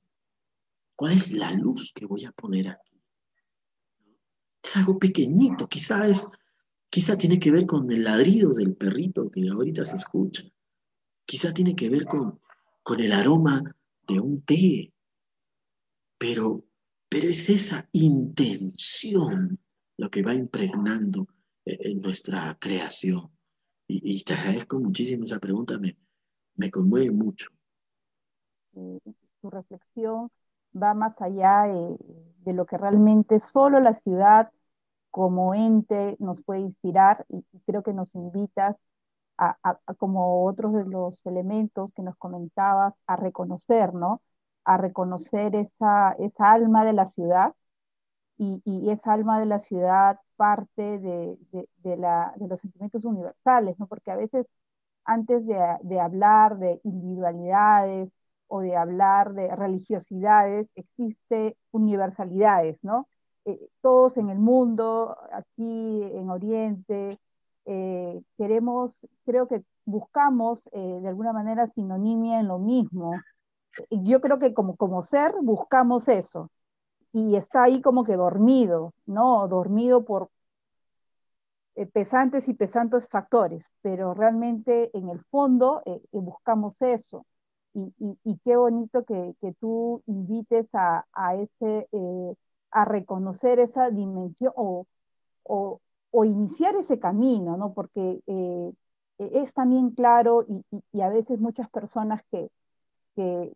cuál 0.96 1.12
es 1.12 1.32
la 1.32 1.52
luz 1.52 1.92
que 1.94 2.06
voy 2.06 2.24
a 2.24 2.32
poner 2.32 2.68
aquí. 2.68 2.91
Es 4.62 4.76
algo 4.76 4.98
pequeñito, 4.98 5.68
quizás 5.68 6.30
quizá 6.92 7.16
tiene 7.16 7.38
que 7.38 7.50
ver 7.50 7.64
con 7.64 7.90
el 7.90 8.04
ladrido 8.04 8.52
del 8.52 8.76
perrito 8.76 9.30
que 9.30 9.48
ahorita 9.48 9.82
se 9.82 9.96
escucha, 9.96 10.44
quizá 11.24 11.54
tiene 11.54 11.74
que 11.74 11.88
ver 11.88 12.04
con, 12.04 12.38
con 12.82 13.00
el 13.00 13.12
aroma 13.12 13.62
de 14.06 14.20
un 14.20 14.42
té, 14.42 14.92
pero, 16.18 16.66
pero 17.08 17.28
es 17.28 17.48
esa 17.48 17.88
intención 17.92 19.58
lo 19.96 20.10
que 20.10 20.22
va 20.22 20.34
impregnando 20.34 21.28
eh, 21.64 21.78
en 21.80 22.02
nuestra 22.02 22.58
creación. 22.60 23.30
Y, 23.88 24.22
te 24.24 24.34
agradezco 24.34 24.78
muchísimo 24.78 25.24
esa 25.24 25.38
pregunta, 25.38 25.78
me, 25.78 25.96
me 26.56 26.70
conmueve 26.70 27.10
mucho. 27.10 27.48
Tu 28.72 29.50
reflexión 29.50 30.30
va 30.74 30.94
más 30.94 31.20
allá 31.20 31.64
de, 31.64 31.96
lo 32.46 32.66
que 32.66 32.78
realmente 32.78 33.40
solo 33.40 33.80
la 33.80 33.94
ciudad 34.00 34.50
como 35.10 35.54
ente 35.54 36.16
nos 36.20 36.42
puede 36.42 36.60
inspirar 36.60 37.26
y 37.28 37.44
creo 37.66 37.82
que 37.82 37.92
nos 37.94 38.14
invitas 38.14 38.88
como 39.98 40.44
otros 40.44 40.72
de 40.74 40.84
los 40.84 41.24
elementos 41.26 41.92
que 41.92 42.02
nos 42.02 42.16
comentabas, 42.16 42.94
a 43.06 43.16
reconocer, 43.16 43.94
¿no? 43.94 44.22
A 44.64 44.76
reconocer 44.78 45.56
esa, 45.56 46.12
esa 46.18 46.52
alma 46.52 46.84
de 46.84 46.92
la 46.92 47.10
ciudad 47.12 47.54
y, 48.38 48.62
y 48.64 48.90
esa 48.90 49.12
alma 49.12 49.40
de 49.40 49.46
la 49.46 49.58
ciudad 49.58 50.20
parte 50.36 50.98
de, 50.98 51.38
de, 51.52 51.68
de, 51.84 52.48
los 52.48 52.60
sentimientos 52.60 53.04
universales, 53.04 53.78
¿no? 53.78 53.86
Porque 53.86 54.10
a 54.10 54.16
veces 54.16 54.46
antes 55.04 55.46
de, 55.46 56.00
hablar 56.00 56.58
de 56.58 56.80
individualidades 56.84 58.10
o 58.52 58.60
de 58.60 58.76
hablar 58.76 59.32
de 59.32 59.54
religiosidades, 59.56 60.72
existe 60.74 61.56
universalidades, 61.70 62.78
¿no? 62.82 63.08
Eh, 63.46 63.58
todos 63.80 64.16
en 64.18 64.28
el 64.28 64.38
mundo, 64.38 65.16
aquí 65.32 66.02
en 66.02 66.28
Oriente, 66.28 67.18
eh, 67.64 68.22
queremos, 68.36 68.92
creo 69.24 69.48
que 69.48 69.62
buscamos 69.86 70.68
eh, 70.72 71.00
de 71.00 71.08
alguna 71.08 71.32
manera 71.32 71.66
sinonimia 71.74 72.40
en 72.40 72.48
lo 72.48 72.58
mismo. 72.58 73.12
Yo 73.90 74.20
creo 74.20 74.38
que 74.38 74.52
como, 74.52 74.76
como 74.76 75.02
ser 75.02 75.34
buscamos 75.42 76.08
eso 76.08 76.50
y 77.12 77.36
está 77.36 77.62
ahí 77.64 77.80
como 77.80 78.04
que 78.04 78.16
dormido, 78.16 78.92
¿no? 79.06 79.48
Dormido 79.48 80.04
por, 80.04 80.28
eh, 81.74 81.86
pesantes 81.86 82.48
y 82.48 82.54
pesantes 82.54 83.08
factores, 83.08 83.64
pero 83.80 84.12
realmente 84.12 84.90
en 84.96 85.08
el 85.08 85.20
fondo 85.30 85.82
eh, 85.86 86.02
buscamos 86.12 86.76
eso. 86.80 87.24
Y, 87.74 88.18
y, 88.24 88.38
qué 88.44 88.56
bonito 88.56 89.04
que, 89.04 89.34
que 89.40 89.54
tú 89.54 90.02
invites 90.06 90.68
a, 90.74 91.06
a 91.12 91.36
ese, 91.36 91.88
a 92.70 92.84
reconocer 92.84 93.58
esa 93.60 93.90
dimensión 93.90 94.52
o, 94.56 94.86
o, 95.44 95.80
o, 96.10 96.24
iniciar 96.24 96.74
ese 96.76 96.98
camino, 96.98 97.56
¿no? 97.56 97.72
Porque 97.72 98.20
es 99.18 99.54
también 99.54 99.90
claro 99.90 100.44
y, 100.48 100.64
y, 100.92 101.00
a 101.00 101.08
veces 101.08 101.40
muchas 101.40 101.70
personas 101.70 102.22
que, 102.30 102.50
que 103.16 103.52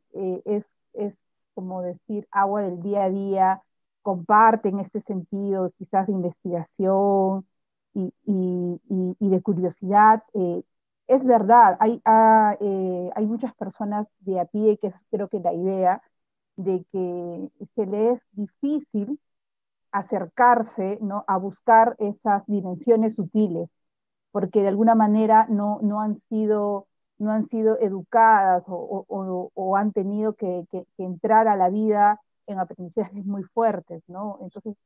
es, 0.47 0.67
es 0.95 1.25
como 1.55 1.83
decir 1.83 2.27
agua 2.31 2.63
del 2.63 2.83
día 2.83 3.05
a 3.05 3.11
día, 3.11 3.63
comparten 4.03 4.81
este 4.81 5.01
sentido 5.03 5.73
quizás 5.79 6.07
de 6.07 6.15
investigación, 6.15 7.47
y, 7.97 9.29
de 9.29 9.43
curiosidad. 9.43 10.23
Eh, 10.35 10.63
es 11.09 11.25
verdad, 11.25 11.77
hay, 11.81 12.01
ah, 12.05 12.57
eh, 12.61 13.11
hay 13.15 13.27
muchas 13.27 13.55
personas 13.55 14.07
de 14.21 14.41
a 14.41 14.45
pie 14.47 14.79
que 14.79 14.93
creo 15.11 15.29
que 15.29 15.41
la 15.41 15.55
idea 15.55 16.03
de 16.57 16.85
que 16.93 17.51
se 17.75 17.87
les 17.87 18.17
es 18.17 18.23
difícil 18.33 19.21
acercarse 19.93 20.99
¿no? 21.03 21.25
a 21.29 21.39
buscar 21.39 21.97
esas 21.99 22.47
dimensiones 22.47 23.15
sutiles, 23.15 23.69
porque 24.33 24.63
de 24.63 24.69
alguna 24.69 24.95
manera 24.95 25.47
no, 25.51 25.81
han, 26.01 26.21
sido, 26.21 26.89
educadas 27.81 28.65
o, 28.69 29.77
han 29.77 29.93
tenido 29.93 30.35
que, 30.35 30.67
entrar 30.99 31.49
a 31.49 31.57
la 31.57 31.71
vida 31.71 32.21
en 32.47 32.59
aprendizajes 32.61 33.25
muy 33.27 33.43
fuertes. 33.45 34.03
Entonces, 34.09 34.77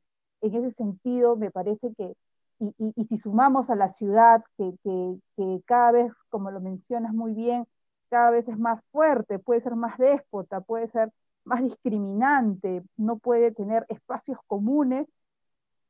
en 0.41 0.55
ese 0.55 0.71
sentido, 0.71 1.35
me 1.35 1.51
parece 1.51 1.93
que 1.95 2.13
y, 2.61 3.03
si 3.05 3.17
sumamos 3.17 3.69
a 3.69 3.75
la 3.75 3.89
ciudad, 3.89 4.43
que, 4.57 5.19
cada 5.65 5.91
vez, 5.91 6.13
como 6.29 6.51
lo 6.51 6.61
mencionas 6.61 7.13
muy 7.13 7.33
bien, 7.33 7.67
cada 8.09 8.29
vez 8.29 8.47
es 8.47 8.57
más 8.57 8.81
fuerte, 8.91 9.39
puede 9.39 9.61
ser 9.61 9.75
más 9.75 9.97
déspota, 9.97 10.61
puede 10.61 10.87
ser 10.89 11.11
más 11.43 11.61
discriminante, 11.63 12.83
no 12.97 13.17
puede 13.17 13.51
tener 13.51 13.85
espacios 13.89 14.37
comunes, 14.45 15.07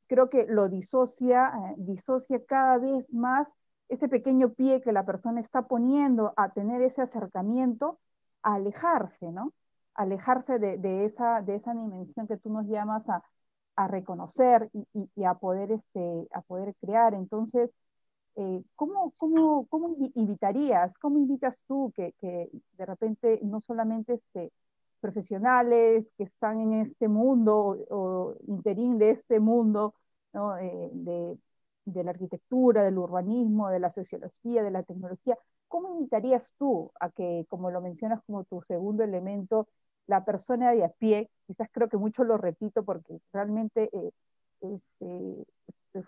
creo 0.07 0.29
que 0.29 0.45
lo 0.47 0.69
disocia, 0.69 1.51
eh, 1.55 1.75
disocia 1.77 2.41
cada 2.45 2.77
vez 2.77 3.11
más 3.11 3.53
ese 3.89 4.07
pequeño 4.07 4.53
pie 4.53 4.81
que 4.81 4.93
la 4.93 5.05
persona 5.05 5.41
está 5.41 5.67
poniendo 5.67 6.33
a 6.37 6.49
tener 6.49 6.81
ese 6.81 7.01
acercamiento, 7.01 7.99
a 8.43 8.55
alejarse, 8.55 9.31
¿no? 9.31 9.51
Alejarse 9.93 10.57
de, 10.59 11.05
esa, 11.05 11.41
de 11.41 11.55
esa 11.55 11.73
dimensión 11.73 12.27
que 12.27 12.37
tú 12.37 12.49
nos 12.49 12.65
llamas 12.67 13.07
a, 13.09 13.23
a 13.75 13.87
reconocer 13.87 14.69
y, 15.15 15.23
a, 15.23 15.35
poder, 15.35 15.71
este, 15.71 16.27
a 16.31 16.41
poder 16.41 16.75
crear. 16.81 17.13
Entonces, 17.13 17.71
eh, 18.35 18.63
¿cómo, 18.75 19.13
cómo, 19.17 19.67
cómo, 19.67 19.95
invitarías, 20.15 20.97
cómo 20.97 21.17
invitas 21.19 21.63
tú 21.67 21.91
que, 21.95 22.13
que, 22.19 22.49
de 22.77 22.85
repente 22.85 23.39
no 23.43 23.61
solamente 23.67 24.15
este, 24.15 24.51
profesionales 24.99 26.05
que 26.17 26.23
están 26.25 26.59
en 26.61 26.73
este 26.73 27.07
mundo 27.07 27.77
o, 27.89 28.35
interín 28.47 28.97
de 28.99 29.11
este 29.11 29.39
mundo 29.39 29.95
¿no? 30.33 30.57
Eh, 30.57 30.89
de, 30.93 31.37
de, 31.85 32.03
la 32.03 32.11
arquitectura, 32.11 32.83
del 32.83 32.97
urbanismo, 32.97 33.69
de 33.69 33.79
la 33.79 33.89
sociología, 33.89 34.63
de 34.63 34.71
la 34.71 34.83
tecnología, 34.83 35.37
¿cómo 35.67 35.89
invitarías 35.89 36.53
tú 36.57 36.91
a 36.99 37.09
que, 37.09 37.45
como 37.49 37.71
lo 37.71 37.81
mencionas 37.81 38.21
como 38.25 38.43
tu 38.45 38.61
segundo 38.63 39.03
elemento, 39.03 39.67
la 40.11 40.25
persona 40.25 40.71
de 40.71 40.83
a 40.83 40.89
pie, 40.89 41.29
quizás 41.47 41.69
creo 41.71 41.87
que 41.87 41.95
mucho 41.95 42.25
lo 42.25 42.37
repito 42.37 42.83
porque 42.83 43.21
realmente 43.31 43.89
eh, 43.93 44.11
este, 44.59 45.45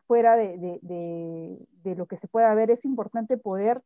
fuera 0.08 0.36
de, 0.36 1.58
lo 1.98 2.06
que 2.06 2.18
se 2.18 2.28
pueda 2.28 2.54
ver, 2.54 2.70
es 2.70 2.84
importante 2.84 3.38
poder 3.38 3.82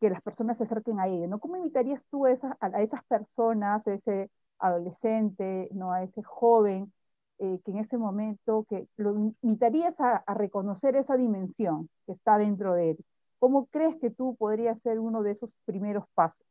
que 0.00 0.10
las 0.10 0.22
personas 0.22 0.58
se 0.58 0.64
acerquen 0.64 0.98
a 0.98 1.06
ello, 1.06 1.28
¿no? 1.28 1.38
¿Cómo 1.38 1.56
invitarías 1.56 2.04
tú 2.10 2.26
a 2.26 2.32
esas, 2.32 2.52
a 2.60 2.82
esas 2.82 3.04
personas, 3.04 3.86
a 3.86 3.94
ese 3.94 4.28
adolescente, 4.58 5.68
¿no? 5.72 5.92
a 5.92 6.02
ese 6.02 6.22
joven, 6.24 6.92
eh, 7.38 7.60
que 7.64 7.70
en 7.70 7.78
ese 7.78 7.96
momento, 7.96 8.66
que 8.68 8.88
lo 8.96 9.14
invitarías 9.42 9.94
a, 10.00 10.16
a, 10.16 10.34
reconocer 10.34 10.96
esa 10.96 11.16
dimensión 11.16 11.88
que 12.06 12.12
está 12.12 12.38
dentro 12.38 12.74
de 12.74 12.90
él? 12.90 13.04
¿Cómo 13.38 13.66
crees 13.66 13.96
que 14.00 14.10
tú 14.10 14.34
podrías 14.36 14.82
ser 14.82 14.98
uno 14.98 15.22
de 15.22 15.30
esos 15.30 15.52
primeros 15.64 16.06
pasos? 16.14 16.44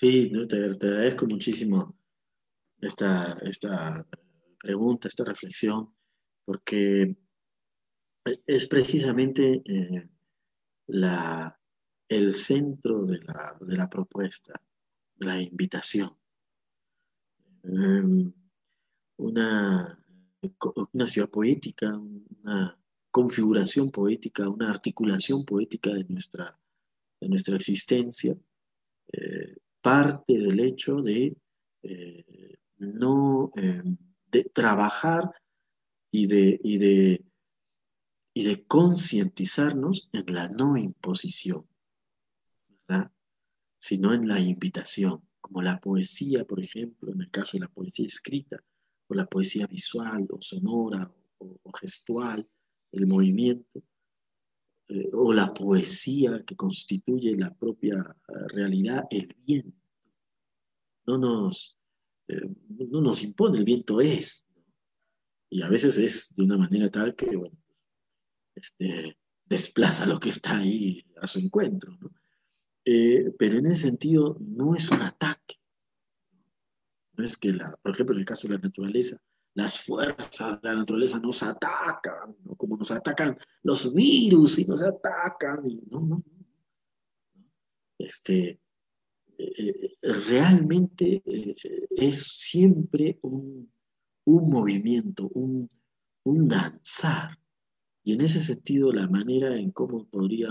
Sí, 0.00 0.30
te, 0.48 0.64
agradezco 0.64 1.26
muchísimo 1.26 1.98
esta, 2.80 3.32
esta 3.42 4.06
pregunta, 4.60 5.08
esta 5.08 5.24
reflexión, 5.24 5.92
porque 6.44 7.16
es 8.46 8.68
precisamente 8.68 9.60
eh, 9.64 10.08
la, 10.86 11.60
el 12.08 12.32
centro 12.32 13.02
de 13.02 13.18
la, 13.18 13.58
de 13.60 13.76
la 13.76 13.90
propuesta, 13.90 14.62
la 15.16 15.42
invitación. 15.42 16.16
Em, 17.64 18.32
una, 19.16 20.00
una 20.92 21.06
ciudad 21.08 21.28
poética, 21.28 21.98
una 21.98 22.80
configuración 23.10 23.90
poética, 23.90 24.48
una 24.48 24.70
articulación 24.70 25.44
poética 25.44 25.92
de 25.92 26.04
nuestra, 26.04 26.56
de 27.20 27.28
nuestra 27.28 27.56
existencia, 27.56 28.38
eh, 29.12 29.47
parte 29.80 30.38
del 30.38 30.60
hecho 30.60 30.96
de 30.96 31.36
eh, 31.82 32.56
no 32.78 33.50
eh, 33.56 33.82
de 34.30 34.44
trabajar 34.44 35.30
y 36.10 36.26
de, 36.26 36.60
y 36.62 36.78
de, 36.78 37.24
y 38.34 38.44
de 38.44 38.64
concientizarnos 38.64 40.08
en 40.12 40.34
la 40.34 40.48
no 40.48 40.76
imposición, 40.76 41.66
¿verdad? 42.86 43.12
sino 43.80 44.12
en 44.12 44.28
la 44.28 44.40
invitación, 44.40 45.22
como 45.40 45.62
la 45.62 45.80
poesía, 45.80 46.44
por 46.44 46.60
ejemplo, 46.60 47.12
en 47.12 47.22
el 47.22 47.30
caso 47.30 47.52
de 47.54 47.60
la 47.60 47.68
poesía 47.68 48.06
escrita, 48.06 48.62
o 49.06 49.14
la 49.14 49.26
poesía 49.26 49.66
visual, 49.66 50.26
o 50.30 50.42
sonora, 50.42 51.10
o 51.38 51.72
gestual, 51.72 52.46
el 52.92 53.06
movimiento, 53.06 53.82
eh, 54.88 55.10
o 55.12 55.34
la 55.34 55.52
poesía 55.52 56.42
que 56.46 56.56
constituye 56.56 57.36
la 57.36 57.52
propia 57.54 57.96
eh, 57.96 58.32
realidad, 58.48 59.04
el 59.10 59.36
viento. 59.44 59.76
No 61.06 61.18
nos, 61.18 61.78
eh, 62.28 62.48
no 62.68 63.02
nos 63.02 63.22
impone, 63.22 63.58
el 63.58 63.64
viento 63.64 64.00
es. 64.00 64.46
Y 65.50 65.62
a 65.62 65.68
veces 65.68 65.98
es 65.98 66.34
de 66.34 66.44
una 66.44 66.56
manera 66.56 66.90
tal 66.90 67.14
que, 67.14 67.36
bueno, 67.36 67.58
este, 68.54 69.18
desplaza 69.44 70.06
lo 70.06 70.18
que 70.18 70.30
está 70.30 70.58
ahí 70.58 71.04
a 71.20 71.26
su 71.26 71.38
encuentro. 71.38 71.98
pero 72.84 73.58
en 73.58 73.66
ese 73.66 73.82
sentido 73.82 74.38
no 74.40 74.74
es 74.74 74.90
un 74.90 75.02
ataque. 75.02 75.56
No 77.12 77.24
es 77.24 77.36
que, 77.36 77.52
la, 77.52 77.72
por 77.82 77.92
ejemplo, 77.92 78.14
en 78.14 78.20
el 78.20 78.26
caso 78.26 78.48
de 78.48 78.54
la 78.54 78.60
naturaleza, 78.60 79.18
las 79.58 79.80
fuerzas 79.80 80.62
de 80.62 80.68
la 80.68 80.76
naturaleza 80.76 81.18
nos 81.18 81.42
atacan, 81.42 82.36
como 82.56 82.76
nos 82.76 82.92
atacan 82.92 83.36
los 83.64 83.92
virus 83.92 84.60
y 84.60 84.64
nos 84.64 84.82
atacan. 84.82 85.64
No, 85.90 86.00
no, 86.00 86.22
Este, 87.98 88.60
eh, 89.36 89.52
eh, 89.58 89.96
realmente 90.00 91.20
eh, 91.26 91.54
es 91.90 92.22
siempre 92.22 93.18
un, 93.22 93.68
movimiento, 94.26 95.28
un, 95.34 95.68
danzar. 96.24 97.36
Y 98.04 98.12
en 98.12 98.20
ese 98.20 98.38
sentido, 98.38 98.92
la 98.92 99.08
manera 99.08 99.56
en 99.56 99.72
cómo 99.72 100.06
podría, 100.06 100.50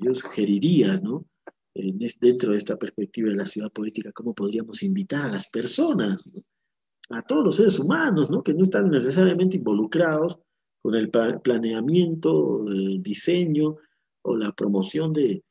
yo 0.00 0.14
sugeriría, 0.14 1.00
¿no? 1.00 1.26
dentro 1.74 2.52
de 2.52 2.58
esta 2.58 2.78
perspectiva 2.78 3.30
de 3.30 3.36
la 3.36 3.46
ciudad 3.46 3.72
poética, 3.72 4.12
cómo 4.12 4.32
podríamos 4.32 4.82
invitar 4.84 5.24
a 5.24 5.32
las 5.32 5.50
personas, 5.50 6.30
¿no? 6.32 6.42
A 7.08 7.22
todos 7.22 7.44
los 7.44 7.56
seres 7.56 7.78
humanos, 7.78 8.30
¿no? 8.30 8.42
que 8.42 8.54
no 8.54 8.62
están 8.62 8.90
necesariamente 8.90 9.56
involucrados 9.56 10.40
con 10.82 10.94
el 10.94 11.10
planeamiento, 11.10 12.68
el 12.68 13.02
diseño 13.02 13.76
o 14.22 14.36
la 14.36 14.52
promoción 14.52 15.12
de 15.12 15.42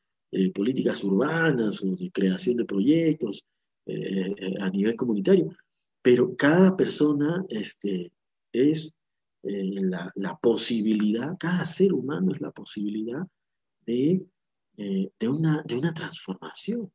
políticas 0.54 1.02
urbanas 1.04 1.82
o 1.82 1.96
de 1.96 2.10
creación 2.10 2.56
de 2.56 2.64
proyectos 2.64 3.46
eh, 3.86 4.34
eh, 4.36 4.54
a 4.60 4.68
nivel 4.70 4.96
comunitario. 4.96 5.56
Pero 6.02 6.36
cada 6.36 6.76
persona 6.76 7.44
este, 7.48 8.12
es 8.52 8.96
eh, 9.42 9.80
la, 10.14 10.38
posibilidad, 10.40 11.36
cada 11.38 11.64
ser 11.64 11.92
humano 11.92 12.32
es 12.32 12.40
la 12.40 12.50
posibilidad 12.50 13.26
de, 13.86 14.26
de, 14.76 15.28
una, 15.28 15.62
de 15.62 15.76
una 15.76 15.94
transformación. 15.94 16.90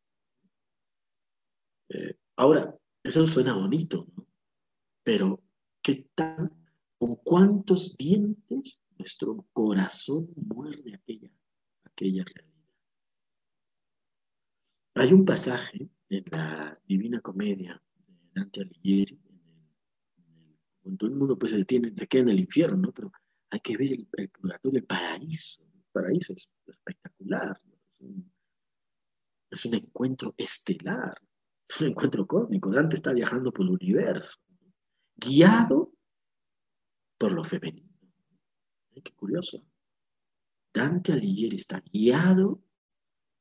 ahora, 2.36 2.76
eso 3.04 3.26
suena 3.26 3.56
bonito, 3.56 4.08
¿no? 4.16 4.31
Pero, 5.04 5.42
¿qué 5.82 6.10
tal? 6.16 6.52
¿Con 6.98 7.16
cuántos 7.16 7.98
dientes 7.98 8.84
nuestro 8.98 9.48
corazón 9.54 10.30
muerde 10.36 10.94
aquella, 10.94 11.32
aquella 11.84 12.24
realidad? 12.24 12.52
Hay 14.96 15.14
un 15.14 15.26
pasaje 15.26 15.90
en 16.10 16.24
la 16.30 16.80
Divina 16.86 17.20
Comedia 17.22 17.82
de 18.08 18.30
Dante 18.34 18.62
Alighieri, 18.62 19.20
el, 20.84 20.98
todo 20.98 21.10
el 21.10 21.16
mundo 21.16 21.38
pues 21.38 21.52
se, 21.52 21.58
detiene, 21.58 21.94
se 21.96 22.08
queda 22.08 22.24
en 22.24 22.30
el 22.30 22.40
infierno, 22.40 22.78
¿no? 22.78 22.94
pero 22.94 23.12
hay 23.50 23.60
que 23.60 23.78
ver 23.78 23.94
el, 23.94 24.08
el 24.18 24.84
paraíso. 24.84 25.64
El 25.64 25.84
paraíso 25.92 26.34
es 26.34 26.50
espectacular. 26.68 27.60
Es 29.50 29.66
un 29.66 29.74
encuentro 29.76 30.34
estelar, 30.38 31.20
es 31.68 31.82
un 31.82 31.88
encuentro 31.88 32.26
cósmico. 32.26 32.72
Dante 32.72 32.96
está 32.96 33.14
viajando 33.14 33.52
por 33.52 33.66
el 33.66 33.72
universo, 33.72 34.40
guiado 35.16 35.94
por 37.18 37.32
lo 37.32 37.44
femenino. 37.44 37.92
Qué 39.04 39.14
curioso. 39.14 39.64
Dante 40.74 41.14
Alighieri 41.14 41.56
está 41.56 41.82
guiado 41.82 42.64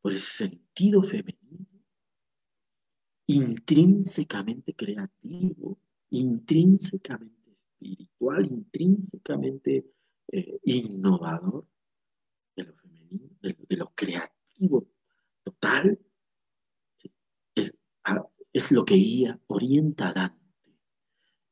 por 0.00 0.12
ese 0.12 0.30
sentido 0.30 1.02
femenino, 1.02 1.66
intrínsecamente 3.26 4.74
creativo, 4.74 5.78
intrínsecamente 6.10 7.52
espiritual, 7.52 8.46
intrínsecamente 8.46 9.92
eh, 10.28 10.58
innovador 10.64 11.66
de 12.56 12.64
lo 12.64 12.74
femenino, 12.74 13.28
de, 13.40 13.76
lo 13.76 13.92
creativo 13.94 14.88
total, 15.44 15.98
es, 17.54 17.78
es 18.52 18.72
lo 18.72 18.84
que 18.84 18.94
guía, 18.94 19.40
orienta 19.46 20.08
a 20.08 20.12
Dante 20.12 20.39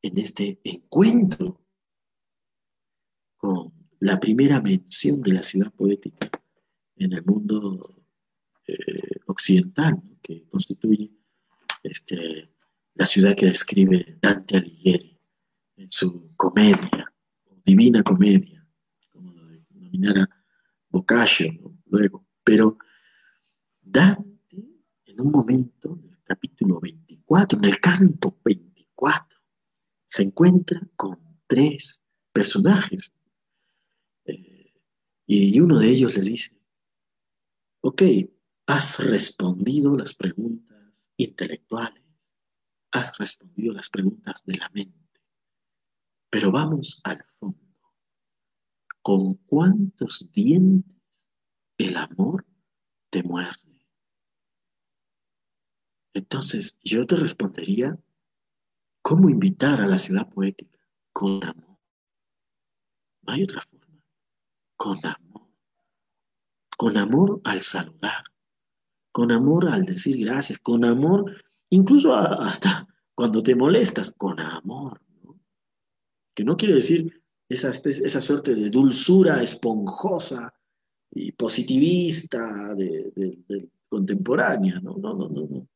en 0.03 0.19
este 0.19 0.61
encuentro 0.65 1.61
con 3.37 3.73
la 4.01 4.19
primera 4.21 4.61
mención 4.61 5.21
de 5.23 5.33
la 5.33 5.43
ciudad 5.43 5.73
poética 5.73 6.31
en 6.97 7.13
el 7.13 7.25
mundo 7.25 8.05
eh, 8.67 9.21
occidental, 9.27 10.03
que 10.23 10.47
constituye 10.47 11.11
este, 11.83 12.51
la 12.95 13.07
ciudad 13.07 13.35
que 13.35 13.47
describe 13.47 14.19
Dante 14.21 14.57
Alighieri 14.57 15.19
en 15.77 15.91
su 15.91 16.35
comedia, 16.37 17.13
divina 17.65 18.03
comedia, 18.03 18.67
como 19.11 19.33
lo 19.33 19.47
denominara 19.47 20.29
Boccaccio 20.89 21.53
luego. 21.87 22.27
Pero 22.43 22.79
Dante, 23.81 24.65
en 25.07 25.21
un 25.21 25.31
momento, 25.31 25.99
en 26.03 26.11
el 26.11 26.23
capítulo 26.23 26.81
24, 26.81 27.59
en 27.59 27.65
el 27.65 27.81
canto 27.81 28.39
24, 28.45 29.28
se 30.09 30.23
encuentra 30.23 30.81
con 30.97 31.19
tres 31.47 32.05
personajes 32.33 33.15
y 35.31 35.61
uno 35.61 35.79
de 35.79 35.91
ellos 35.91 36.15
les 36.17 36.25
dice, 36.25 36.59
ok, 37.83 38.03
has 38.67 38.99
respondido 38.99 39.95
las 39.95 40.15
preguntas 40.15 41.11
intelectuales, 41.19 42.03
has 42.93 43.17
respondido 43.19 43.75
las 43.75 43.91
preguntas 43.91 44.43
de 44.47 44.57
la 44.57 44.71
mente, 44.71 45.21
pero 46.31 46.51
vamos 46.51 47.03
al 47.05 47.23
fondo. 47.39 47.59
¿Con 49.03 49.35
cuántos 49.35 50.31
dientes 50.33 51.29
el 51.77 51.97
amor 51.99 52.47
te 53.11 53.23
muerde? 53.23 53.87
Entonces 56.15 56.79
yo 56.83 57.07
te 57.07 57.17
respondería, 57.17 57.99
¿cómo 59.09 59.31
invitar 59.31 59.81
a 59.81 59.87
la 59.87 59.99
ciudad 59.99 60.29
poética? 60.29 60.79
Con 61.15 61.43
amor. 61.43 61.79
No 63.23 63.33
hay 63.33 63.43
otra 63.43 63.63
forma 63.63 64.03
con 64.77 64.99
amor. 65.03 65.49
Con 66.77 66.97
amor 66.99 67.41
al 67.45 67.63
saludar, 67.63 68.25
con 69.11 69.33
amor 69.33 69.71
al 69.71 69.87
decir 69.87 70.19
gracias, 70.19 70.59
con 70.59 70.85
amor, 70.85 71.43
incluso 71.71 72.15
hasta 72.15 72.87
cuando 73.15 73.43
te 73.43 73.57
molestas, 73.57 74.13
con 74.13 74.39
amor. 74.41 75.01
Que 76.35 76.45
no 76.45 76.59
quiere 76.59 76.75
decir 76.75 77.23
esa, 77.49 77.71
esa 77.71 78.21
suerte 78.21 78.55
de 78.55 78.69
dulzura 78.69 79.43
esponjosa 79.43 80.53
y 81.11 81.33
positivista 81.33 82.75
de, 82.75 83.71
contemporánea. 83.89 84.81
No, 84.81 84.99
no, 84.99 85.15
no, 85.15 85.31
no, 85.31 85.49
no. 85.49 85.69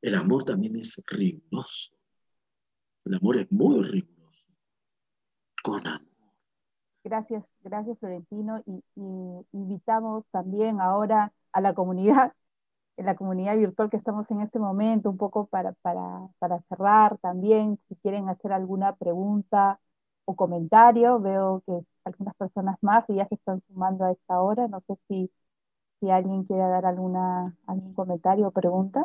El 0.00 0.14
amor 0.14 0.44
también 0.44 0.76
es 0.76 1.00
riguroso. 1.06 1.93
El 3.04 3.14
amor 3.14 3.36
es 3.36 3.52
muy 3.52 3.82
riguroso. 3.82 4.44
Con 5.62 5.86
amor. 5.86 6.14
Gracias, 7.04 7.44
gracias 7.62 7.98
Florentino. 7.98 8.62
Y, 8.66 8.82
invitamos 9.52 10.24
también 10.30 10.80
ahora 10.80 11.32
a 11.52 11.60
la 11.60 11.74
comunidad, 11.74 12.32
en 12.96 13.06
la 13.06 13.14
comunidad 13.14 13.56
virtual 13.58 13.90
que 13.90 13.98
estamos 13.98 14.30
en 14.30 14.40
este 14.40 14.58
momento, 14.58 15.10
un 15.10 15.18
poco 15.18 15.46
para, 15.46 15.72
para, 15.82 16.28
para 16.38 16.60
cerrar 16.68 17.18
también, 17.18 17.78
si 17.88 17.96
quieren 17.96 18.28
hacer 18.28 18.52
alguna 18.52 18.96
pregunta 18.96 19.78
o 20.24 20.34
comentario, 20.34 21.20
veo 21.20 21.62
que 21.66 21.80
algunas 22.04 22.34
personas 22.36 22.78
más 22.80 23.04
ya 23.08 23.28
se 23.28 23.34
están 23.34 23.60
sumando 23.60 24.04
a 24.04 24.12
esta 24.12 24.40
hora, 24.40 24.66
no 24.68 24.80
sé 24.80 24.94
si, 25.08 25.30
si 26.00 26.10
alguien 26.10 26.44
quiere 26.44 26.62
dar 26.62 26.86
alguna, 26.86 27.54
algún 27.66 27.92
comentario 27.92 28.48
o 28.48 28.50
pregunta. 28.50 29.04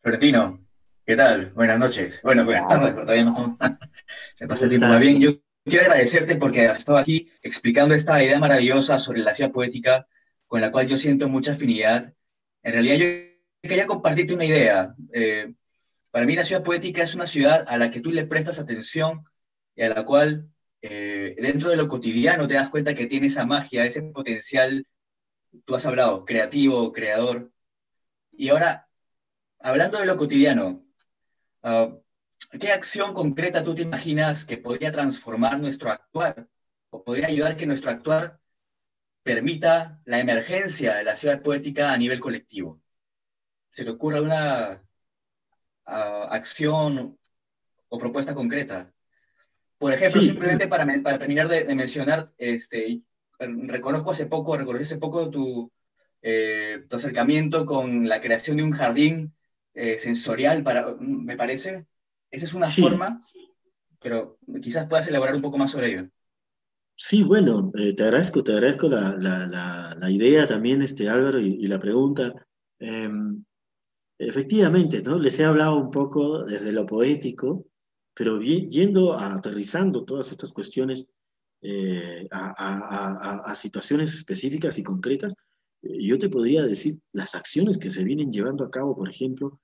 Florentino, 0.00 0.58
¿qué 1.06 1.16
tal? 1.16 1.50
Buenas 1.50 1.78
noches. 1.78 2.20
Bueno, 2.22 2.44
buenas 2.44 2.66
tardes, 2.66 2.92
pero 2.92 3.02
todavía 3.02 3.24
no 3.24 3.58
se 4.36 4.46
pasa 4.46 4.64
el 4.64 4.70
tiempo 4.70 4.86
más 4.88 5.00
bien. 5.00 5.20
Yo 5.20 5.30
quiero 5.64 5.84
agradecerte 5.84 6.36
porque 6.36 6.66
has 6.66 6.78
estado 6.78 6.98
aquí 6.98 7.30
explicando 7.42 7.94
esta 7.94 8.22
idea 8.22 8.38
maravillosa 8.38 8.98
sobre 8.98 9.20
la 9.20 9.34
ciudad 9.34 9.52
poética 9.52 10.06
con 10.46 10.60
la 10.60 10.70
cual 10.72 10.86
yo 10.86 10.96
siento 10.96 11.28
mucha 11.28 11.52
afinidad. 11.52 12.14
En 12.62 12.72
realidad 12.72 12.96
yo 12.96 13.68
quería 13.68 13.86
compartirte 13.86 14.34
una 14.34 14.46
idea. 14.46 14.94
Eh, 15.12 15.54
para 16.10 16.26
mí 16.26 16.36
la 16.36 16.44
ciudad 16.44 16.62
poética 16.62 17.02
es 17.02 17.14
una 17.14 17.26
ciudad 17.26 17.64
a 17.68 17.76
la 17.76 17.90
que 17.90 18.00
tú 18.00 18.10
le 18.10 18.26
prestas 18.26 18.58
atención 18.58 19.24
y 19.74 19.82
a 19.82 19.90
la 19.90 20.04
cual 20.04 20.48
eh, 20.80 21.34
dentro 21.38 21.70
de 21.70 21.76
lo 21.76 21.88
cotidiano 21.88 22.46
te 22.46 22.54
das 22.54 22.70
cuenta 22.70 22.94
que 22.94 23.06
tiene 23.06 23.26
esa 23.26 23.46
magia, 23.46 23.84
ese 23.84 24.02
potencial, 24.02 24.86
tú 25.64 25.74
has 25.74 25.86
hablado, 25.86 26.24
creativo, 26.24 26.92
creador. 26.92 27.52
Y 28.32 28.48
ahora, 28.48 28.88
hablando 29.60 29.98
de 29.98 30.06
lo 30.06 30.16
cotidiano, 30.16 30.84
uh, 31.64 32.00
¿Qué 32.60 32.70
acción 32.70 33.14
concreta 33.14 33.64
tú 33.64 33.74
te 33.74 33.82
imaginas 33.82 34.44
que 34.44 34.58
podría 34.58 34.92
transformar 34.92 35.58
nuestro 35.58 35.90
actuar 35.90 36.48
o 36.90 37.02
podría 37.02 37.28
ayudar 37.28 37.56
que 37.56 37.66
nuestro 37.66 37.90
actuar 37.90 38.38
permita 39.22 40.00
la 40.04 40.20
emergencia 40.20 40.94
de 40.94 41.04
la 41.04 41.16
ciudad 41.16 41.42
poética 41.42 41.92
a 41.92 41.96
nivel 41.96 42.20
colectivo? 42.20 42.80
¿Se 43.70 43.84
te 43.84 43.90
ocurre 43.90 44.18
alguna 44.18 44.84
ah, 45.86 46.28
acción 46.30 47.18
o 47.88 47.98
propuesta 47.98 48.34
concreta? 48.34 48.92
Por 49.78 49.92
ejemplo, 49.92 50.22
simplemente 50.22 50.68
para, 50.68 50.86
para, 51.02 51.18
terminar 51.18 51.48
de, 51.48 51.74
mencionar, 51.74 52.32
este, 52.38 53.02
reconozco 53.38 54.12
hace 54.12 54.26
poco, 54.26 54.56
reconocí 54.56 54.84
hace 54.84 54.98
poco 54.98 55.28
tu, 55.28 55.72
eh, 56.22 56.84
tu 56.88 56.96
acercamiento 56.96 57.66
con 57.66 58.08
la 58.08 58.20
creación 58.20 58.58
de 58.58 58.62
un 58.62 58.70
jardín 58.70 59.34
eh, 59.74 59.98
sensorial, 59.98 60.62
para, 60.62 60.94
me 61.00 61.36
parece, 61.36 61.86
esa 62.30 62.44
es 62.44 62.54
una 62.54 62.66
forma, 62.66 63.20
pero 64.00 64.38
quizás 64.62 64.86
puedas 64.86 65.08
elaborar 65.08 65.34
un 65.34 65.42
poco 65.42 65.58
más 65.58 65.72
sobre 65.72 65.88
ello. 65.88 66.08
Sí, 66.96 67.24
bueno, 67.24 67.72
eh, 67.76 67.92
te 67.94 68.04
agradezco, 68.04 68.44
te 68.44 68.52
agradezco 68.52 68.88
la, 68.88 69.16
la, 69.16 69.96
la, 69.98 70.10
idea 70.10 70.46
también, 70.46 70.80
este, 70.82 71.08
Álvaro, 71.08 71.40
y, 71.40 71.66
la 71.66 71.80
pregunta. 71.80 72.32
Em, 72.78 73.44
efectivamente, 74.16 75.02
¿no? 75.02 75.18
Les 75.18 75.38
he 75.40 75.44
hablado 75.44 75.76
un 75.76 75.90
poco 75.90 76.44
desde 76.44 76.70
lo 76.70 76.86
poético, 76.86 77.66
pero 78.14 78.40
yendo, 78.40 79.14
a, 79.14 79.34
aterrizando 79.34 80.04
todas 80.04 80.30
estas 80.30 80.52
cuestiones 80.52 81.08
eh, 81.62 82.28
a, 82.30 82.54
a, 82.56 83.50
a, 83.50 83.54
situaciones 83.56 84.14
específicas 84.14 84.78
y 84.78 84.84
concretas, 84.84 85.34
yo 85.82 86.18
te 86.18 86.28
podría 86.28 86.62
decir 86.62 87.00
las 87.12 87.34
acciones 87.34 87.76
que 87.78 87.90
se 87.90 88.04
vienen 88.04 88.30
llevando 88.30 88.64
a 88.64 88.70
cabo, 88.70 88.96
por 88.96 89.08
ejemplo, 89.08 89.60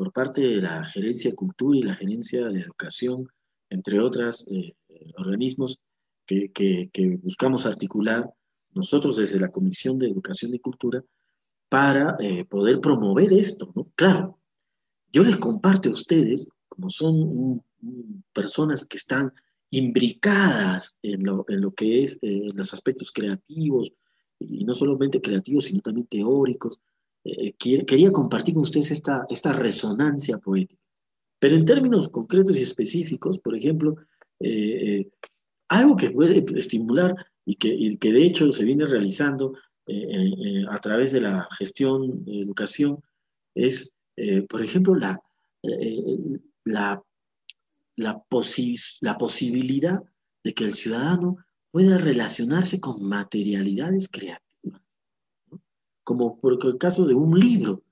por 0.00 0.14
parte 0.14 0.40
de 0.40 0.62
la 0.62 0.82
Gerencia 0.86 1.28
de 1.28 1.36
Cultura 1.36 1.76
y 1.76 1.82
la 1.82 1.94
Gerencia 1.94 2.48
de 2.48 2.58
Educación, 2.58 3.28
entre 3.68 4.00
otros 4.00 4.46
eh, 4.50 4.72
organismos 5.18 5.78
que, 6.24 6.88
buscamos 7.22 7.66
articular 7.66 8.32
nosotros 8.72 9.16
desde 9.16 9.38
la 9.38 9.50
Comisión 9.50 9.98
de 9.98 10.08
Educación 10.08 10.54
y 10.54 10.58
Cultura 10.58 11.04
para 11.68 12.16
eh, 12.18 12.46
poder 12.46 12.80
promover 12.80 13.34
esto. 13.34 13.70
¿no? 13.76 13.90
Claro, 13.94 14.38
yo 15.12 15.22
les 15.22 15.36
comparto 15.36 15.90
a 15.90 15.92
ustedes, 15.92 16.48
como 16.66 16.88
son 16.88 17.62
personas 18.32 18.86
que 18.86 18.96
están 18.96 19.34
imbricadas 19.68 20.98
en 21.02 21.24
lo, 21.24 21.44
en 21.46 21.60
lo 21.60 21.74
que 21.74 22.04
es 22.04 22.18
eh, 22.22 22.48
los 22.54 22.72
aspectos 22.72 23.12
creativos, 23.12 23.92
y 24.38 24.64
no 24.64 24.72
solamente 24.72 25.20
creativos, 25.20 25.66
sino 25.66 25.82
también 25.82 26.06
teóricos, 26.06 26.80
eh, 27.24 27.52
quería 27.52 28.12
compartir 28.12 28.54
con 28.54 28.62
ustedes 28.62 28.90
esta, 28.90 29.26
esta 29.28 29.52
resonancia 29.52 30.38
poética. 30.38 30.82
Pero 31.38 31.56
en 31.56 31.64
términos 31.64 32.08
concretos 32.08 32.56
y 32.58 32.62
específicos, 32.62 33.38
por 33.38 33.54
ejemplo, 33.54 33.96
eh, 34.40 35.00
eh, 35.00 35.10
algo 35.68 35.96
que 35.96 36.10
puede 36.10 36.44
estimular 36.58 37.14
y 37.44 37.56
que, 37.56 37.98
que, 37.98 38.12
de 38.12 38.24
hecho 38.24 38.50
se 38.52 38.64
viene 38.64 38.84
realizando 38.84 39.54
a 40.68 40.78
través 40.78 41.10
de 41.10 41.20
la 41.20 41.48
gestión 41.58 42.22
educación 42.28 43.02
es, 43.56 43.92
por 44.48 44.62
ejemplo, 44.62 44.94
la, 44.94 45.20
la, 46.64 47.02
la, 47.96 48.24
la 49.00 49.18
posibilidad 49.18 50.00
de 50.44 50.54
que 50.54 50.64
el 50.64 50.74
ciudadano 50.74 51.38
pueda 51.70 51.98
relacionarse 51.98 52.80
con 52.80 53.04
materialidades 53.08 54.08
creativas, 54.08 54.49
como 56.10 56.40
por 56.40 56.58
el 56.60 56.76
caso 56.76 57.06
de 57.06 57.14
un 57.14 57.38
libro, 57.38 57.84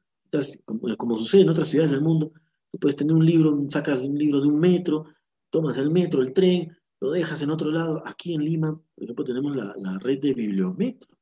como, 0.64 0.96
como 0.96 1.16
sucede 1.16 1.42
en 1.42 1.50
otras 1.50 1.68
ciudades 1.68 1.92
del 1.92 2.00
mundo, 2.00 2.32
tú 2.68 2.76
puedes 2.80 2.96
tener 2.96 3.14
un 3.14 3.24
libro, 3.24 3.64
sacas 3.68 4.02
un 4.02 4.18
libro 4.18 4.40
de 4.40 4.48
un 4.48 4.58
metro, 4.58 5.04
tomas 5.50 5.78
el 5.78 5.92
metro, 5.92 6.20
el 6.20 6.32
tren, 6.32 6.76
lo 6.98 7.12
dejas 7.12 7.42
en 7.42 7.50
otro 7.50 7.70
lado. 7.70 8.02
Aquí 8.04 8.34
en 8.34 8.44
Lima, 8.44 8.72
por 8.72 9.04
ejemplo, 9.04 9.24
tenemos 9.24 9.54
la, 9.54 9.72
la 9.78 10.00
red 10.00 10.18
de 10.18 10.34
bibliometros. 10.34 11.16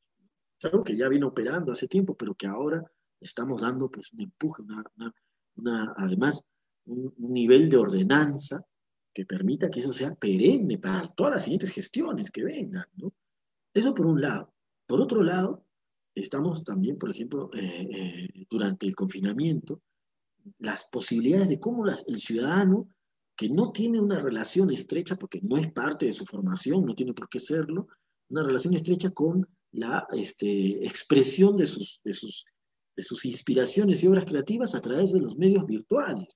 Es 0.59 0.64
algo 0.64 0.82
que 0.82 0.97
ya 0.97 1.11
viene 1.11 1.26
operando 1.26 1.70
hace 1.70 1.86
tiempo, 1.86 2.16
pero 2.16 2.34
que 2.34 2.47
ahora 2.47 2.82
estamos 3.20 3.61
dando 3.61 3.90
pues, 3.90 4.11
un 4.14 4.22
empuje, 4.22 4.62
una, 4.62 4.82
una, 5.57 5.94
además 5.99 6.42
un, 6.86 7.12
nivel 7.18 7.68
de 7.68 7.76
ordenanza 7.76 8.64
que 9.12 9.26
permita 9.26 9.68
que 9.68 9.80
eso 9.80 9.92
sea 9.92 10.14
perenne 10.14 10.78
para 10.78 11.09
todas 11.09 11.34
las 11.34 11.44
siguientes 11.44 11.72
gestiones 11.72 12.30
que 12.30 12.42
vengan. 12.42 12.86
¿no? 12.94 13.12
Eso 13.74 13.92
por 13.92 14.07
un 14.07 14.22
lado. 14.22 14.55
Por 14.86 15.03
otro 15.03 15.22
lado, 15.22 15.66
estamos 16.17 16.64
también, 16.64 16.99
por 16.99 17.11
ejemplo, 17.11 17.51
eh, 17.55 17.89
eh, 17.91 18.47
durante 18.51 18.87
el 18.87 18.95
confinamiento, 18.95 19.83
las 20.59 20.89
posibilidades 20.91 21.49
de 21.49 21.61
cómo 21.61 21.85
las, 21.85 22.05
el 22.09 22.19
ciudadano 22.19 22.89
que 23.37 23.49
no 23.51 23.71
tiene 23.71 24.01
una 24.01 24.21
relación 24.21 24.71
estrecha, 24.71 25.17
porque 25.17 25.41
no 25.43 25.59
es 25.59 25.71
parte 25.71 26.07
de 26.07 26.12
su 26.12 26.25
formación, 26.25 26.85
no 26.85 26.95
tiene 26.95 27.12
por 27.12 27.29
qué 27.29 27.39
serlo, 27.39 27.89
una 28.31 28.43
relación 28.43 28.75
estrecha 28.75 29.11
con 29.11 29.47
la 29.73 30.07
este, 30.12 30.85
expresión 30.87 31.55
de 31.55 31.67
sus, 31.67 32.01
de, 32.03 32.14
sus, 32.14 32.47
de 32.97 33.03
sus 33.03 33.25
inspiraciones 33.27 34.03
y 34.03 34.07
obras 34.07 34.25
creativas 34.25 34.75
a 34.75 34.81
través 34.81 35.12
de 35.12 35.21
los 35.21 35.37
medios 35.37 35.67
virtuales. 35.67 36.29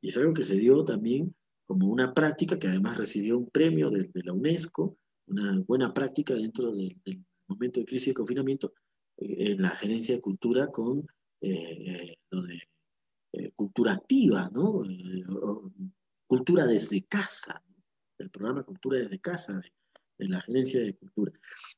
Y 0.00 0.08
es 0.08 0.16
algo 0.16 0.32
que 0.32 0.44
se 0.44 0.54
dio 0.54 0.84
también 0.84 1.34
como 1.66 1.88
una 1.88 2.14
práctica 2.14 2.58
que 2.58 2.68
además 2.68 2.96
recibió 2.96 3.38
un 3.38 3.50
premio 3.50 3.90
de, 3.90 4.08
la 4.22 4.32
UNESCO, 4.32 4.98
una 5.26 5.58
buena 5.66 5.92
práctica 5.92 6.34
dentro 6.34 6.72
del, 6.72 6.96
momento 7.48 7.80
de 7.80 7.86
crisis 7.86 8.08
de 8.08 8.14
confinamiento, 8.14 8.72
en 9.16 9.62
la 9.62 9.70
gerencia 9.70 10.14
de 10.14 10.20
cultura 10.20 10.68
con 10.68 11.06
eh, 11.40 12.08
eh, 12.10 12.18
lo 12.30 12.42
de 12.42 12.60
cultura 13.54 13.92
activa, 13.92 14.48
¿no? 14.52 14.82
Cultura 16.26 16.66
desde 16.66 17.02
casa, 17.04 17.62
el 18.18 18.30
programa 18.30 18.62
Cultura 18.62 18.98
desde 18.98 19.18
casa 19.18 19.60
de, 20.18 20.28
la 20.28 20.40
Gerencia 20.40 20.80
de 20.80 20.94
Cultura. 20.94 21.32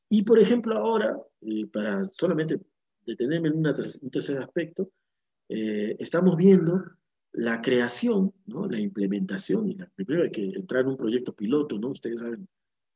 Y 0.09 0.23
por 0.23 0.39
ejemplo 0.39 0.77
ahora, 0.77 1.17
eh, 1.41 1.65
para 1.67 2.03
solamente 2.05 2.59
detenerme 3.05 3.49
en 3.49 3.57
un 3.57 4.11
tercer 4.11 4.37
aspecto, 4.39 4.91
eh, 5.49 5.95
estamos 5.99 6.35
viendo 6.37 6.83
la 7.33 7.61
creación, 7.61 8.33
¿no? 8.45 8.67
la 8.67 8.79
implementación, 8.79 9.67
y 9.67 9.75
la, 9.75 9.87
primero 9.95 10.23
hay 10.23 10.31
que 10.31 10.43
entrar 10.43 10.81
en 10.81 10.89
un 10.89 10.97
proyecto 10.97 11.35
piloto, 11.35 11.77
¿no? 11.77 11.89
Ustedes 11.89 12.19
saben, 12.19 12.47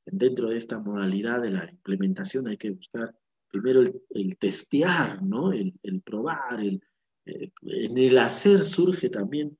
dentro 0.05 0.49
de 0.49 0.57
esta 0.57 0.79
modalidad 0.79 1.41
de 1.41 1.51
la 1.51 1.69
implementación 1.69 2.47
hay 2.47 2.57
que 2.57 2.71
buscar 2.71 3.15
primero 3.51 3.81
el, 4.09 4.37
testear, 4.37 5.21
¿no? 5.21 5.51
El, 5.51 6.01
probar, 6.03 6.59
el, 6.59 6.81
eh, 7.25 7.51
en 7.63 7.97
el 7.97 8.17
hacer 8.17 8.65
surge 8.65 9.09
también 9.09 9.57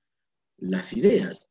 las 0.58 0.94
ideas 0.94 1.50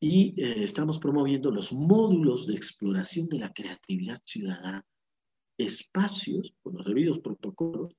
y 0.00 0.34
eh, 0.40 0.64
estamos 0.64 0.98
promoviendo 0.98 1.50
los 1.50 1.72
módulos 1.72 2.46
de 2.46 2.54
exploración 2.54 3.28
de 3.28 3.38
la 3.38 3.52
creatividad 3.52 4.20
ciudadana, 4.24 4.84
espacios 5.56 6.54
con 6.62 6.74
los 6.76 6.84
debidos 6.84 7.20
protocolos 7.20 7.94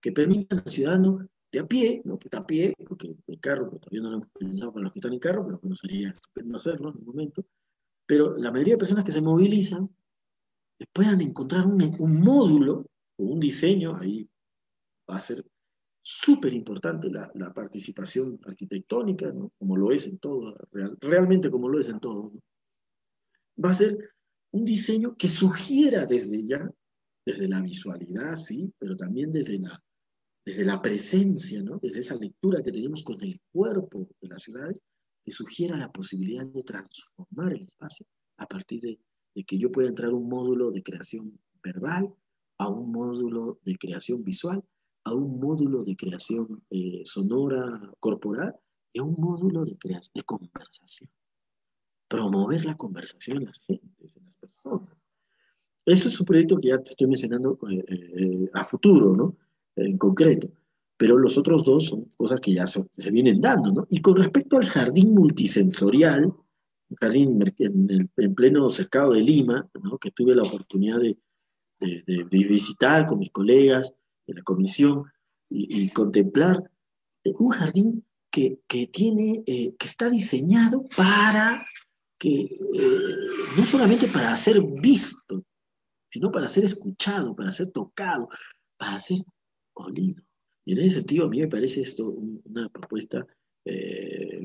que 0.00 0.12
permitan 0.12 0.60
al 0.60 0.70
ciudadano 0.70 1.28
de 1.50 1.58
a 1.58 1.66
pie, 1.66 2.02
no 2.04 2.18
que 2.18 2.26
está 2.26 2.38
a 2.38 2.46
pie, 2.46 2.74
porque 2.86 3.16
el 3.26 3.40
carro, 3.40 3.70
pues, 3.70 3.80
todavía 3.80 4.02
no 4.02 4.10
lo 4.10 4.16
hemos 4.18 4.30
pensado 4.30 4.72
para 4.72 4.84
los 4.84 4.92
que 4.92 4.98
están 4.98 5.14
en 5.14 5.18
carro, 5.18 5.44
pero 5.46 5.58
bueno, 5.58 5.74
sería 5.74 6.10
estupendo 6.10 6.56
hacerlo 6.56 6.90
en 6.90 6.98
un 6.98 7.04
momento, 7.04 7.44
pero 8.06 8.36
la 8.36 8.52
mayoría 8.52 8.74
de 8.74 8.78
personas 8.78 9.04
que 9.04 9.12
se 9.12 9.20
movilizan 9.20 9.90
eh, 10.78 10.86
puedan 10.92 11.20
encontrar 11.20 11.66
un, 11.66 11.82
un 11.98 12.20
módulo 12.20 12.86
un 13.18 13.40
diseño, 13.40 13.96
ahí 13.96 14.28
va 15.10 15.16
a 15.16 15.20
ser 15.20 15.44
súper 16.02 16.54
importante 16.54 17.10
la, 17.10 17.52
participación 17.52 18.40
arquitectónica, 18.46 19.30
¿no? 19.30 19.52
como 19.58 19.76
lo 19.76 19.92
es 19.92 20.06
en 20.06 20.18
todo, 20.18 20.56
realmente 21.00 21.50
como 21.50 21.68
lo 21.68 21.78
es 21.78 21.88
en 21.88 22.00
todo. 22.00 22.32
Va 23.62 23.70
a 23.70 23.74
ser 23.74 23.98
un 24.52 24.64
diseño 24.64 25.16
que 25.16 25.28
sugiera 25.28 26.06
desde 26.06 26.46
ya, 26.46 26.70
desde 27.26 27.48
la 27.48 27.60
visualidad, 27.60 28.36
sí, 28.36 28.72
pero 28.78 28.96
también 28.96 29.30
desde 29.30 29.58
la, 29.58 29.82
desde 30.46 30.64
la 30.64 30.80
presencia, 30.80 31.62
¿no? 31.62 31.78
desde 31.82 32.00
esa 32.00 32.16
lectura 32.16 32.62
que 32.62 32.72
tenemos 32.72 33.02
con 33.02 33.22
el 33.22 33.38
cuerpo 33.52 34.08
de 34.20 34.28
las 34.28 34.42
ciudades, 34.42 34.80
que 35.22 35.30
sugiera 35.30 35.76
la 35.76 35.92
posibilidad 35.92 36.46
de 36.46 36.62
transformar 36.62 37.52
el 37.52 37.64
espacio 37.64 38.06
a 38.38 38.46
partir 38.46 38.80
de, 38.80 38.98
de 39.34 39.44
que 39.44 39.58
yo 39.58 39.70
pueda 39.70 39.88
entrar 39.88 40.14
un 40.14 40.26
módulo 40.26 40.70
de 40.70 40.82
creación 40.82 41.38
verbal, 41.62 42.14
a 42.58 42.68
un 42.68 42.90
módulo 42.90 43.58
de 43.64 43.76
creación 43.76 44.22
visual, 44.24 44.62
a 45.04 45.14
un 45.14 45.40
módulo 45.40 45.82
de 45.84 45.96
creación 45.96 46.62
eh, 46.70 47.02
sonora 47.04 47.64
corporal 48.00 48.54
y 48.92 48.98
a 48.98 49.04
un 49.04 49.14
módulo 49.18 49.64
de, 49.64 49.76
creación, 49.78 50.12
de 50.14 50.22
conversación. 50.22 51.08
Promover 52.08 52.64
la 52.64 52.76
conversación 52.76 53.38
en 53.38 53.44
las 53.46 53.60
gentes, 53.60 54.16
en 54.16 54.24
las 54.24 54.34
personas. 54.34 54.96
Eso 55.84 56.08
es 56.08 56.20
un 56.20 56.26
proyecto 56.26 56.58
que 56.58 56.68
ya 56.68 56.78
te 56.78 56.90
estoy 56.90 57.06
mencionando 57.06 57.58
eh, 57.70 57.84
eh, 57.88 58.50
a 58.52 58.64
futuro, 58.64 59.16
¿no? 59.16 59.36
En 59.76 59.96
concreto. 59.96 60.50
Pero 60.96 61.16
los 61.16 61.38
otros 61.38 61.62
dos 61.64 61.84
son 61.84 62.06
cosas 62.16 62.40
que 62.40 62.52
ya 62.52 62.66
se, 62.66 62.84
vienen 63.10 63.40
dando, 63.40 63.72
¿no? 63.72 63.86
Y 63.88 64.00
con 64.00 64.16
respecto 64.16 64.56
al 64.56 64.66
jardín 64.66 65.14
multisensorial, 65.14 66.24
un 66.24 66.96
jardín 67.00 67.40
en, 67.58 68.10
en, 68.16 68.34
pleno 68.34 68.68
cercado 68.68 69.12
de 69.12 69.22
Lima, 69.22 69.68
¿no? 69.82 69.98
que 69.98 70.10
tuve 70.10 70.34
la 70.34 70.42
oportunidad 70.42 70.98
de, 70.98 71.18
de, 71.80 72.02
de 72.06 72.38
visitar 72.44 73.06
con 73.06 73.18
mis 73.18 73.30
colegas, 73.30 73.94
de 74.28 74.34
la 74.34 74.42
comisión 74.42 75.04
y, 75.50 75.88
contemplar 75.90 76.62
eh, 77.24 77.32
un 77.38 77.48
jardín 77.48 78.04
que, 78.30 78.60
tiene, 78.92 79.42
eh, 79.46 79.74
que 79.76 79.86
está 79.86 80.08
diseñado 80.08 80.84
para 80.96 81.66
que, 82.18 82.42
eh, 82.42 83.16
no 83.56 83.64
solamente 83.64 84.06
para 84.06 84.36
ser 84.36 84.62
visto, 84.62 85.44
sino 86.08 86.30
para 86.30 86.48
ser 86.48 86.64
escuchado, 86.64 87.34
para 87.34 87.50
ser 87.50 87.68
tocado, 87.72 88.28
para 88.76 88.98
ser 89.00 89.18
olido. 89.74 90.22
Y 90.64 90.74
en 90.74 90.80
ese 90.80 90.96
sentido, 90.96 91.24
a 91.24 91.28
mí 91.28 91.40
me 91.40 91.48
parece 91.48 91.80
esto 91.80 92.10
una 92.10 92.68
propuesta 92.68 93.26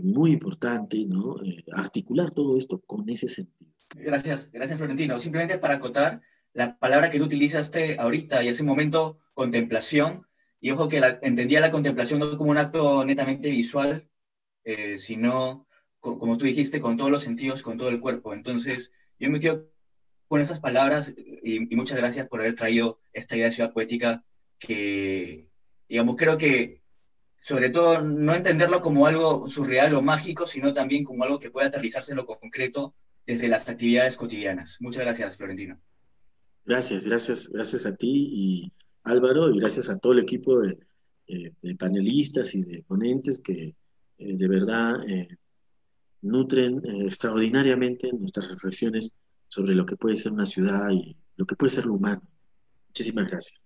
muy 0.02 0.32
importante, 0.32 1.06
¿no? 1.06 1.38
articular 1.72 2.32
todo 2.32 2.58
esto 2.58 2.82
con 2.86 3.08
ese 3.10 3.30
sentido. 3.30 3.72
Gracias, 3.96 4.52
gracias 4.52 4.78
Florentino. 4.78 5.18
Simplemente 5.18 5.58
para 5.60 5.76
acotar, 5.76 6.22
la 6.54 6.78
palabra 6.78 7.10
que 7.10 7.18
tú 7.18 7.26
utilizaste 7.26 7.98
ahorita 8.00 8.44
y 8.44 8.48
ese 8.48 8.64
momento, 8.64 9.20
contemplación, 9.34 10.28
y 10.60 10.72
ojo 10.72 10.88
que 10.88 11.02
entendía 11.24 11.60
la 11.60 11.72
contemplación 11.72 12.20
no 12.20 12.38
como 12.38 12.52
un 12.52 12.58
acto 12.58 13.04
netamente 13.04 13.50
visual, 13.50 14.08
eh, 14.64 14.98
sino, 14.98 15.68
como 16.00 16.38
tú 16.38 16.46
dijiste, 16.46 16.80
con 16.80 16.96
todos 16.96 17.12
los 17.12 17.24
sentidos, 17.24 17.64
con 17.64 17.78
todo 17.78 17.90
el 17.90 18.00
cuerpo. 18.00 18.34
Entonces, 18.34 18.92
yo 19.20 19.30
me 19.30 19.40
quedo 19.40 19.68
con 20.28 20.42
esas 20.42 20.60
palabras 20.60 21.14
y, 21.18 21.60
muchas 21.76 21.98
gracias 21.98 22.28
por 22.28 22.40
haber 22.40 22.56
traído 22.56 23.00
esta 23.14 23.36
idea 23.36 23.48
de 23.48 23.52
ciudad 23.52 23.74
poética 23.74 24.24
que, 24.60 25.50
digamos, 25.90 26.16
creo 26.16 26.38
que 26.38 26.82
sobre 27.40 27.70
todo 27.70 28.02
no 28.02 28.34
entenderlo 28.34 28.82
como 28.82 29.06
algo 29.06 29.50
surreal 29.50 29.94
o 29.96 30.02
mágico, 30.02 30.48
sino 30.48 30.74
también 30.74 31.04
como 31.04 31.24
algo 31.26 31.40
que 31.40 31.52
puede 31.52 31.68
aterrizarse 31.68 32.12
en 32.12 32.18
lo 32.18 32.26
concreto 32.26 32.96
desde 33.26 33.50
las 33.50 33.68
actividades 33.70 34.16
cotidianas. 34.16 34.78
Muchas 34.80 35.04
gracias, 35.04 35.36
Florentino. 35.36 35.78
Gracias, 36.66 37.04
gracias, 37.04 37.50
gracias 37.50 37.86
a 37.86 37.96
ti 37.96 38.28
y 38.32 38.74
Álvaro 39.04 39.50
y 39.54 39.60
gracias 39.60 39.90
a 39.90 39.98
todo 39.98 40.14
el 40.14 40.20
equipo 40.20 40.62
de, 40.62 40.78
eh, 41.28 41.76
panelistas 41.78 42.56
y 42.56 42.64
de 42.64 42.84
ponentes 42.84 43.40
que 43.40 43.76
eh, 44.18 44.38
de 44.38 44.48
verdad 44.48 44.96
eh, 45.08 45.38
nutren 46.22 46.82
extraordinariamente 47.06 48.12
nuestras 48.14 48.50
reflexiones 48.50 49.14
sobre 49.50 49.76
lo 49.76 49.86
que 49.86 49.98
puede 49.98 50.16
ser 50.16 50.32
una 50.32 50.46
ciudad 50.46 50.90
y 50.92 51.18
lo 51.36 51.46
que 51.46 51.56
puede 51.56 51.72
ser 51.72 51.86
lo 51.86 51.94
humano. 51.94 52.22
Muchísimas 52.88 53.28
gracias. 53.28 53.62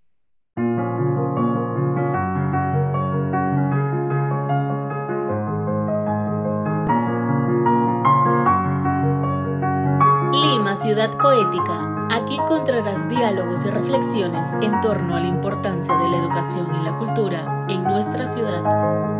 Lima, 10.33 10.75
ciudad 10.75 11.15
poética 11.19 11.96
Aquí 12.09 12.35
encontrarás 12.35 13.09
diálogos 13.09 13.65
y 13.65 13.69
reflexiones 13.69 14.55
en 14.61 14.79
torno 14.81 15.15
a 15.15 15.19
la 15.19 15.27
importancia 15.27 15.93
de 15.97 16.09
la 16.09 16.17
educación 16.17 16.67
y 16.75 16.85
la 16.85 16.97
cultura 16.97 17.65
en 17.69 17.83
nuestra 17.83 18.25
ciudad. 18.25 19.16